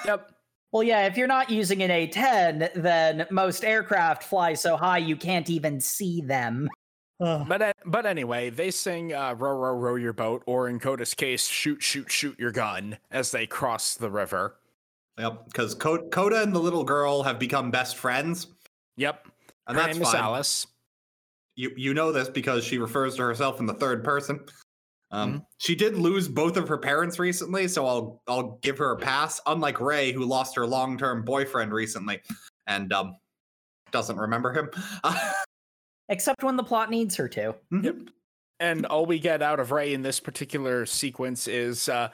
[0.05, 0.32] yep.
[0.73, 5.15] Well, yeah, if you're not using an A10, then most aircraft fly so high you
[5.15, 6.67] can't even see them.
[7.19, 11.47] But but anyway, they sing uh, "Row row row your boat," or in Kota's case,
[11.47, 14.57] "Shoot shoot shoot your gun" as they cross the river.
[15.17, 18.47] Yep, because Kota and the little girl have become best friends.
[18.97, 19.27] Yep,
[19.67, 20.15] and Her that's name fine.
[20.15, 20.67] is Alice.
[21.55, 24.43] You you know this because she refers to herself in the third person.
[25.13, 25.37] Um, mm-hmm.
[25.59, 29.39] She did lose both of her parents recently, so I'll I'll give her a pass.
[29.45, 32.19] Unlike Rei, who lost her long term boyfriend recently,
[32.67, 33.15] and um,
[33.91, 34.69] doesn't remember him.
[36.09, 37.55] except when the plot needs her to.
[37.71, 37.85] Mm-hmm.
[37.85, 37.95] Yep.
[38.59, 42.09] And all we get out of Rei in this particular sequence is uh,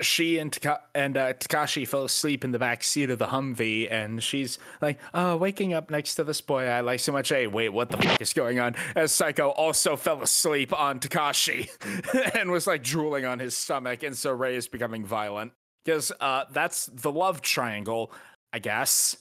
[0.00, 3.90] she and Taka- and uh, Takashi fell asleep in the back seat of the Humvee,
[3.90, 7.46] and she's like, "Oh, waking up next to this boy I like so much." Hey,
[7.46, 8.76] wait, what the fuck is going on?
[8.94, 11.68] As Saeko also fell asleep on Takashi
[12.34, 15.52] and was like drooling on his stomach, and so Rei is becoming violent
[15.84, 18.12] because uh, that's the love triangle,
[18.52, 19.16] I guess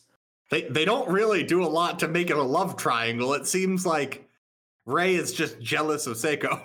[0.53, 3.33] they they don't really do a lot to make it a love triangle.
[3.33, 4.29] It seems like
[4.85, 6.61] Rei is just jealous of Saeko.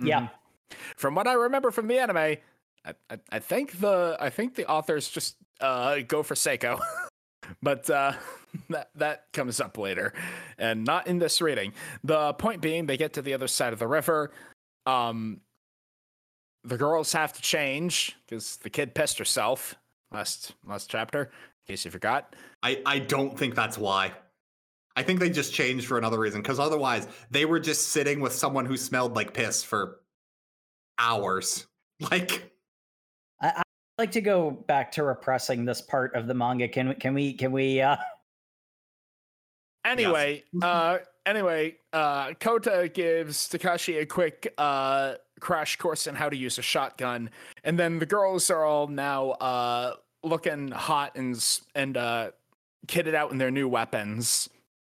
[0.00, 0.22] Yeah.
[0.22, 0.76] Mm-hmm.
[0.96, 2.38] From what I remember from the anime,
[2.84, 6.80] I, I, think the I think the authors just uh, go for Saeko.
[7.62, 8.12] but uh,
[8.68, 10.12] that that comes up later,
[10.58, 11.72] and not in this reading.
[12.02, 14.30] The point being, they get to the other side of the river.
[14.86, 15.40] Um,
[16.62, 19.74] the girls have to change because the kid pissed herself
[20.12, 22.34] last last chapter, in case you forgot.
[22.62, 24.12] I, I don't think that's why.
[24.96, 28.32] I think they just changed for another reason because otherwise they were just sitting with
[28.32, 30.00] someone who smelled like piss for
[30.98, 31.66] hours.
[32.10, 32.52] Like,
[33.98, 36.68] like to go back to repressing this part of the manga.
[36.68, 36.94] Can we?
[36.94, 37.32] Can we?
[37.32, 37.80] Can we?
[37.80, 37.96] uh
[39.84, 40.62] Anyway, yes.
[40.62, 46.58] uh, anyway, uh, Kota gives Takashi a quick uh crash course in how to use
[46.58, 47.28] a shotgun,
[47.64, 52.30] and then the girls are all now uh looking hot and and uh,
[52.86, 54.48] kitted out in their new weapons.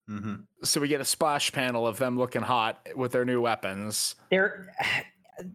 [0.09, 0.35] Mm-hmm.
[0.63, 4.17] So we get a splash panel of them looking hot with their new weapons.
[4.31, 4.75] There,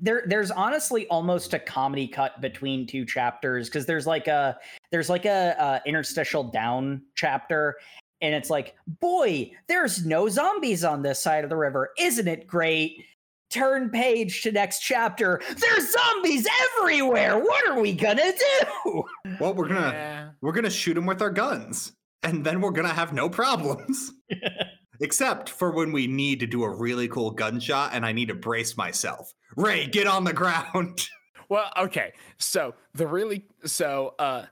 [0.01, 4.57] there, there's honestly almost a comedy cut between two chapters because there's like a
[4.91, 7.76] there's like a, a interstitial down chapter,
[8.22, 12.47] and it's like, boy, there's no zombies on this side of the river, isn't it
[12.47, 13.06] great?
[13.49, 15.41] turn page to next chapter.
[15.57, 16.47] There's zombies
[16.77, 17.39] everywhere.
[17.39, 19.03] What are we gonna do?
[19.39, 20.30] Well, we're gonna yeah.
[20.41, 21.93] we're gonna shoot them with our guns,
[22.23, 24.11] and then we're gonna have no problems.
[25.01, 28.35] Except for when we need to do a really cool gunshot and I need to
[28.35, 29.34] brace myself.
[29.55, 31.07] Rei, get on the ground.
[31.49, 32.13] well, okay.
[32.38, 34.45] So the really so uh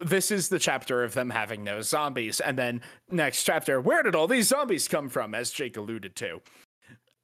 [0.00, 2.40] this is the chapter of them having no zombies.
[2.40, 2.80] And then
[3.10, 5.34] next chapter, where did all these zombies come from?
[5.34, 6.40] As Jake alluded to.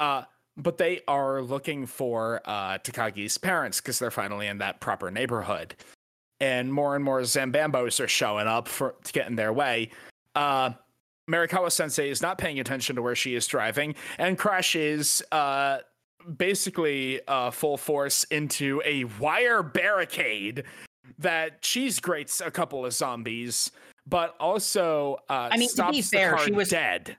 [0.00, 0.22] Uh
[0.58, 5.76] but they are looking for uh, Takagi's parents because they're finally in that proper neighborhood.
[6.40, 9.90] And more and more Zambambos are showing up for to get in their way.
[10.34, 10.72] Uh,
[11.28, 15.78] Marikawa Sensei is not paying attention to where she is driving and crashes uh,
[16.36, 20.64] basically uh, full force into a wire barricade
[21.18, 23.70] that cheese grates a couple of zombies,
[24.06, 27.16] but also uh, I mean, to be fair, she was dead.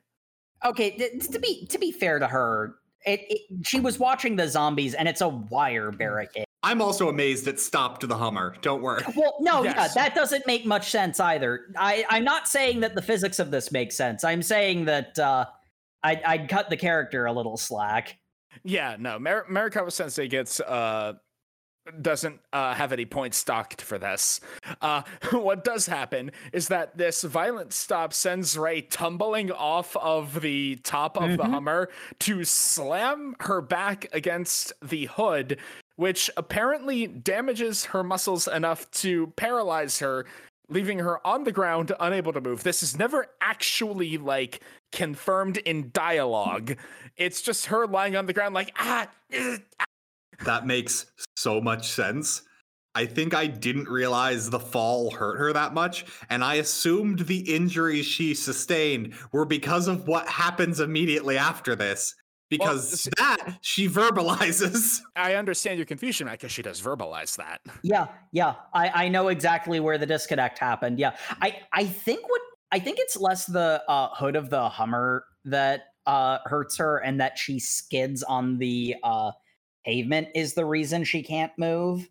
[0.65, 0.91] Okay,
[1.31, 2.75] to be to be fair to her,
[3.05, 6.45] it, it, she was watching the zombies, and it's a wire barricade.
[6.61, 8.55] I'm also amazed it stopped the Hummer.
[8.61, 9.03] Don't worry.
[9.15, 9.75] Well, no, yes.
[9.75, 11.67] yeah, that doesn't make much sense either.
[11.77, 14.23] I, I'm not saying that the physics of this makes sense.
[14.23, 15.45] I'm saying that uh,
[16.03, 18.17] I'd, I'd cut the character a little slack.
[18.63, 19.19] Yeah, no.
[19.19, 21.13] Mar- Marikawa Sensei gets uh,
[22.01, 24.39] doesn't uh, have any points stocked for this.
[24.81, 30.77] Uh, what does happen is that this violent stop sends Rei tumbling off of the
[30.77, 31.37] top of mm-hmm.
[31.37, 35.57] the Hummer to slam her back against the hood,
[35.99, 40.25] which apparently damages her muscles enough to paralyze her,
[40.69, 42.63] leaving her on the ground, unable to move.
[42.63, 44.61] This is never actually like
[44.93, 46.77] confirmed in dialogue.
[47.17, 49.09] It's just her lying on the ground, like ah.
[49.33, 49.85] ah
[50.45, 52.43] that makes so much sense.
[52.95, 57.53] I think I didn't realize the fall hurt her that much, and I assumed the
[57.53, 62.15] injuries she sustained were because of what happens immediately after this.
[62.49, 65.01] Because well, that she verbalizes.
[65.15, 67.61] I understand your confusion, because she does verbalize that.
[67.83, 68.55] Yeah, yeah.
[68.73, 70.99] I, I know exactly where the disconnect happened.
[70.99, 71.15] Yeah.
[71.41, 75.85] I, I think what I think it's less the uh, hood of the Hummer that
[76.05, 79.31] uh, hurts her and that she skids on the uh,
[79.85, 82.07] pavement is the reason she can't move.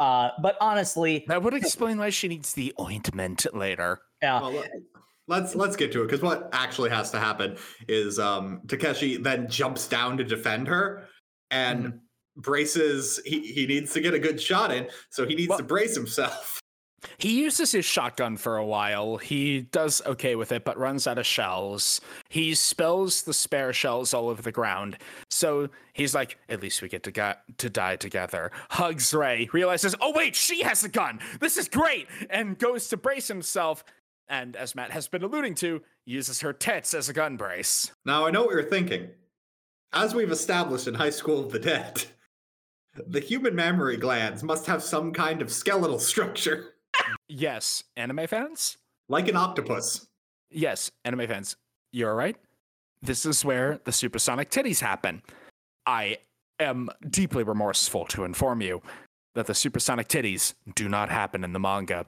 [0.00, 4.00] Uh, but honestly, that would explain why she needs the ointment later.
[4.22, 4.40] Yeah.
[4.40, 4.64] Well,
[5.28, 7.56] let's let's get to it because what actually has to happen
[7.86, 11.04] is um, Takashi then jumps down to defend her
[11.50, 11.98] and mm.
[12.36, 13.20] braces.
[13.24, 15.94] He he needs to get a good shot in, so he needs well, to brace
[15.94, 16.60] himself.
[17.18, 19.16] He uses his shotgun for a while.
[19.18, 22.00] He does okay with it, but runs out of shells.
[22.28, 24.98] He spills the spare shells all over the ground.
[25.30, 28.50] So he's like, at least we get to get to die together.
[28.70, 31.20] Hugs Rei, realizes, oh wait, she has a gun.
[31.40, 33.84] This is great, and goes to brace himself.
[34.28, 37.92] And as Matt has been alluding to, uses her tits as a gun brace.
[38.04, 39.08] Now I know what you're thinking.
[39.92, 42.04] As we've established in High School of the Dead,
[43.06, 46.74] the human mammary glands must have some kind of skeletal structure.
[47.28, 48.76] Yes, anime fans?
[49.08, 50.06] Like an octopus.
[50.50, 51.56] Yes, anime fans.
[51.92, 52.36] You're right.
[53.00, 55.22] This is where the supersonic titties happen.
[55.86, 56.18] I
[56.60, 58.82] am deeply remorseful to inform you
[59.34, 62.06] that the supersonic titties do not happen in the manga.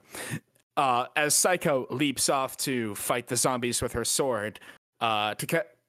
[0.77, 4.59] Uh, as Saeko leaps off to fight the zombies with her sword,
[5.01, 5.35] uh,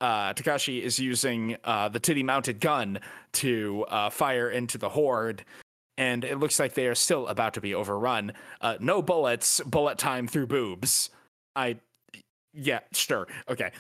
[0.00, 2.98] uh, Takashi is using uh, the titty mounted gun
[3.34, 5.44] to uh, fire into the horde
[5.98, 8.32] and it looks like they are still about to be overrun.
[8.60, 11.10] Uh, no bullets, bullet time through boobs.
[11.54, 11.76] I,
[12.54, 13.72] yeah, sure, okay.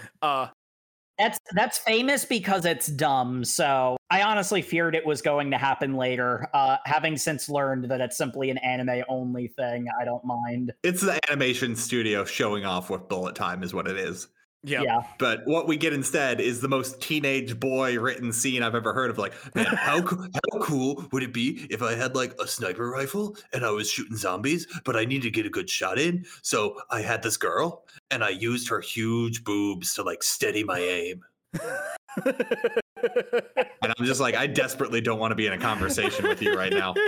[1.18, 3.44] That's that's famous because it's dumb.
[3.44, 6.48] So I honestly feared it was going to happen later.
[6.54, 10.72] Uh, having since learned that it's simply an anime only thing, I don't mind.
[10.82, 14.28] It's the animation studio showing off what bullet time is what it is.
[14.64, 14.82] Yeah.
[14.82, 15.00] yeah.
[15.18, 19.10] But what we get instead is the most teenage boy written scene I've ever heard
[19.10, 19.18] of.
[19.18, 23.36] Like, man, how, how cool would it be if I had like a sniper rifle
[23.52, 26.24] and I was shooting zombies, but I needed to get a good shot in?
[26.42, 30.78] So I had this girl and I used her huge boobs to like steady my
[30.78, 31.24] aim.
[32.24, 36.54] and I'm just like, I desperately don't want to be in a conversation with you
[36.54, 36.94] right now.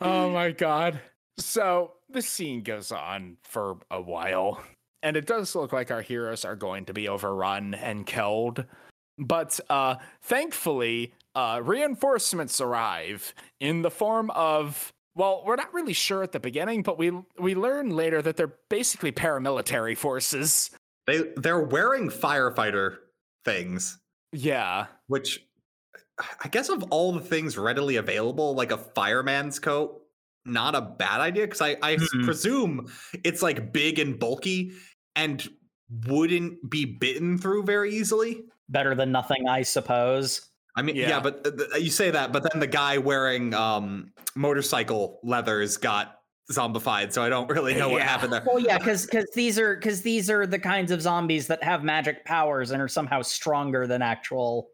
[0.00, 1.00] oh my God.
[1.38, 4.62] So the scene goes on for a while,
[5.02, 8.64] and it does look like our heroes are going to be overrun and killed.
[9.18, 16.24] But uh, thankfully, uh, reinforcements arrive in the form of well, we're not really sure
[16.24, 20.70] at the beginning, but we we learn later that they're basically paramilitary forces.
[21.06, 22.96] They they're wearing firefighter
[23.44, 23.98] things.
[24.32, 25.44] Yeah, which
[26.18, 30.03] I guess of all the things readily available, like a fireman's coat
[30.44, 32.24] not a bad idea because I, I mm-hmm.
[32.24, 32.92] presume
[33.24, 34.72] it's like big and bulky
[35.16, 35.46] and
[36.06, 38.44] wouldn't be bitten through very easily.
[38.68, 40.50] Better than nothing, I suppose.
[40.76, 44.12] I mean, yeah, yeah but th- you say that, but then the guy wearing um,
[44.34, 46.18] motorcycle leathers got
[46.50, 48.42] zombified, so I don't really know what happened there.
[48.44, 51.84] Well, yeah, because because these are because these are the kinds of zombies that have
[51.84, 54.68] magic powers and are somehow stronger than actual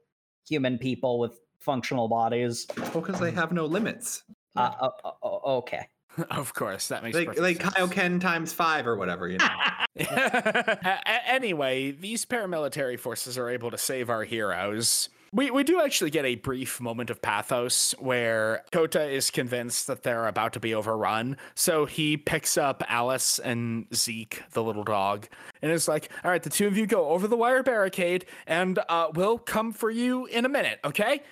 [0.49, 2.67] human people with functional bodies.
[2.77, 4.23] Well, because they have no limits.
[4.57, 5.27] Uh, uh, uh,
[5.59, 5.87] okay.
[6.31, 7.29] Of course, that makes sense.
[7.29, 7.75] like like sense.
[7.75, 9.29] Kaioken times five or whatever.
[9.29, 9.49] You know.
[11.27, 15.09] anyway, these paramilitary forces are able to save our heroes.
[15.33, 20.03] We we do actually get a brief moment of pathos where Kota is convinced that
[20.03, 25.29] they're about to be overrun, so he picks up Alice and Zeke, the little dog,
[25.63, 28.81] and is like, "All right, the two of you go over the wire barricade, and
[28.89, 31.23] uh, we'll come for you in a minute, okay?"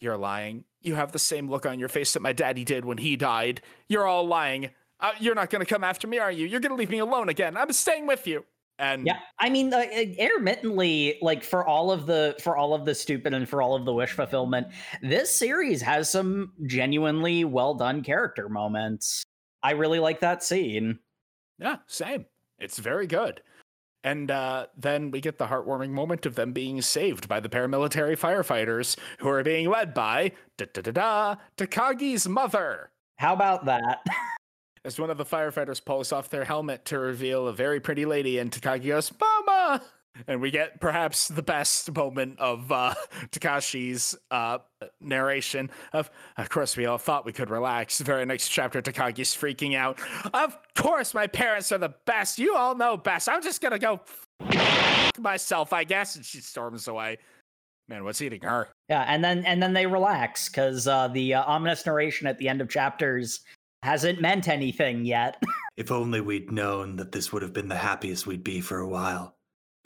[0.00, 0.64] You're lying.
[0.80, 3.62] You have the same look on your face that my daddy did when he died.
[3.88, 4.70] You're all lying.
[5.00, 6.46] Uh, you're not going to come after me, are you?
[6.46, 7.56] You're going to leave me alone again.
[7.56, 8.44] I'm staying with you.
[8.80, 12.94] And yeah, I mean, uh, intermittently, like for all of the for all of the
[12.94, 14.68] stupid and for all of the wish fulfillment,
[15.02, 19.24] this series has some genuinely well done character moments.
[19.64, 21.00] I really like that scene.
[21.58, 22.26] Yeah, same.
[22.60, 23.42] It's very good.
[24.04, 28.16] And uh, then we get the heartwarming moment of them being saved by the paramilitary
[28.16, 32.90] firefighters who are being led by da da da da Takagi's mother.
[33.16, 34.04] How about that?
[34.84, 38.38] As one of the firefighters pulls off their helmet to reveal a very pretty lady,
[38.38, 39.82] and Takagi goes, Mama!
[40.26, 42.94] And we get perhaps the best moment of uh,
[43.30, 44.58] Takashi's uh,
[45.00, 47.98] narration of, of course, we all thought we could relax.
[47.98, 49.98] The very next chapter, Takagi's freaking out.
[50.34, 52.38] Of course, my parents are the best.
[52.38, 53.28] You all know best.
[53.28, 54.00] I'm just gonna go
[55.18, 56.16] myself, I guess.
[56.16, 57.18] And she storms away.
[57.88, 58.68] Man, what's eating her?
[58.88, 62.48] Yeah, and then and then they relax because uh, the uh, ominous narration at the
[62.48, 63.40] end of chapters
[63.82, 65.42] hasn't meant anything yet.
[65.76, 68.88] if only we'd known that this would have been the happiest we'd be for a
[68.88, 69.37] while.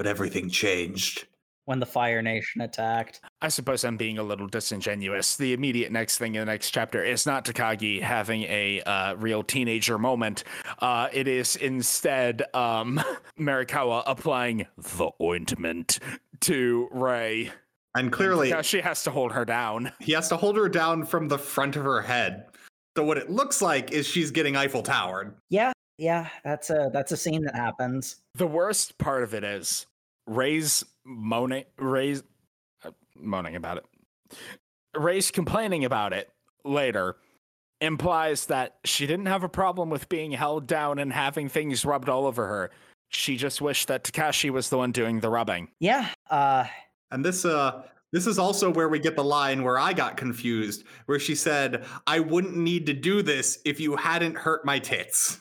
[0.02, 1.28] But everything changed.
[1.66, 3.20] When the Fire Nation attacked.
[3.40, 5.36] I suppose I'm being a little disingenuous.
[5.36, 9.44] The immediate next thing in the next chapter is not Takagi having a uh, real
[9.44, 10.42] teenager moment.
[10.80, 13.00] Uh, it is instead um,
[13.38, 16.00] Marikawa applying the ointment
[16.40, 17.52] to Rei.
[17.94, 19.92] And clearly, and she has to hold her down.
[20.00, 22.46] He has to hold her down from the front of her head.
[22.96, 25.36] So what it looks like is she's getting Eiffel Towered.
[25.48, 28.16] Yeah, yeah, that's a that's a scene that happens.
[28.34, 29.86] The worst part of it is
[30.26, 32.22] Rei's moaning, Rei's
[32.84, 33.84] uh, moaning about it.
[34.96, 36.30] Rei's complaining about it
[36.64, 37.16] later
[37.80, 42.08] implies that she didn't have a problem with being held down and having things rubbed
[42.08, 42.70] all over her.
[43.08, 45.68] She just wished that Takashi was the one doing the rubbing.
[45.80, 46.08] Yeah.
[46.30, 46.66] Uh
[47.10, 47.82] and this uh
[48.12, 51.84] this is also where we get the line where I got confused, where she said,
[52.06, 55.38] I wouldn't need to do this if you hadn't hurt my tits.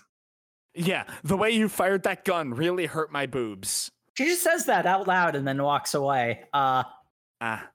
[0.73, 3.91] Yeah, the way you fired that gun really hurt my boobs.
[4.17, 6.43] She just says that out loud and then walks away.
[6.53, 6.83] Uh
[7.39, 7.69] ah.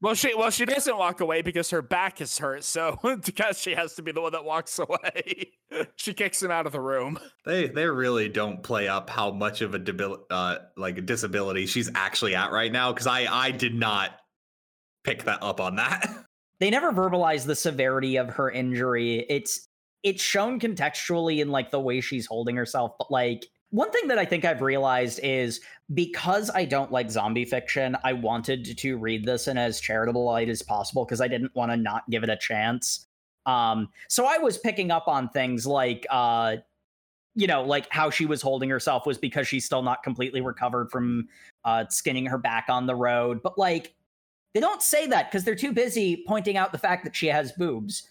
[0.00, 3.74] Well, she well she doesn't walk away because her back is hurt, so because she
[3.74, 5.52] has to be the one that walks away.
[5.96, 7.18] she kicks him out of the room.
[7.44, 11.66] They they really don't play up how much of a debil- uh like a disability
[11.66, 14.12] she's actually at right now because I I did not
[15.04, 16.08] pick that up on that.
[16.60, 19.24] They never verbalize the severity of her injury.
[19.28, 19.68] It's
[20.02, 24.18] it's shown contextually in like the way she's holding herself, but like one thing that
[24.18, 25.60] I think I've realized is
[25.94, 30.48] because I don't like zombie fiction, I wanted to read this in as charitable light
[30.48, 33.06] as possible because I didn't want to not give it a chance.
[33.46, 36.56] Um, so I was picking up on things like, uh,
[37.34, 40.90] you know, like how she was holding herself was because she's still not completely recovered
[40.90, 41.28] from
[41.64, 43.42] uh, skinning her back on the road.
[43.42, 43.94] But like,
[44.54, 47.52] they don't say that because they're too busy pointing out the fact that she has
[47.52, 48.08] boobs.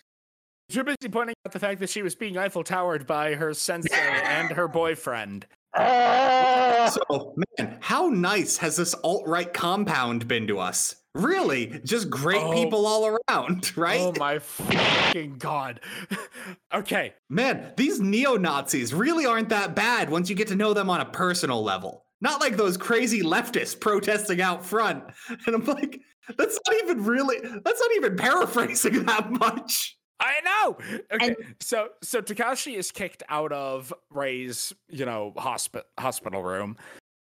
[0.69, 3.95] Too busy pointing out the fact that she was being Eiffel Towered by her sensei
[3.95, 5.45] and her boyfriend.
[5.77, 10.95] so, man, how nice has this alt right compound been to us?
[11.15, 13.99] Really, just great oh, people all around, right?
[13.99, 15.79] Oh my fucking god.
[16.73, 17.13] okay.
[17.29, 20.99] Man, these neo Nazis really aren't that bad once you get to know them on
[20.99, 22.05] a personal level.
[22.19, 25.03] Not like those crazy leftists protesting out front.
[25.45, 26.01] And I'm like,
[26.37, 29.96] that's not even really, that's not even paraphrasing that much.
[30.19, 30.77] I know.
[31.11, 36.77] Okay, and- so so Takashi is kicked out of Rei's, you know, hospital hospital room,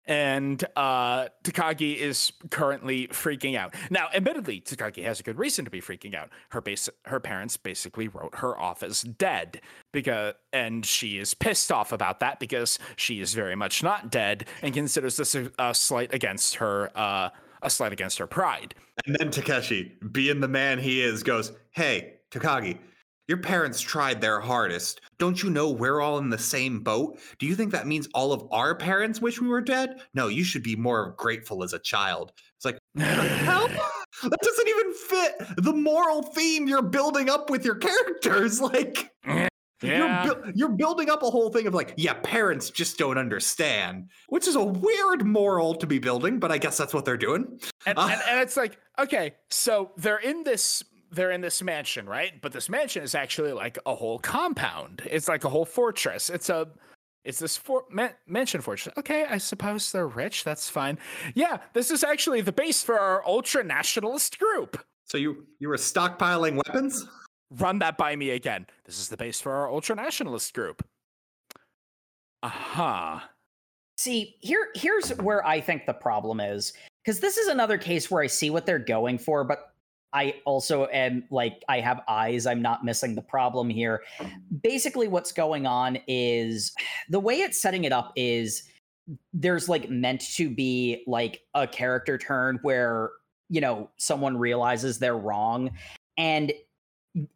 [0.06, 3.74] and uh, Takagi is currently freaking out.
[3.90, 6.30] Now, admittedly, Takagi has a good reason to be freaking out.
[6.50, 9.60] Her base, her parents basically wrote her off as dead
[9.92, 14.46] because, and she is pissed off about that because she is very much not dead
[14.62, 16.90] and considers this a, a slight against her.
[16.94, 17.30] Uh,
[17.62, 18.74] a slight against her pride.
[19.06, 22.78] And then Takashi, being the man he is, goes, Hey, Takagi,
[23.28, 25.00] your parents tried their hardest.
[25.18, 27.18] Don't you know we're all in the same boat?
[27.38, 30.00] Do you think that means all of our parents wish we were dead?
[30.14, 32.32] No, you should be more grateful as a child.
[32.56, 32.78] It's like?
[34.22, 38.60] That doesn't even fit the moral theme you're building up with your characters.
[38.64, 39.10] Like,
[39.82, 40.24] yeah.
[40.24, 44.08] You're, bu- you're building up a whole thing of like, yeah, parents just don't understand,
[44.28, 47.60] which is a weird moral to be building, but I guess that's what they're doing.
[47.84, 50.82] And, uh, and, and it's like, okay, so they're in this
[51.14, 52.40] they're in this mansion, right?
[52.40, 55.02] But this mansion is actually like a whole compound.
[55.06, 56.30] It's like a whole fortress.
[56.30, 56.68] It's a
[57.24, 58.94] it's this for- man- mansion fortress.
[58.98, 60.44] Okay, I suppose they're rich.
[60.44, 60.98] That's fine.
[61.34, 64.84] Yeah, this is actually the base for our ultra nationalist group.
[65.04, 67.06] So you you were stockpiling weapons?
[67.50, 68.66] run that by me again.
[68.84, 70.84] This is the base for our ultra nationalist group.
[72.42, 73.16] Aha.
[73.16, 73.28] Uh-huh.
[73.96, 76.72] See, here here's where I think the problem is
[77.04, 79.73] because this is another case where I see what they're going for, but
[80.14, 82.46] I also am like I have eyes.
[82.46, 84.02] I'm not missing the problem here.
[84.62, 86.72] Basically, what's going on is
[87.10, 88.62] the way it's setting it up is
[89.34, 93.10] there's like meant to be like a character turn where
[93.50, 95.70] you know someone realizes they're wrong
[96.16, 96.52] and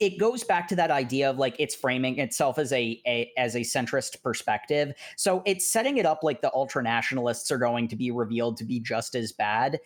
[0.00, 3.54] it goes back to that idea of like it's framing itself as a, a as
[3.54, 4.92] a centrist perspective.
[5.16, 8.64] So it's setting it up like the ultra nationalists are going to be revealed to
[8.64, 9.78] be just as bad.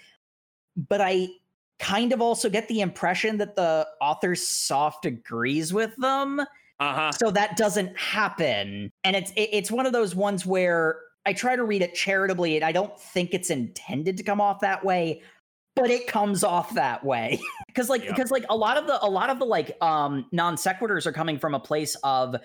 [0.89, 1.29] But I
[1.83, 6.41] kind of also get the impression that the author soft agrees with them.
[6.81, 7.11] Uh-huh.
[7.13, 8.91] So that doesn't happen.
[9.05, 12.57] And it's it, it's one of those ones where I try to read it charitably
[12.57, 15.23] and I don't think it's intended to come off that way,
[15.75, 17.41] but it comes off that way.
[17.75, 18.15] Cuz like yep.
[18.15, 21.13] because like a lot of the a lot of the like um non sequiturs are
[21.13, 22.37] coming from a place of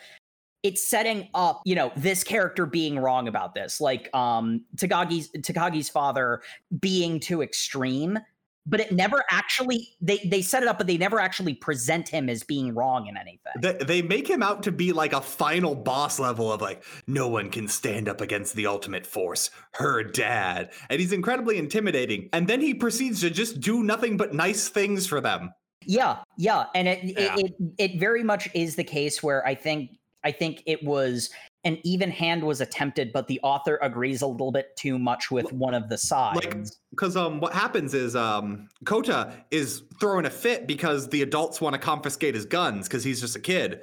[0.64, 5.90] it's setting up, you know, this character being wrong about this, like um Takagi's Takagi's
[5.90, 6.42] father
[6.80, 8.20] being too extreme
[8.68, 12.30] but it never actually they they set it up but they never actually present him
[12.30, 13.54] as being wrong in anything.
[13.60, 17.28] They, they make him out to be like a final boss level of like no
[17.28, 20.72] one can stand up against the ultimate force her dad.
[20.90, 22.30] And he's incredibly intimidating.
[22.34, 25.54] And then he proceeds to just do nothing but nice things for them.
[25.86, 26.66] Yeah yeah.
[26.76, 27.36] And it yeah.
[27.38, 29.92] It, it it very much is the case where i think
[30.24, 31.30] i think it was
[31.68, 35.52] an even hand was attempted, but the author agrees a little bit too much with
[35.52, 36.38] one of the sides.
[36.38, 36.56] Like,
[36.92, 41.74] because um, what happens is um, Kota is throwing a fit because the adults want
[41.74, 43.82] to confiscate his guns because he's just a kid.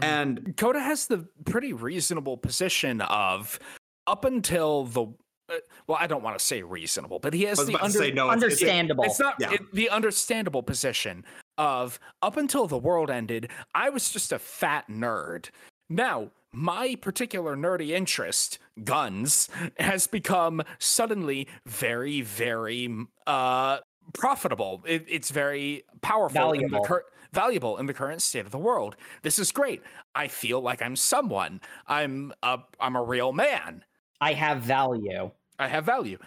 [0.00, 0.04] Mm-hmm.
[0.04, 3.60] And Kota has the pretty reasonable position of
[4.08, 5.02] up until the
[5.48, 8.30] uh, well, I don't want to say reasonable, but he has the under, say, no,
[8.30, 9.04] understandable.
[9.04, 9.52] It's, it's not yeah.
[9.52, 11.24] it, the understandable position
[11.56, 15.50] of up until the world ended, I was just a fat nerd.
[15.88, 19.48] Now, my particular nerdy interest, guns,
[19.78, 22.94] has become suddenly very, very
[23.26, 23.78] uh,
[24.14, 24.82] profitable.
[24.86, 26.76] It, it's very powerful, valuable.
[26.76, 28.96] In the cur- valuable in the current state of the world.
[29.22, 29.82] This is great.
[30.14, 31.60] I feel like I'm someone.
[31.86, 33.84] I'm a, I'm a real man.
[34.20, 35.30] I have value.
[35.58, 36.18] I have value.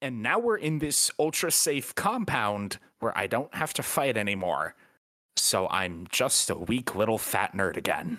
[0.00, 4.74] And now we're in this ultra safe compound where I don't have to fight anymore.
[5.36, 8.18] So I'm just a weak little fat nerd again.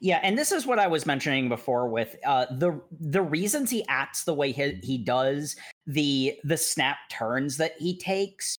[0.00, 3.84] Yeah, and this is what I was mentioning before with uh, the the reasons he
[3.88, 5.56] acts the way he, he does,
[5.86, 8.56] the the snap turns that he takes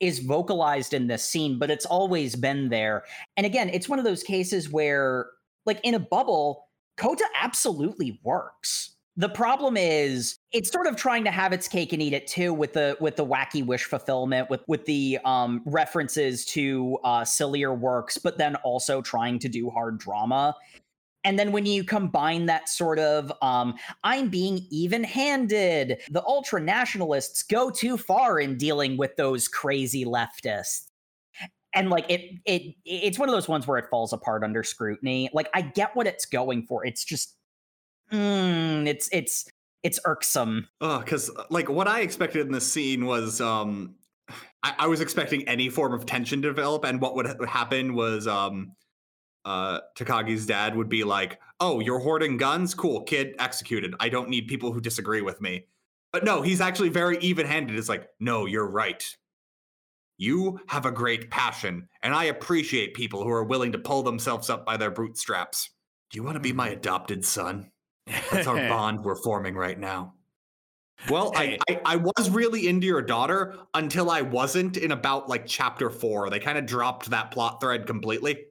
[0.00, 3.04] is vocalized in this scene, but it's always been there.
[3.36, 5.26] And again, it's one of those cases where,
[5.66, 8.94] like in a bubble, Kota absolutely works.
[9.18, 12.54] The problem is it's sort of trying to have its cake and eat it too
[12.54, 17.74] with the with the wacky wish fulfillment with with the um, references to uh, sillier
[17.74, 20.54] works, but then also trying to do hard drama.
[21.24, 23.74] And then when you combine that sort of, um,
[24.04, 30.04] I'm being even handed, the ultra nationalists go too far in dealing with those crazy
[30.04, 30.84] leftists.
[31.74, 35.28] And like it, it, it's one of those ones where it falls apart under scrutiny.
[35.32, 36.86] Like I get what it's going for.
[36.86, 37.34] It's just
[38.12, 39.46] mm, it's it's
[39.82, 40.68] it's irksome.
[40.80, 43.94] Oh, because uh, like what I expected in this scene was um
[44.62, 47.94] I, I, was expecting any form of tension to develop, and what would ha- happen
[47.94, 48.72] was um
[49.44, 52.74] uh Takagi's dad would be like, "Oh, you're hoarding guns?
[52.74, 53.94] Cool, kid, executed.
[54.00, 55.66] I don't need people who disagree with me."
[56.12, 57.78] But no, he's actually very even-handed.
[57.78, 59.04] It's like, "No, you're right.
[60.16, 64.50] You have a great passion, and I appreciate people who are willing to pull themselves
[64.50, 65.70] up by their bootstraps.
[66.10, 67.70] Do you want to be my adopted son?"
[68.30, 70.14] That's our bond we're forming right now.
[71.08, 75.46] Well, I, I, I was really into your daughter until I wasn't in about like
[75.46, 76.28] chapter four.
[76.28, 78.46] They kind of dropped that plot thread completely.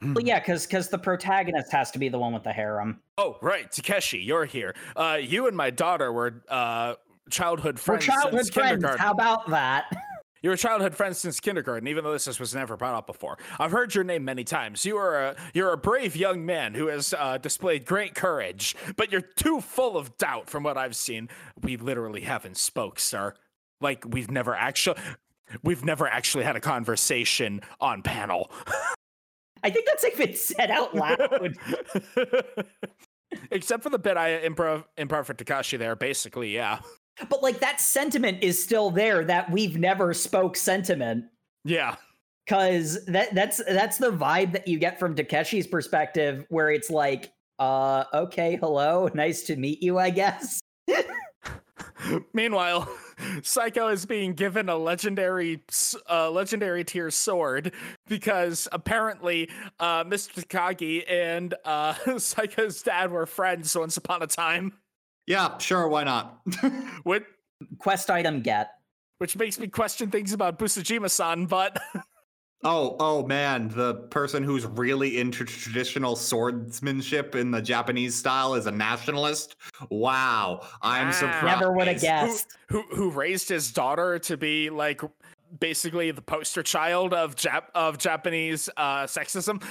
[0.00, 3.00] Well, yeah, because because the protagonist has to be the one with the harem.
[3.18, 4.74] Oh, right, Takashi, you're here.
[4.94, 6.94] Uh, you and my daughter were uh
[7.30, 8.06] childhood friends.
[8.06, 8.84] We're childhood friends.
[8.98, 9.90] How about that?
[10.42, 13.38] You were childhood friend since kindergarten, even though this was never brought up before.
[13.58, 14.84] I've heard your name many times.
[14.84, 19.10] You are a you're a brave young man who has uh, displayed great courage, but
[19.10, 20.50] you're too full of doubt.
[20.50, 21.28] From what I've seen,
[21.62, 23.34] we literally haven't spoke, sir.
[23.80, 25.00] Like we've never actually
[25.62, 28.50] we've never actually had a conversation on panel.
[29.62, 31.56] I think that's even said out loud.
[33.50, 36.80] Except for the bit I improv improv for Takashi there, basically, yeah.
[37.28, 41.24] But like that sentiment is still there that we've never spoke sentiment.
[41.64, 41.96] Yeah.
[42.46, 47.32] Cause that that's that's the vibe that you get from Takashi's perspective, where it's like,
[47.58, 50.60] uh, okay, hello, nice to meet you, I guess.
[52.32, 52.88] Meanwhile,
[53.40, 55.62] Saeko is being given a legendary,
[56.08, 57.72] uh, legendary tier sword
[58.06, 60.44] because apparently uh, Mr.
[60.44, 64.74] Takagi and uh, Saeko's dad were friends once upon a time.
[65.26, 66.40] Yeah, sure, why not?
[67.02, 67.24] what
[67.78, 68.70] quest item get?
[69.18, 71.78] Which makes me question things about Busujima-san, but
[72.64, 78.66] Oh, oh man, the person who's really into traditional swordsmanship in the Japanese style is
[78.66, 79.56] a nationalist.
[79.90, 81.12] Wow, I'm ah.
[81.12, 81.60] surprised.
[81.60, 82.56] Never would have guessed.
[82.68, 85.02] Who, who, who raised his daughter to be like
[85.58, 89.62] basically the poster child of Jap- of Japanese uh, sexism.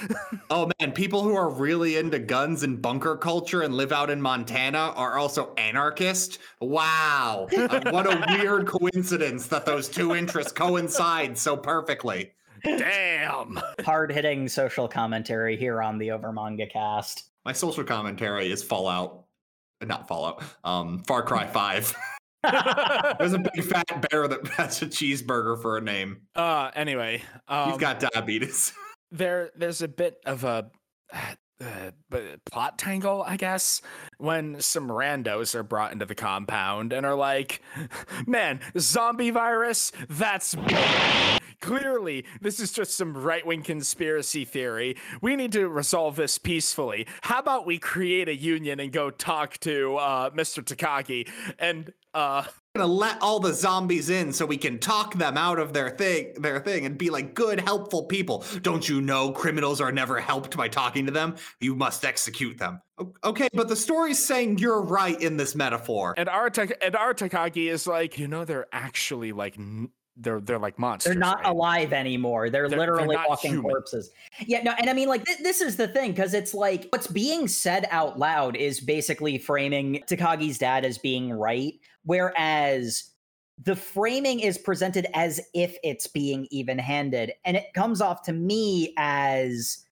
[0.50, 4.20] oh man, people who are really into guns and bunker culture and live out in
[4.20, 6.38] Montana are also anarchist.
[6.60, 12.32] Wow, uh, what a weird coincidence that those two interests coincide so perfectly.
[12.64, 13.60] Damn.
[13.84, 17.30] Hard hitting social commentary here on the Over Manga cast.
[17.44, 19.24] My social commentary is Fallout,
[19.82, 21.94] not Fallout, um, Far Cry 5.
[23.18, 26.22] There's a big fat bear that has a cheeseburger for a name.
[26.34, 28.72] Uh, anyway, um, he's got diabetes.
[29.12, 30.68] There, there's a bit of a
[31.60, 31.90] uh,
[32.44, 33.80] plot tangle, I guess,
[34.18, 37.62] when some randos are brought into the compound and are like,
[38.26, 40.56] man, zombie virus, that's
[41.60, 44.96] clearly this is just some right-wing conspiracy theory.
[45.20, 47.06] We need to resolve this peacefully.
[47.22, 50.62] How about we create a union and go talk to uh, Mr.
[50.62, 52.42] Takagi and uh
[52.76, 56.34] gonna let all the zombies in so we can talk them out of their thing
[56.36, 60.56] their thing and be like good helpful people don't you know criminals are never helped
[60.56, 62.80] by talking to them you must execute them
[63.24, 66.50] okay but the story's saying you're right in this metaphor and our
[66.82, 69.56] and our takagi is like you know they're actually like
[70.16, 71.12] they're they're like monsters.
[71.12, 71.46] They're not right?
[71.46, 72.48] alive anymore.
[72.48, 73.70] They're, they're literally they're walking human.
[73.70, 74.10] corpses.
[74.46, 77.06] Yeah, no, and I mean, like th- this is the thing because it's like what's
[77.06, 81.74] being said out loud is basically framing Takagi's dad as being right,
[82.06, 83.10] whereas
[83.62, 88.94] the framing is presented as if it's being even-handed, and it comes off to me
[88.96, 89.84] as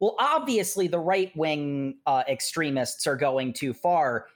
[0.00, 0.16] well.
[0.18, 4.26] Obviously, the right-wing uh, extremists are going too far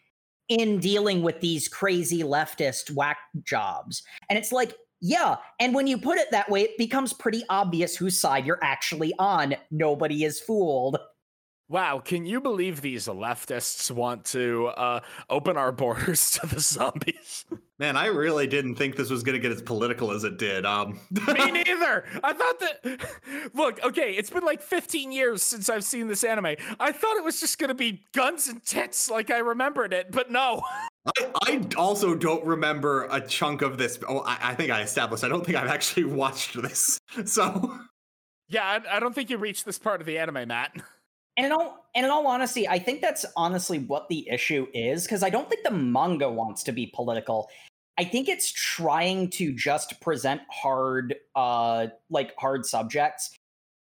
[0.48, 5.36] in dealing with these crazy leftist whack jobs, and it's like yeah.
[5.60, 9.14] And when you put it that way, it becomes pretty obvious whose side you're actually
[9.18, 9.54] on.
[9.70, 10.98] Nobody is fooled.
[11.70, 17.44] Wow, can you believe these leftists want to uh, open our borders to the zombies?
[17.78, 20.64] Man, I really didn't think this was going to get as political as it did.
[20.64, 20.98] Um.
[21.10, 22.04] Me neither.
[22.24, 23.10] I thought that.
[23.52, 26.56] Look, okay, it's been like 15 years since I've seen this anime.
[26.80, 30.10] I thought it was just going to be guns and tits like I remembered it,
[30.10, 30.62] but no.
[31.18, 33.98] I, I also don't remember a chunk of this.
[34.08, 35.22] Oh, I, I think I established.
[35.22, 36.98] I don't think I've actually watched this.
[37.26, 37.78] So.
[38.48, 40.72] Yeah, I, I don't think you reached this part of the anime, Matt.
[41.38, 45.04] And in all and in all honesty, I think that's honestly what the issue is
[45.04, 47.48] because I don't think the manga wants to be political.
[47.96, 53.30] I think it's trying to just present hard uh like hard subjects,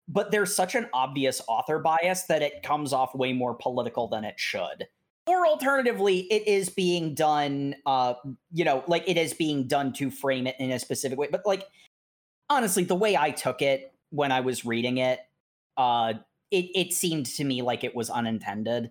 [0.09, 4.25] but there's such an obvious author bias that it comes off way more political than
[4.25, 4.89] it should.
[5.29, 8.15] Or alternatively, it is being done uh
[8.51, 11.29] you know, like it is being done to frame it in a specific way.
[11.31, 11.65] But like
[12.51, 15.21] honestly, the way I took it when I was reading it,
[15.77, 16.15] uh
[16.51, 18.91] it it seemed to me like it was unintended.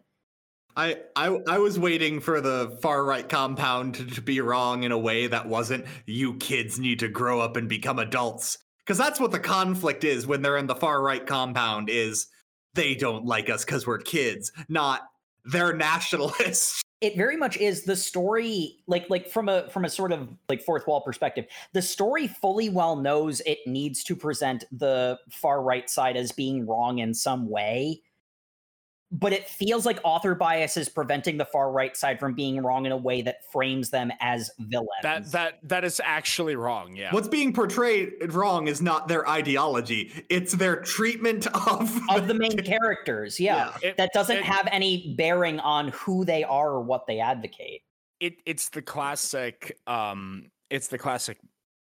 [0.77, 4.91] I, I I was waiting for the far right compound to, to, be wrong in
[4.91, 9.19] a way that wasn't you kids need to grow up and become adults because that's
[9.19, 12.27] what the conflict is when they're in the far right compound is
[12.73, 15.03] they don't like us because we're kids not
[15.45, 20.11] they're nationalists it very much is the story like like from a from a sort
[20.11, 25.19] of like fourth wall perspective the story fully well knows it needs to present the
[25.29, 28.01] far right side as being wrong in some way
[29.11, 32.85] but it feels like author bias is preventing the far right side from being wrong
[32.85, 34.89] in a way that frames them as villains.
[35.03, 36.95] That that that is actually wrong.
[36.95, 37.13] Yeah.
[37.13, 42.57] What's being portrayed wrong is not their ideology; it's their treatment of of the main
[42.63, 43.39] characters.
[43.39, 43.89] Yeah, yeah.
[43.89, 47.81] It, that doesn't it, have any bearing on who they are or what they advocate.
[48.19, 49.79] It it's the classic.
[49.85, 51.37] Um, it's the classic,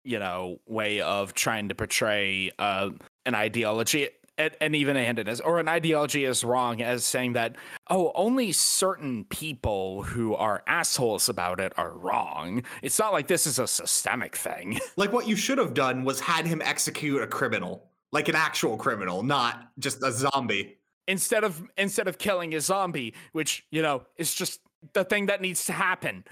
[0.04, 2.90] you know, way of trying to portray uh,
[3.26, 4.08] an ideology
[4.38, 7.56] an even-handedness or an ideology is wrong as saying that
[7.90, 12.62] oh only certain people who are assholes about it are wrong.
[12.82, 14.78] It's not like this is a systemic thing.
[14.96, 18.76] Like what you should have done was had him execute a criminal like an actual
[18.76, 20.78] criminal not just a zombie.
[21.06, 24.60] Instead of instead of killing a zombie which you know is just
[24.92, 26.24] the thing that needs to happen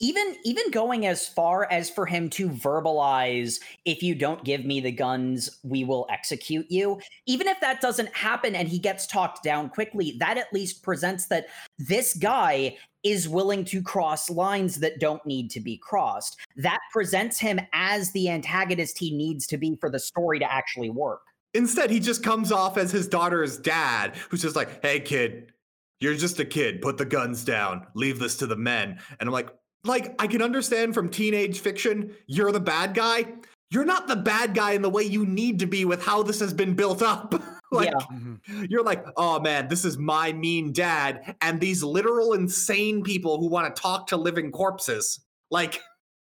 [0.00, 4.80] even even going as far as for him to verbalize if you don't give me
[4.80, 7.00] the guns we will execute you.
[7.26, 11.26] Even if that doesn't happen and he gets talked down quickly that at least presents
[11.26, 11.46] that
[11.78, 16.38] this guy is willing to cross lines that don't need to be crossed.
[16.56, 20.90] That presents him as the antagonist he needs to be for the story to actually
[20.90, 21.20] work.
[21.52, 25.52] Instead he just comes off as his daughter's dad who's just like hey kid
[26.00, 26.82] you're just a kid.
[26.82, 27.86] Put the guns down.
[27.94, 28.98] Leave this to the men.
[29.20, 29.48] And i'm like
[29.84, 33.26] like I can understand from teenage fiction, you're the bad guy.
[33.70, 36.40] You're not the bad guy in the way you need to be with how this
[36.40, 37.34] has been built up.
[37.72, 38.06] like yeah.
[38.16, 38.64] Mm-hmm.
[38.68, 43.48] you're like, oh man, this is my mean dad, and these literal insane people who
[43.48, 45.20] want to talk to living corpses.
[45.50, 45.80] Like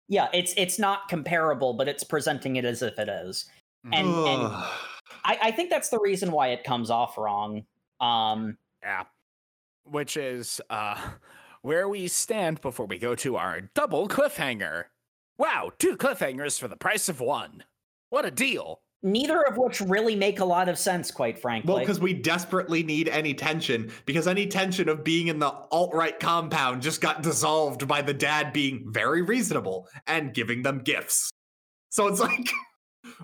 [0.08, 3.46] Yeah, it's it's not comparable, but it's presenting it as if it is.
[3.92, 4.42] And, and
[5.24, 7.64] I, I think that's the reason why it comes off wrong.
[8.00, 9.04] Um Yeah.
[9.84, 10.96] Which is uh
[11.68, 14.84] where we stand before we go to our double cliffhanger.
[15.36, 17.62] Wow, two cliffhangers for the price of one.
[18.08, 18.80] What a deal.
[19.02, 21.70] Neither of which really make a lot of sense, quite frankly.
[21.70, 25.92] Well, because we desperately need any tension, because any tension of being in the alt
[25.92, 31.28] right compound just got dissolved by the dad being very reasonable and giving them gifts.
[31.90, 32.48] So it's like,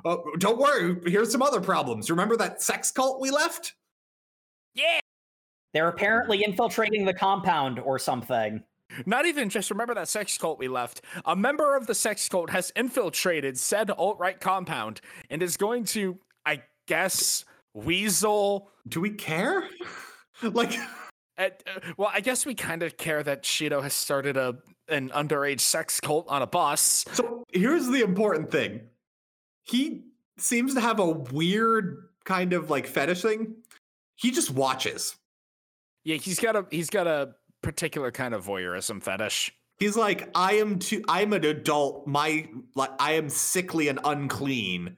[0.04, 2.10] oh, don't worry, here's some other problems.
[2.10, 3.72] Remember that sex cult we left?
[4.74, 5.00] Yeah.
[5.74, 8.62] They're apparently infiltrating the compound or something.
[9.06, 11.02] Not even just remember that sex cult we left.
[11.24, 15.84] A member of the sex cult has infiltrated said alt right compound and is going
[15.86, 17.44] to, I guess,
[17.74, 18.70] weasel.
[18.86, 19.68] Do we care?
[20.42, 20.78] like,
[21.36, 21.48] uh,
[21.96, 24.56] well, I guess we kind of care that Shido has started a
[24.88, 27.06] an underage sex cult on a bus.
[27.14, 28.82] So here's the important thing:
[29.64, 30.04] he
[30.38, 33.56] seems to have a weird kind of like fetish thing.
[34.14, 35.16] He just watches.
[36.04, 39.52] Yeah, he's got a he's got a particular kind of voyeurism fetish.
[39.78, 41.02] He's like, I am too.
[41.08, 42.06] I'm an adult.
[42.06, 44.96] My like, I am sickly and unclean.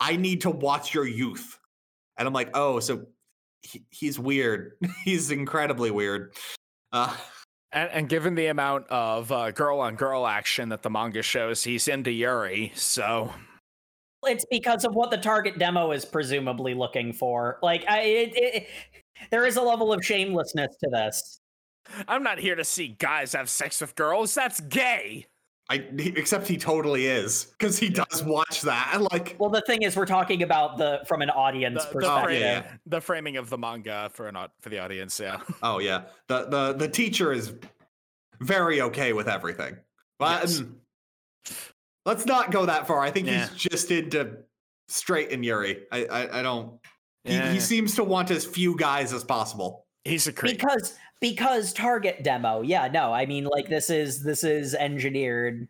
[0.00, 1.58] I need to watch your youth.
[2.16, 3.06] And I'm like, oh, so
[3.62, 4.72] he, he's weird.
[5.04, 6.34] he's incredibly weird.
[6.92, 7.14] Uh,
[7.72, 11.64] and, and, given the amount of uh, girl on girl action that the manga shows,
[11.64, 12.70] he's into Yuri.
[12.76, 13.32] So
[14.24, 17.58] it's because of what the target demo is presumably looking for.
[17.62, 18.68] Like, I, it, it,
[19.30, 21.40] there is a level of shamelessness to this.
[22.08, 24.34] I'm not here to see guys have sex with girls.
[24.34, 25.26] That's gay.
[25.70, 28.90] I except he totally is because he does watch that.
[28.92, 32.34] And like, well, the thing is, we're talking about the from an audience the, perspective.
[32.34, 35.18] The, yeah, the framing of the manga for an for the audience.
[35.18, 35.40] Yeah.
[35.62, 36.02] Oh yeah.
[36.28, 37.54] The the the teacher is
[38.40, 39.76] very okay with everything.
[40.18, 40.60] But yes.
[40.60, 40.76] Um,
[42.04, 43.00] let's not go that far.
[43.00, 43.48] I think yeah.
[43.48, 44.36] he's just into
[44.88, 45.86] straight and Yuri.
[45.90, 46.78] I I, I don't.
[47.24, 47.48] Yeah.
[47.48, 49.86] He, he seems to want as few guys as possible.
[50.04, 50.58] He's a creep.
[50.58, 52.62] Because because target demo.
[52.62, 55.68] Yeah, no, I mean like this is this is engineered.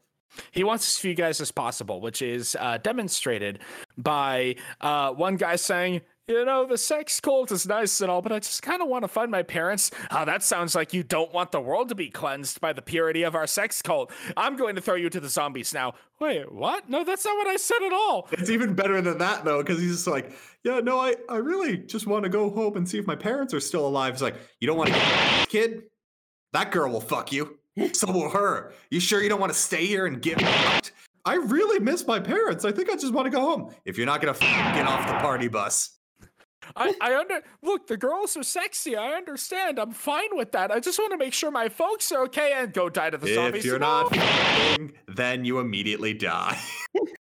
[0.50, 3.60] He wants as few guys as possible, which is uh, demonstrated
[3.96, 8.32] by uh, one guy saying, you know, the sex cult is nice and all, but
[8.32, 9.90] I just kind of want to find my parents.
[10.10, 13.24] Oh, that sounds like you don't want the world to be cleansed by the purity
[13.24, 14.10] of our sex cult.
[14.36, 15.94] I'm going to throw you to the zombies now.
[16.20, 16.88] Wait, what?
[16.88, 18.28] No, that's not what I said at all.
[18.32, 20.32] It's even better than that, though, because he's just like,
[20.62, 23.52] yeah, no, I, I really just want to go home and see if my parents
[23.52, 24.14] are still alive.
[24.14, 25.82] He's like, you don't want to get kid?
[26.52, 27.58] That girl will fuck you.
[27.92, 28.72] So will her.
[28.90, 30.92] You sure you don't want to stay here and get fucked?
[31.24, 32.64] I really miss my parents.
[32.64, 33.74] I think I just want to go home.
[33.84, 35.98] If you're not going to get off the party bus.
[36.76, 38.96] I, I under look, the girls are sexy.
[38.96, 39.78] I understand.
[39.78, 40.70] I'm fine with that.
[40.70, 43.26] I just want to make sure my folks are okay and go die to the
[43.26, 43.60] if zombies.
[43.60, 44.16] If you're not,
[45.08, 46.58] then you immediately die.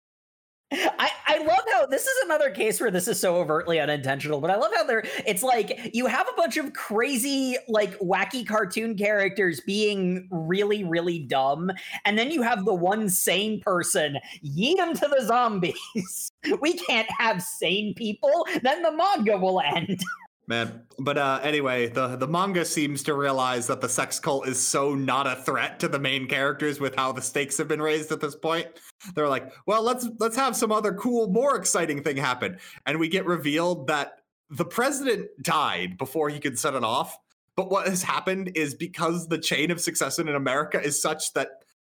[0.72, 4.50] I, I love how this is another case where this is so overtly unintentional, but
[4.50, 8.94] I love how they're it's like you have a bunch of crazy, like wacky cartoon
[8.94, 11.70] characters being really, really dumb,
[12.04, 16.32] and then you have the one sane person yeet them to the zombies.
[16.60, 20.00] we can't have sane people, then the manga will end.
[20.48, 24.58] Man, but uh, anyway, the the manga seems to realize that the sex cult is
[24.58, 28.10] so not a threat to the main characters with how the stakes have been raised
[28.12, 28.66] at this point.
[29.14, 32.56] They're like, well, let's let's have some other cool, more exciting thing happen,
[32.86, 37.14] and we get revealed that the president died before he could set it off.
[37.54, 41.50] But what has happened is because the chain of succession in America is such that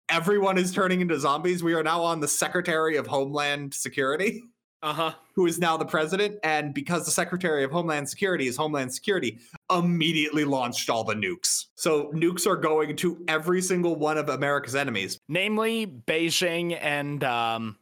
[0.08, 1.62] everyone is turning into zombies.
[1.62, 4.42] We are now on the Secretary of Homeland Security.
[4.82, 5.12] uh-huh.
[5.34, 6.38] who is now the president.
[6.42, 9.38] And because the Secretary of Homeland Security is Homeland Security,
[9.70, 11.66] immediately launched all the nukes.
[11.74, 17.76] So nukes are going to every single one of America's enemies, namely Beijing and um,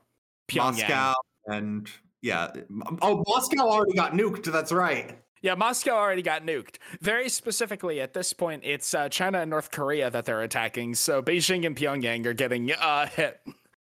[0.48, 0.88] Pyongyang.
[0.88, 1.14] Moscow
[1.46, 1.90] and
[2.22, 2.50] yeah.
[3.00, 4.44] Oh, Moscow already got nuked.
[4.44, 5.18] That's right.
[5.40, 6.76] Yeah, Moscow already got nuked.
[7.00, 10.96] Very specifically, at this point, it's uh, China and North Korea that they're attacking.
[10.96, 13.40] So Beijing and Pyongyang are getting uh, hit.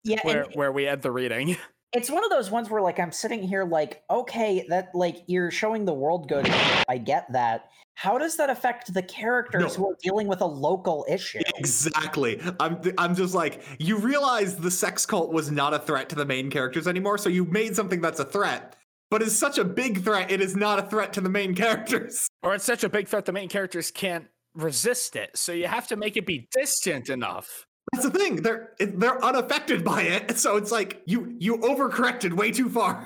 [0.04, 1.58] Yeah, where and- where we end the reading.
[1.94, 5.52] it's one of those ones where like i'm sitting here like okay that like you're
[5.52, 6.50] showing the world good.
[6.88, 7.70] I get that.
[7.96, 9.84] How does that affect the characters no.
[9.84, 11.40] who are dealing with a local issue?
[11.58, 12.42] Exactly.
[12.60, 16.26] I'm i'm just like you realize the sex cult was not a threat to the
[16.26, 18.76] main characters anymore so you made something that's a threat.
[19.10, 22.28] But it's such a big threat it is not a threat to the main characters.
[22.44, 25.38] Or it's such a big threat the main characters can't resist it.
[25.38, 28.38] So you have to make it be distant enough that's the thing.
[28.38, 30.38] They're they're unaffected by it.
[30.38, 33.04] So it's like you you overcorrected way too far.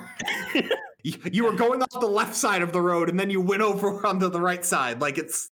[1.02, 3.62] you, you were going off the left side of the road and then you went
[3.62, 5.00] over onto the right side.
[5.00, 5.50] Like it's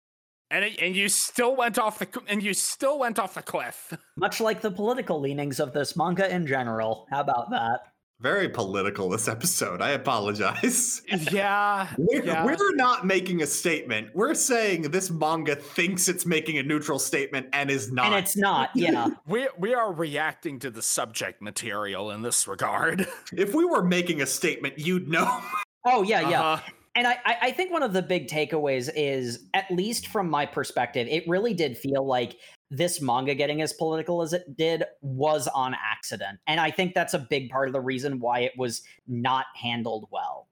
[0.49, 3.93] And it, and you still went off the and you still went off the cliff.
[4.17, 7.07] Much like the political leanings of this manga in general.
[7.09, 7.90] How about that?
[8.21, 9.81] Very political this episode.
[9.81, 11.01] I apologize.
[11.31, 12.45] Yeah, we're, yeah.
[12.45, 14.09] we're not making a statement.
[14.13, 18.07] We're saying this manga thinks it's making a neutral statement and is not.
[18.07, 18.69] And it's not.
[18.75, 19.09] Yeah.
[19.27, 23.07] we we are reacting to the subject material in this regard.
[23.33, 25.41] If we were making a statement, you'd know.
[25.85, 26.41] Oh yeah, yeah.
[26.41, 26.71] Uh-huh.
[26.95, 31.07] And I, I think one of the big takeaways is, at least from my perspective,
[31.09, 32.37] it really did feel like
[32.71, 36.39] this manga getting as political as it did was on accident.
[36.47, 40.07] And I think that's a big part of the reason why it was not handled
[40.09, 40.47] well.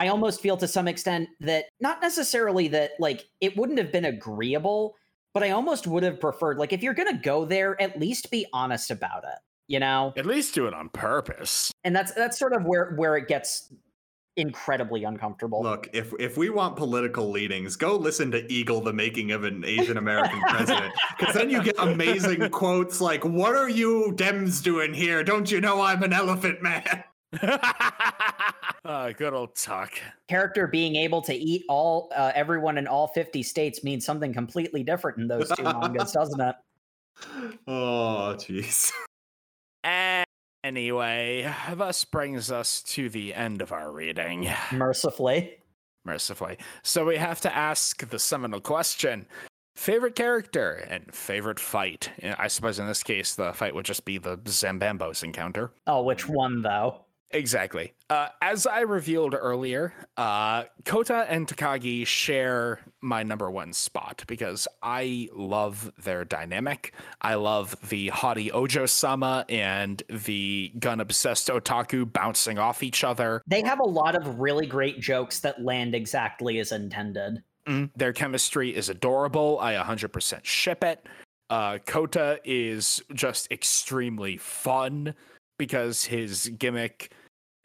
[0.00, 4.04] I almost feel to some extent that not necessarily that like it wouldn't have been
[4.04, 4.94] agreeable,
[5.32, 8.30] but I almost would have preferred like if you're going to go there, at least
[8.30, 10.12] be honest about it, you know?
[10.16, 11.72] At least do it on purpose.
[11.82, 13.72] And that's that's sort of where where it gets
[14.36, 15.62] incredibly uncomfortable.
[15.62, 19.64] Look, if if we want political leadings, go listen to Eagle, the making of an
[19.64, 24.94] Asian American president, because then you get amazing quotes like, "What are you Dems doing
[24.94, 25.22] here?
[25.24, 27.04] Don't you know I'm an elephant man?"
[28.84, 29.92] uh, good old talk.
[30.28, 34.82] Character being able to eat all uh, everyone in all 50 states means something completely
[34.82, 36.54] different in those two mangas, doesn't it?
[37.66, 38.92] Oh, jeez.
[39.82, 40.23] And
[40.64, 44.50] Anyway, thus brings us to the end of our reading.
[44.72, 45.58] Mercifully.
[46.04, 46.58] Mercifully.
[46.82, 49.26] So we have to ask the seminal question
[49.76, 52.10] favorite character and favorite fight.
[52.38, 55.72] I suppose in this case, the fight would just be the Zambambos encounter.
[55.86, 57.03] Oh, which one, though?
[57.34, 57.92] Exactly.
[58.08, 64.68] Uh, as I revealed earlier, uh, Kota and Takagi share my number one spot because
[64.82, 66.94] I love their dynamic.
[67.20, 73.42] I love the haughty Ojo sama and the gun obsessed otaku bouncing off each other.
[73.48, 77.42] They have a lot of really great jokes that land exactly as intended.
[77.66, 79.58] Mm, their chemistry is adorable.
[79.60, 81.04] I 100% ship it.
[81.50, 85.14] Uh, Kota is just extremely fun
[85.58, 87.12] because his gimmick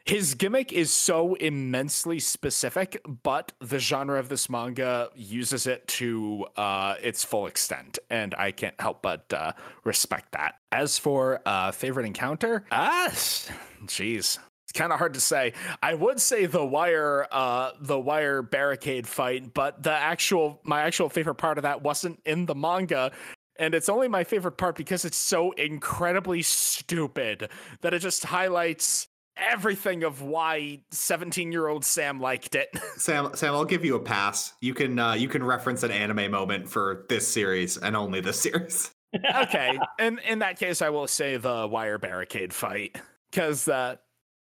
[0.04, 6.46] his gimmick is so immensely specific, but the genre of this manga uses it to
[6.56, 9.52] uh, its full extent, and I can't help but uh,
[9.84, 10.56] respect that.
[10.72, 15.52] As for uh, favorite encounter, ah, jeez, it's kind of hard to say.
[15.82, 21.08] I would say the wire, uh, the wire barricade fight, but the actual, my actual
[21.08, 23.12] favorite part of that wasn't in the manga
[23.60, 27.50] and it's only my favorite part because it's so incredibly stupid
[27.82, 32.68] that it just highlights everything of why 17 year old Sam liked it.
[32.96, 34.54] Sam, Sam, I'll give you a pass.
[34.60, 38.40] You can uh, you can reference an anime moment for this series and only this
[38.42, 38.90] series.
[39.34, 42.96] okay, and in that case, I will say the wire barricade fight
[43.30, 43.96] because uh,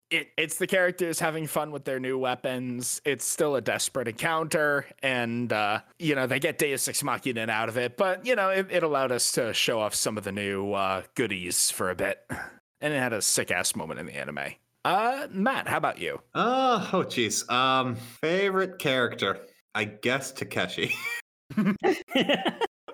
[0.09, 3.01] it it's the characters having fun with their new weapons.
[3.03, 7.67] It's still a desperate encounter, and uh, you know they get Deus Ex Machina out
[7.67, 10.31] of it, but you know it, it allowed us to show off some of the
[10.31, 12.19] new uh, goodies for a bit,
[12.79, 14.53] and it had a sick ass moment in the anime.
[14.85, 16.19] Uh, Matt, how about you?
[16.33, 17.49] Uh, oh, jeez.
[17.49, 19.39] Um, favorite character,
[19.73, 20.93] I guess Takashi.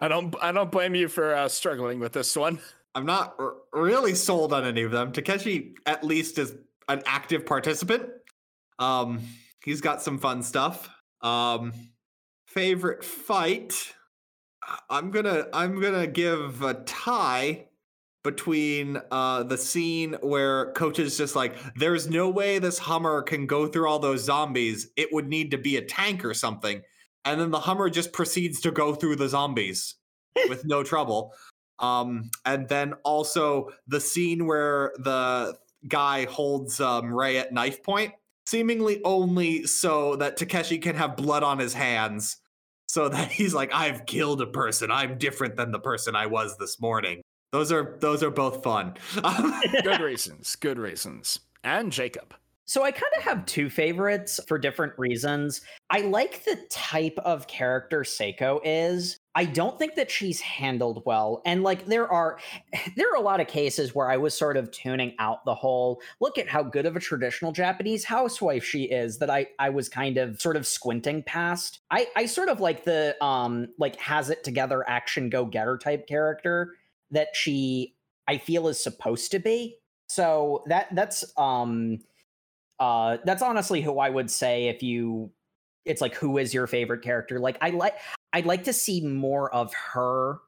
[0.02, 2.60] I don't, I don't blame you for uh, struggling with this one.
[2.94, 5.11] I'm not r- really sold on any of them.
[5.11, 6.53] Takashi, at least, is
[6.88, 8.10] an active participant.
[8.78, 9.22] Um,
[9.64, 10.90] he's got some fun stuff.
[11.22, 11.74] Um,
[12.48, 13.74] favorite fight,
[14.90, 17.69] I'm gonna, I'm gonna give a tie
[18.24, 23.48] between uh, the scene where coach is just like, there's no way this Hummer can
[23.48, 24.90] go through all those zombies.
[24.98, 26.82] It would need to be a tank or something.
[27.26, 29.96] And then the Hummer just proceeds to go through the zombies
[30.48, 31.34] with no trouble.
[31.80, 38.14] Um, and then also the scene where the guy holds um, Rei at knife point,
[38.46, 42.38] seemingly only so that Takashi can have blood on his hands.
[42.88, 44.91] So that he's like, I've killed a person.
[44.91, 47.22] I'm different than the person I was this morning.
[47.52, 48.96] Those are those are both fun.
[49.84, 50.56] good reasons.
[50.56, 51.40] Good reasons.
[51.64, 52.36] And Jacob.
[52.70, 55.62] So I kind of have two favorites for different reasons.
[55.90, 59.18] I like the type of character Saeko is.
[59.34, 61.42] I don't think that she's handled well.
[61.48, 62.38] And like there are
[62.96, 66.00] there are a lot of cases where I was sort of tuning out the whole
[66.20, 69.90] look at how good of a traditional Japanese housewife she is that I I was
[69.90, 71.80] kind of sort of squinting past.
[71.90, 76.06] I I sort of like the um like has it together action go getter type
[76.06, 76.76] character
[77.11, 77.95] that she
[78.27, 79.77] I feel is supposed to be.
[80.07, 81.99] So that that's um
[82.80, 85.31] uh that's honestly who I would say if you
[85.86, 87.40] it's like who is your favorite character?
[87.40, 87.95] Like I like
[88.34, 90.40] I'd like to see more of her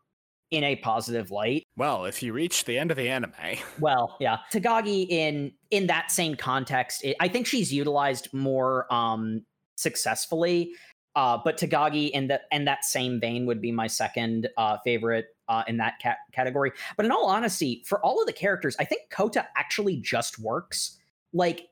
[0.51, 1.63] in a positive light.
[1.77, 3.31] Well, if you reach the end of the anime.
[3.79, 4.37] Well, yeah.
[4.53, 9.43] Takagi in in that same context, it, I think she's utilized more um
[9.75, 10.73] successfully
[11.15, 15.35] Uh, but Takagi in that and that same vein would be my second uh, favorite
[15.49, 16.71] uh, in that ca- category.
[16.95, 20.97] But in all honesty, for all of the characters, I think Kota actually just works.
[21.33, 21.67] Like,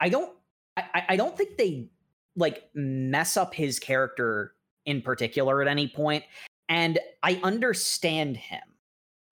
[0.00, 0.32] I don't,
[0.76, 1.88] I, I don't think they
[2.36, 4.54] like mess up his character
[4.86, 6.24] in particular at any point.
[6.68, 8.62] And I understand him.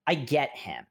[0.07, 0.85] I get him.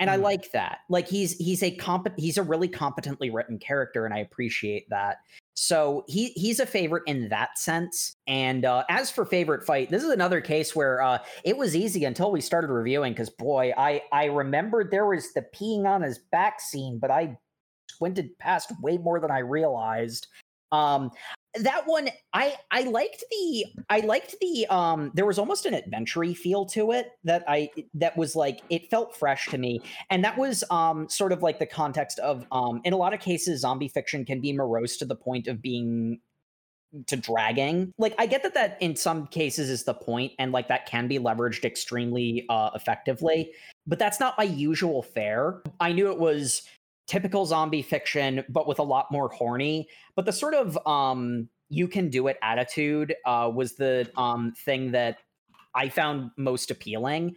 [0.00, 0.14] And mm.
[0.14, 0.78] I like that.
[0.88, 5.18] Like he's he's a comp- he's a really competently written character and I appreciate that.
[5.54, 8.16] So he he's a favorite in that sense.
[8.26, 12.04] And uh, as for favorite fight, this is another case where uh, it was easy
[12.04, 16.18] until we started reviewing because boy, I I remembered there was the peeing on his
[16.18, 17.38] back scene, but I
[17.88, 20.26] squinted past way more than I realized.
[20.72, 21.12] Um,
[21.60, 26.24] that one i i liked the i liked the um there was almost an adventure
[26.32, 29.80] feel to it that i that was like it felt fresh to me.
[30.10, 33.20] And that was um sort of like the context of um in a lot of
[33.20, 36.20] cases zombie fiction can be morose to the point of being
[37.06, 37.92] to dragging.
[37.98, 41.08] Like i get that that in some cases is the point and like that can
[41.08, 43.52] be leveraged extremely uh effectively
[43.86, 45.60] but that's not my usual fare.
[45.80, 46.62] I knew it was
[47.06, 49.88] typical zombie fiction, but with a lot more horny.
[50.16, 54.92] But the sort of um, you can do it attitude uh, was the um, thing
[54.92, 55.18] that
[55.74, 57.36] I found most appealing.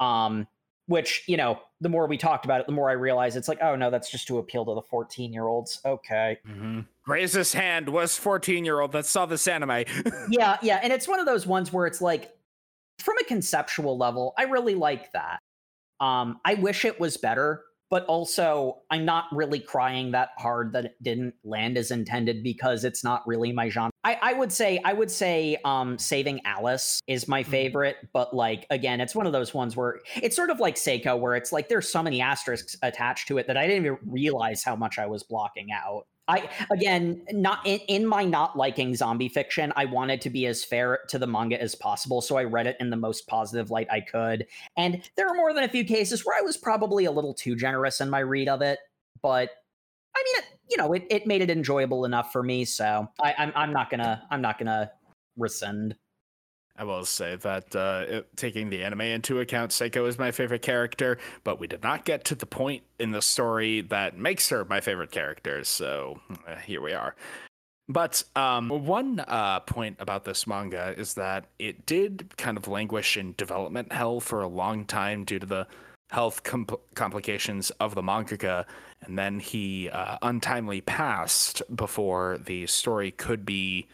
[0.00, 0.46] Um,
[0.86, 3.58] which you know, the more we talked about it, the more I realized it's like,
[3.62, 5.80] oh no, that's just to appeal to the fourteen-year-olds.
[5.84, 6.38] Okay.
[6.48, 6.80] Mm-hmm.
[7.06, 9.84] Raise his hand was fourteen-year-old that saw this anime.
[10.30, 12.34] yeah, yeah, and it's one of those ones where it's like,
[13.00, 15.40] from a conceptual level, I really like that.
[16.00, 20.84] Um, I wish it was better but also I'm not really crying that hard that
[20.86, 23.90] it didn't land as intended because it's not really my genre.
[24.04, 27.50] I, I would say I would say um, Saving Alice is my mm-hmm.
[27.50, 31.18] favorite, but like again, it's one of those ones where it's sort of like Saeko,
[31.18, 34.62] where it's like there's so many asterisks attached to it that I didn't even realize
[34.62, 36.06] how much I was blocking out.
[36.28, 40.64] I again, not in, in my not liking zombie fiction, I wanted to be as
[40.64, 43.88] fair to the manga as possible, so I read it in the most positive light
[43.90, 44.46] I could.
[44.76, 47.56] And there are more than a few cases where I was probably a little too
[47.56, 48.78] generous in my read of it,
[49.22, 49.50] but
[50.14, 52.64] I mean, it, you know, it, it made it enjoyable enough for me.
[52.64, 54.90] So I, I'm I'm not gonna I'm not gonna
[55.36, 55.94] rescind.
[56.78, 60.62] I will say that uh, it, taking the anime into account, Saeko is my favorite
[60.62, 64.64] character, but we did not get to the point in the story that makes her
[64.64, 65.64] my favorite character.
[65.64, 67.16] So uh, here we are.
[67.88, 73.16] But um, one uh, point about this manga is that it did kind of languish
[73.16, 75.66] in development hell for a long time due to the
[76.10, 76.42] health
[76.94, 78.66] complications of the mangaka,
[79.02, 83.86] and then he uh, untimely passed before the story could be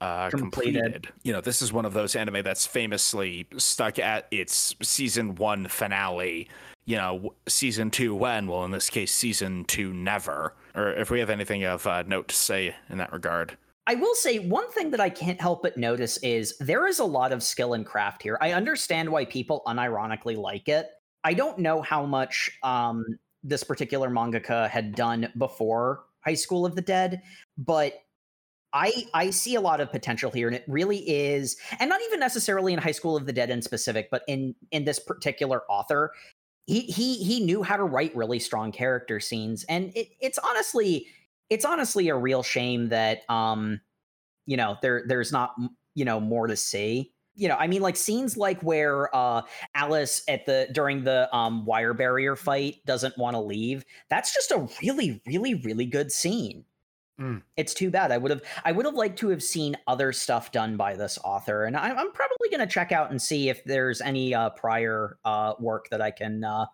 [0.00, 0.82] uh, completed.
[0.82, 1.08] completed.
[1.22, 5.68] You know, this is one of those anime that's famously stuck at its season one
[5.68, 6.48] finale.
[6.84, 8.46] You know, season two when?
[8.46, 10.54] Well, in this case, season two never.
[10.74, 13.56] Or if we have anything of uh, note to say in that regard.
[13.88, 17.04] I will say one thing that I can't help but notice is there is a
[17.04, 18.36] lot of skill and craft here.
[18.40, 20.90] I understand why people unironically like it.
[21.22, 23.04] I don't know how much um,
[23.44, 27.22] this particular mangaka had done before High School of the Dead,
[27.58, 27.94] but
[28.76, 32.20] I I see a lot of potential here, and it really is, and not even
[32.20, 36.12] necessarily in High School of the Dead in specific, but in in this particular author,
[36.66, 41.06] he he he knew how to write really strong character scenes, and it, it's honestly
[41.48, 43.80] it's honestly a real shame that um
[44.44, 45.54] you know there there's not
[45.94, 49.42] you know more to see you know i mean like scenes like where uh
[49.74, 54.50] alice at the during the um wire barrier fight doesn't want to leave that's just
[54.50, 56.64] a really really really good scene
[57.20, 57.42] Mm.
[57.56, 58.12] It's too bad.
[58.12, 61.18] I would have I would have liked to have seen other stuff done by this
[61.24, 64.50] author, and I, am probably going to check out and see if there's any uh,
[64.50, 66.66] prior uh, work that I can uh,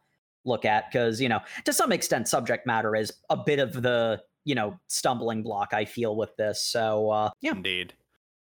[0.45, 4.21] look at because you know to some extent subject matter is a bit of the
[4.45, 6.65] you know stumbling block I feel with this.
[6.65, 7.95] So uh, yeah, indeed.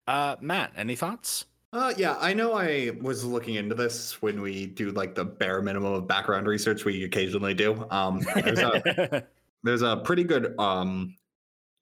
[0.08, 1.46] Uh, Matt, any thoughts?
[1.74, 5.62] Uh, yeah, I know I was looking into this when we do like the bare
[5.62, 7.86] minimum of background research we occasionally do.
[7.90, 9.24] Um, there's a,
[9.64, 11.16] there's a pretty good um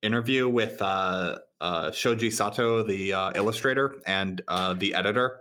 [0.02, 5.40] interview with uh, uh, Shoji Sato, the uh, illustrator, and uh, the editor,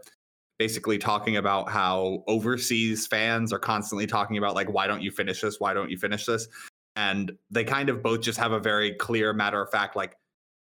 [0.58, 5.40] basically talking about how overseas fans are constantly talking about like, why don't you finish
[5.40, 5.60] this?
[5.60, 6.48] Why don't you finish this?
[6.96, 10.16] And they kind of both just have a very clear matter of fact, like,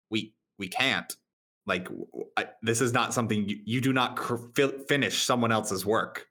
[0.10, 1.14] we we can't.
[1.66, 1.88] Like,
[2.38, 6.28] I, this is not something you, you do not cr- finish someone else's work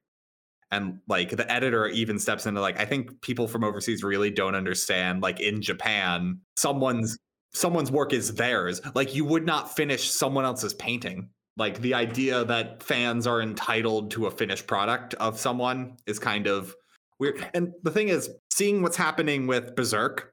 [0.72, 4.54] and like the editor even steps into like i think people from overseas really don't
[4.56, 7.18] understand like in japan someone's
[7.54, 8.80] someone's work is theirs.
[8.94, 11.28] Like you would not finish someone else's painting.
[11.56, 16.46] Like the idea that fans are entitled to a finished product of someone is kind
[16.46, 16.74] of
[17.18, 17.46] weird.
[17.54, 20.32] And the thing is, seeing what's happening with Berserk,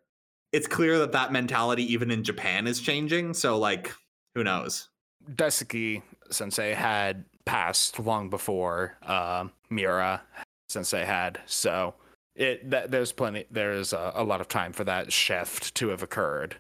[0.52, 3.34] it's clear that that mentality even in Japan is changing.
[3.34, 3.94] So like,
[4.34, 4.90] who knows?
[5.30, 6.02] Daisuke
[6.32, 10.22] Sensei had passed long before uh, Miura
[10.70, 11.96] Sensei had, so
[12.36, 16.04] it that, there's plenty there's a, a lot of time for that shift to have
[16.04, 16.56] occurred.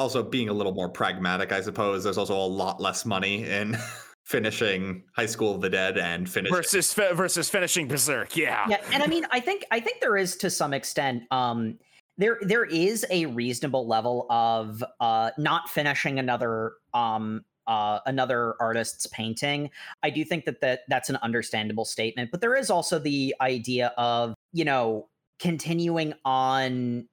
[0.00, 2.04] Also, being a little more pragmatic, I suppose.
[2.04, 3.76] There's also a lot less money in
[4.24, 8.34] finishing High School of the Dead and finishing versus versus finishing Berserk.
[8.34, 11.24] Yeah, yeah, and I mean, I think I think there is to some extent.
[11.30, 11.78] Um,
[12.16, 19.06] there there is a reasonable level of uh, not finishing another um, uh, another artist's
[19.08, 19.70] painting.
[20.02, 23.92] I do think that, that that's an understandable statement, but there is also the idea
[23.98, 25.08] of you know
[25.38, 27.06] continuing on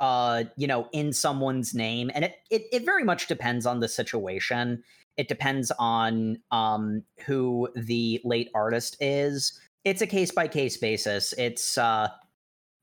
[0.00, 3.88] uh you know in someone's name and it, it it very much depends on the
[3.88, 4.82] situation
[5.16, 9.58] it depends on um, who the late artist is.
[9.84, 11.32] It's a case by case basis.
[11.38, 12.08] It's uh,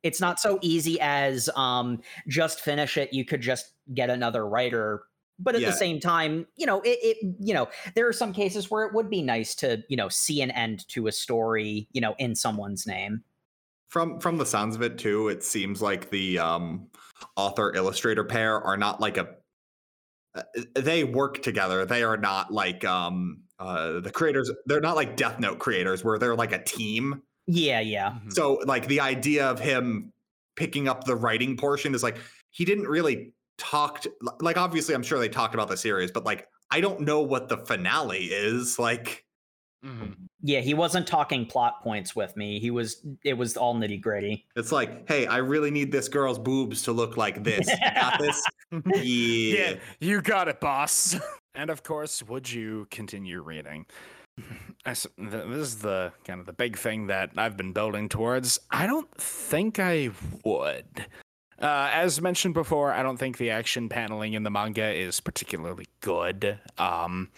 [0.03, 3.13] it's not so easy as um, just finish it.
[3.13, 5.03] You could just get another writer
[5.43, 5.71] but at yeah.
[5.71, 8.93] the same time you know it, it, you know there are some cases where it
[8.93, 12.35] would be nice to you know see an end to a story you know in
[12.35, 13.23] someone's name
[13.87, 16.87] from from the sounds of it too it seems like the um
[17.35, 19.29] author illustrator pair are not like a
[20.33, 20.43] uh,
[20.75, 21.85] they work together.
[21.85, 26.17] They are not like um uh the creators they're not like Death Note creators where
[26.17, 27.21] they're like a team.
[27.47, 28.11] Yeah, yeah.
[28.11, 28.29] Mm-hmm.
[28.31, 30.13] So like the idea of him
[30.55, 32.17] picking up the writing portion is like
[32.51, 36.23] he didn't really talk to, like obviously I'm sure they talked about the series, but
[36.23, 38.79] like I don't know what the finale is.
[38.79, 39.25] Like
[39.85, 40.11] Mm-hmm.
[40.43, 42.59] Yeah, he wasn't talking plot points with me.
[42.59, 44.45] He was it was all nitty gritty.
[44.55, 47.67] It's like, hey, I really need this girl's boobs to look like this.
[47.95, 48.43] got this?
[48.71, 49.71] yeah.
[49.71, 51.15] yeah, you got it, boss.
[51.55, 53.85] and of course, would you continue reading?
[54.85, 58.59] this is the kind of the big thing that I've been building towards.
[58.69, 60.09] I don't think I
[60.43, 61.05] would.
[61.59, 65.85] Uh, as mentioned before, I don't think the action paneling in the manga is particularly
[65.99, 66.59] good.
[66.79, 67.29] Um,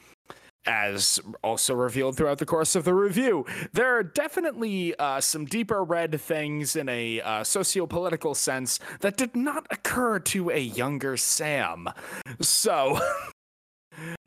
[0.65, 5.83] as also revealed throughout the course of the review, there are definitely uh, some deeper
[5.83, 11.89] red things in a uh, socio-political sense that did not occur to a younger Sam.
[12.41, 12.99] So.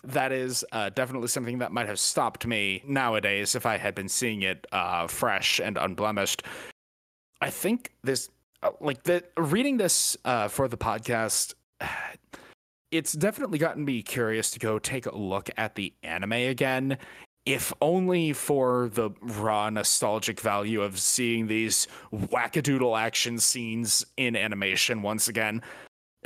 [0.04, 4.08] that is uh, definitely something that might have stopped me nowadays if I had been
[4.08, 6.44] seeing it uh, fresh and unblemished.
[7.40, 8.30] I think this,
[8.62, 11.54] uh, like the reading this uh, for the podcast,
[12.96, 16.98] it's definitely gotten me curious to go take a look at the anime again
[17.46, 25.00] if only for the raw nostalgic value of seeing these wackadoodle action scenes in animation
[25.00, 25.62] once again.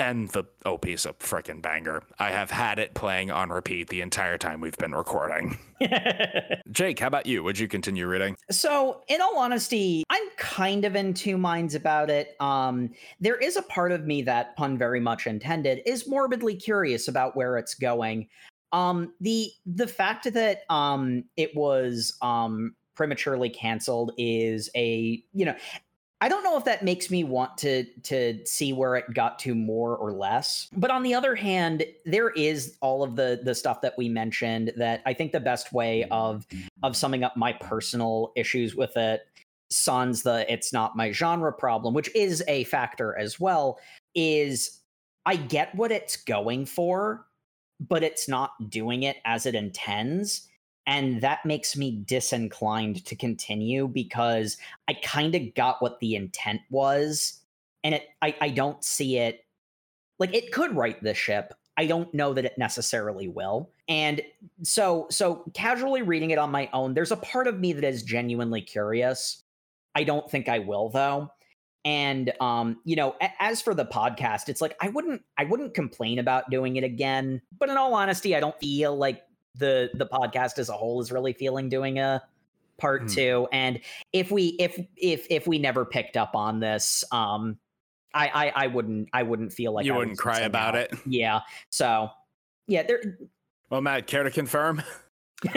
[0.01, 2.03] And the OP's a freaking banger.
[2.19, 5.59] I have had it playing on repeat the entire time we've been recording.
[6.71, 7.43] Jake, how about you?
[7.43, 8.35] Would you continue reading?
[8.51, 12.35] So, in all honesty, I'm kind of in two minds about it.
[12.41, 12.89] Um,
[13.21, 17.37] there is a part of me that, pun very much intended, is morbidly curious about
[17.37, 18.27] where it's going.
[18.73, 25.55] Um, the the fact that um, it was um, prematurely canceled is a you know
[26.23, 29.55] I don't know if that makes me want to to see where it got to
[29.55, 30.69] more or less.
[30.77, 34.73] But on the other hand, there is all of the the stuff that we mentioned
[34.77, 36.47] that I think the best way of
[36.83, 39.23] of summing up my personal issues with it
[39.71, 43.79] sans the it's not my genre problem, which is a factor as well,
[44.15, 44.81] is
[45.25, 47.27] I get what it's going for,
[47.81, 50.49] but it's not doing it as it intends
[50.87, 54.57] and that makes me disinclined to continue because
[54.89, 57.41] I kind of got what the intent was,
[57.85, 59.45] and it I, I don't see it
[60.19, 61.55] like it could right the ship.
[61.77, 63.71] I don't know that it necessarily will.
[63.89, 64.21] And
[64.63, 68.03] so so casually reading it on my own, there's a part of me that is
[68.03, 69.43] genuinely curious.
[69.95, 71.31] I don't think I will though.
[71.85, 75.73] And um, you know, a- as for the podcast, it's like I wouldn't I wouldn't
[75.73, 79.23] complain about doing it again, but in all honesty, I don't feel like
[79.61, 82.21] the the podcast as a whole is really feeling doing a
[82.79, 83.15] part mm.
[83.15, 83.49] two.
[83.53, 83.79] And
[84.13, 87.59] if we if if if we never picked up on this, um,
[88.13, 90.83] I I, I wouldn't I wouldn't feel like you I wouldn't cry about out.
[90.83, 90.95] it.
[91.07, 91.41] Yeah.
[91.69, 92.11] So
[92.67, 93.19] yeah, there.
[93.71, 94.83] Well, Matt, care to confirm?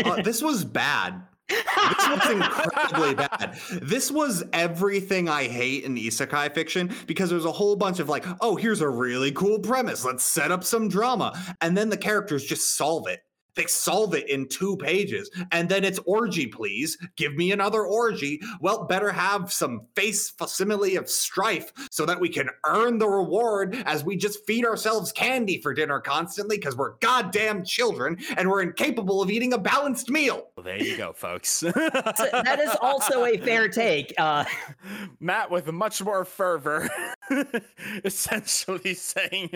[0.05, 1.23] uh, this was bad.
[1.49, 3.57] this was incredibly bad.
[3.81, 8.25] This was everything I hate in isekai fiction because there's a whole bunch of like,
[8.41, 10.05] oh, here's a really cool premise.
[10.05, 11.33] Let's set up some drama.
[11.61, 13.21] And then the characters just solve it.
[13.55, 15.29] They solve it in two pages.
[15.51, 16.97] And then it's orgy, please.
[17.15, 18.41] Give me another orgy.
[18.59, 23.75] Well, better have some face facsimile of strife so that we can earn the reward
[23.85, 28.61] as we just feed ourselves candy for dinner constantly because we're goddamn children and we're
[28.61, 30.47] incapable of eating a balanced meal.
[30.55, 31.49] Well, there you go, folks.
[31.63, 34.13] so that is also a fair take.
[34.17, 34.45] Uh,
[35.19, 36.89] Matt, with much more fervor,
[38.05, 39.49] essentially saying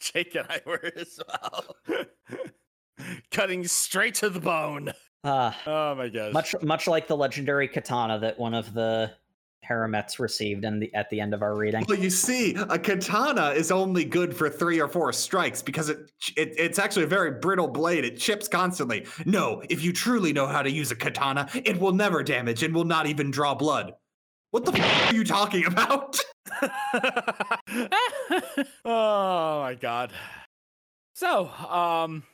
[0.00, 1.76] Jake and I were as well.
[3.30, 4.92] Cutting straight to the bone.
[5.22, 6.32] Uh, oh my gosh.
[6.32, 9.10] Much much like the legendary katana that one of the
[9.68, 11.84] Haremets received in the, at the end of our reading.
[11.88, 16.10] Well, you see, a katana is only good for three or four strikes because it,
[16.36, 18.04] it it's actually a very brittle blade.
[18.04, 19.06] It chips constantly.
[19.24, 22.74] No, if you truly know how to use a katana, it will never damage and
[22.74, 23.92] will not even draw blood.
[24.50, 26.18] What the f- are you talking about?
[28.84, 30.12] oh my god.
[31.14, 32.24] So, um,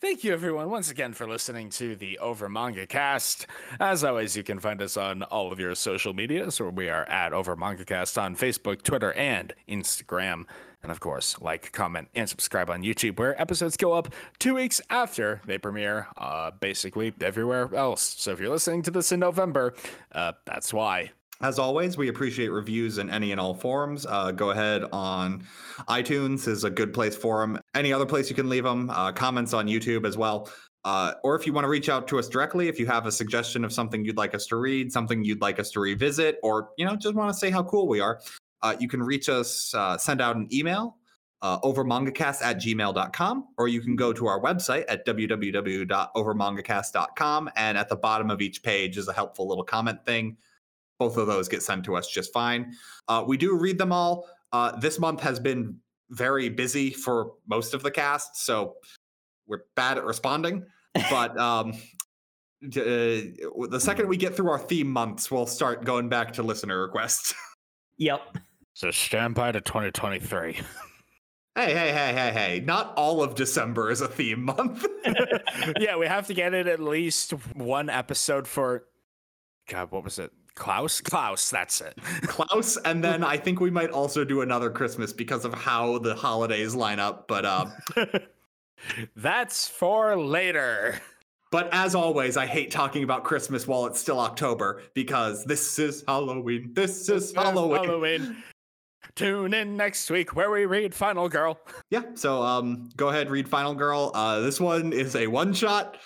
[0.00, 3.46] Thank you, everyone, once again for listening to the Over Manga Cast.
[3.78, 7.04] As always, you can find us on all of your social medias, where we are
[7.04, 10.46] at Over Manga Cast on Facebook, Twitter, and Instagram.
[10.82, 14.08] And of course, like, comment, and subscribe on YouTube, where episodes go up
[14.38, 18.00] two weeks after they premiere, uh, basically everywhere else.
[18.00, 19.74] So if you're listening to this in November,
[20.12, 21.10] uh, that's why.
[21.42, 24.04] As always, we appreciate reviews in any and all forms.
[24.06, 25.42] Uh, go ahead on
[25.88, 27.58] iTunes is a good place for them.
[27.74, 28.90] Any other place you can leave them.
[28.90, 30.50] Uh, comments on YouTube as well.
[30.84, 33.12] Uh, or if you want to reach out to us directly, if you have a
[33.12, 36.70] suggestion of something you'd like us to read, something you'd like us to revisit, or
[36.76, 38.20] you know just want to say how cool we are,
[38.62, 39.74] uh, you can reach us.
[39.74, 40.98] Uh, send out an email
[41.42, 47.50] uh, overmangacast at gmail.com, or you can go to our website at www.overmangacast.com.
[47.56, 50.36] And at the bottom of each page is a helpful little comment thing
[51.00, 52.72] both of those get sent to us just fine.
[53.08, 54.28] Uh, we do read them all.
[54.52, 55.76] Uh, this month has been
[56.10, 58.74] very busy for most of the cast, so
[59.48, 60.64] we're bad at responding.
[61.08, 61.72] But um,
[62.64, 66.80] uh, the second we get through our theme months, we'll start going back to listener
[66.80, 67.34] requests.
[68.02, 68.38] Yep.
[68.72, 70.54] So stand by to 2023.
[70.54, 70.62] Hey,
[71.54, 72.62] hey, hey, hey, hey.
[72.64, 74.86] Not all of December is a theme month.
[75.78, 78.84] yeah, we have to get it at least one episode for
[79.68, 80.32] God, what was it?
[80.60, 81.00] Klaus?
[81.00, 81.98] Klaus, that's it.
[82.22, 86.14] Klaus, and then I think we might also do another Christmas because of how the
[86.14, 87.66] holidays line up, but uh
[89.16, 91.00] that's for later.
[91.50, 96.04] But as always, I hate talking about Christmas while it's still October because this is
[96.06, 96.70] Halloween.
[96.74, 97.84] This is Halloween.
[97.84, 98.36] Halloween.
[99.16, 101.58] Tune in next week where we read Final Girl.
[101.88, 104.12] Yeah, so um go ahead read Final Girl.
[104.14, 105.96] Uh this one is a one shot.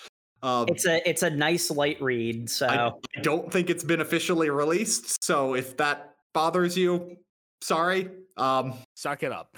[0.45, 2.47] Um, it's a it's a nice light read.
[2.51, 5.23] So I, I don't think it's been officially released.
[5.23, 7.17] So if that bothers you,
[7.61, 8.11] sorry.
[8.37, 9.55] Um, Suck it up.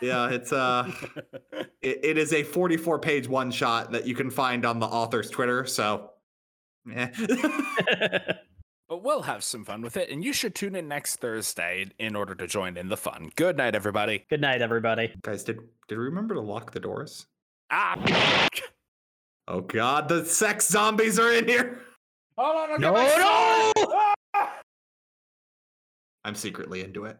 [0.00, 0.90] yeah, it's uh,
[1.82, 5.28] it, it is a 44 page one shot that you can find on the author's
[5.28, 5.66] Twitter.
[5.66, 6.10] So,
[6.86, 7.10] yeah.
[8.88, 12.16] but we'll have some fun with it, and you should tune in next Thursday in
[12.16, 13.30] order to join in the fun.
[13.36, 14.24] Good night, everybody.
[14.30, 15.12] Good night, everybody.
[15.20, 15.58] Guys, did
[15.88, 17.26] did we remember to lock the doors?
[17.70, 18.48] Ah.
[19.52, 21.80] Oh god, the sex zombies are in here.
[22.38, 23.72] Hold on, no, no!
[24.32, 24.60] Ah!
[26.24, 27.16] I'm secretly into it.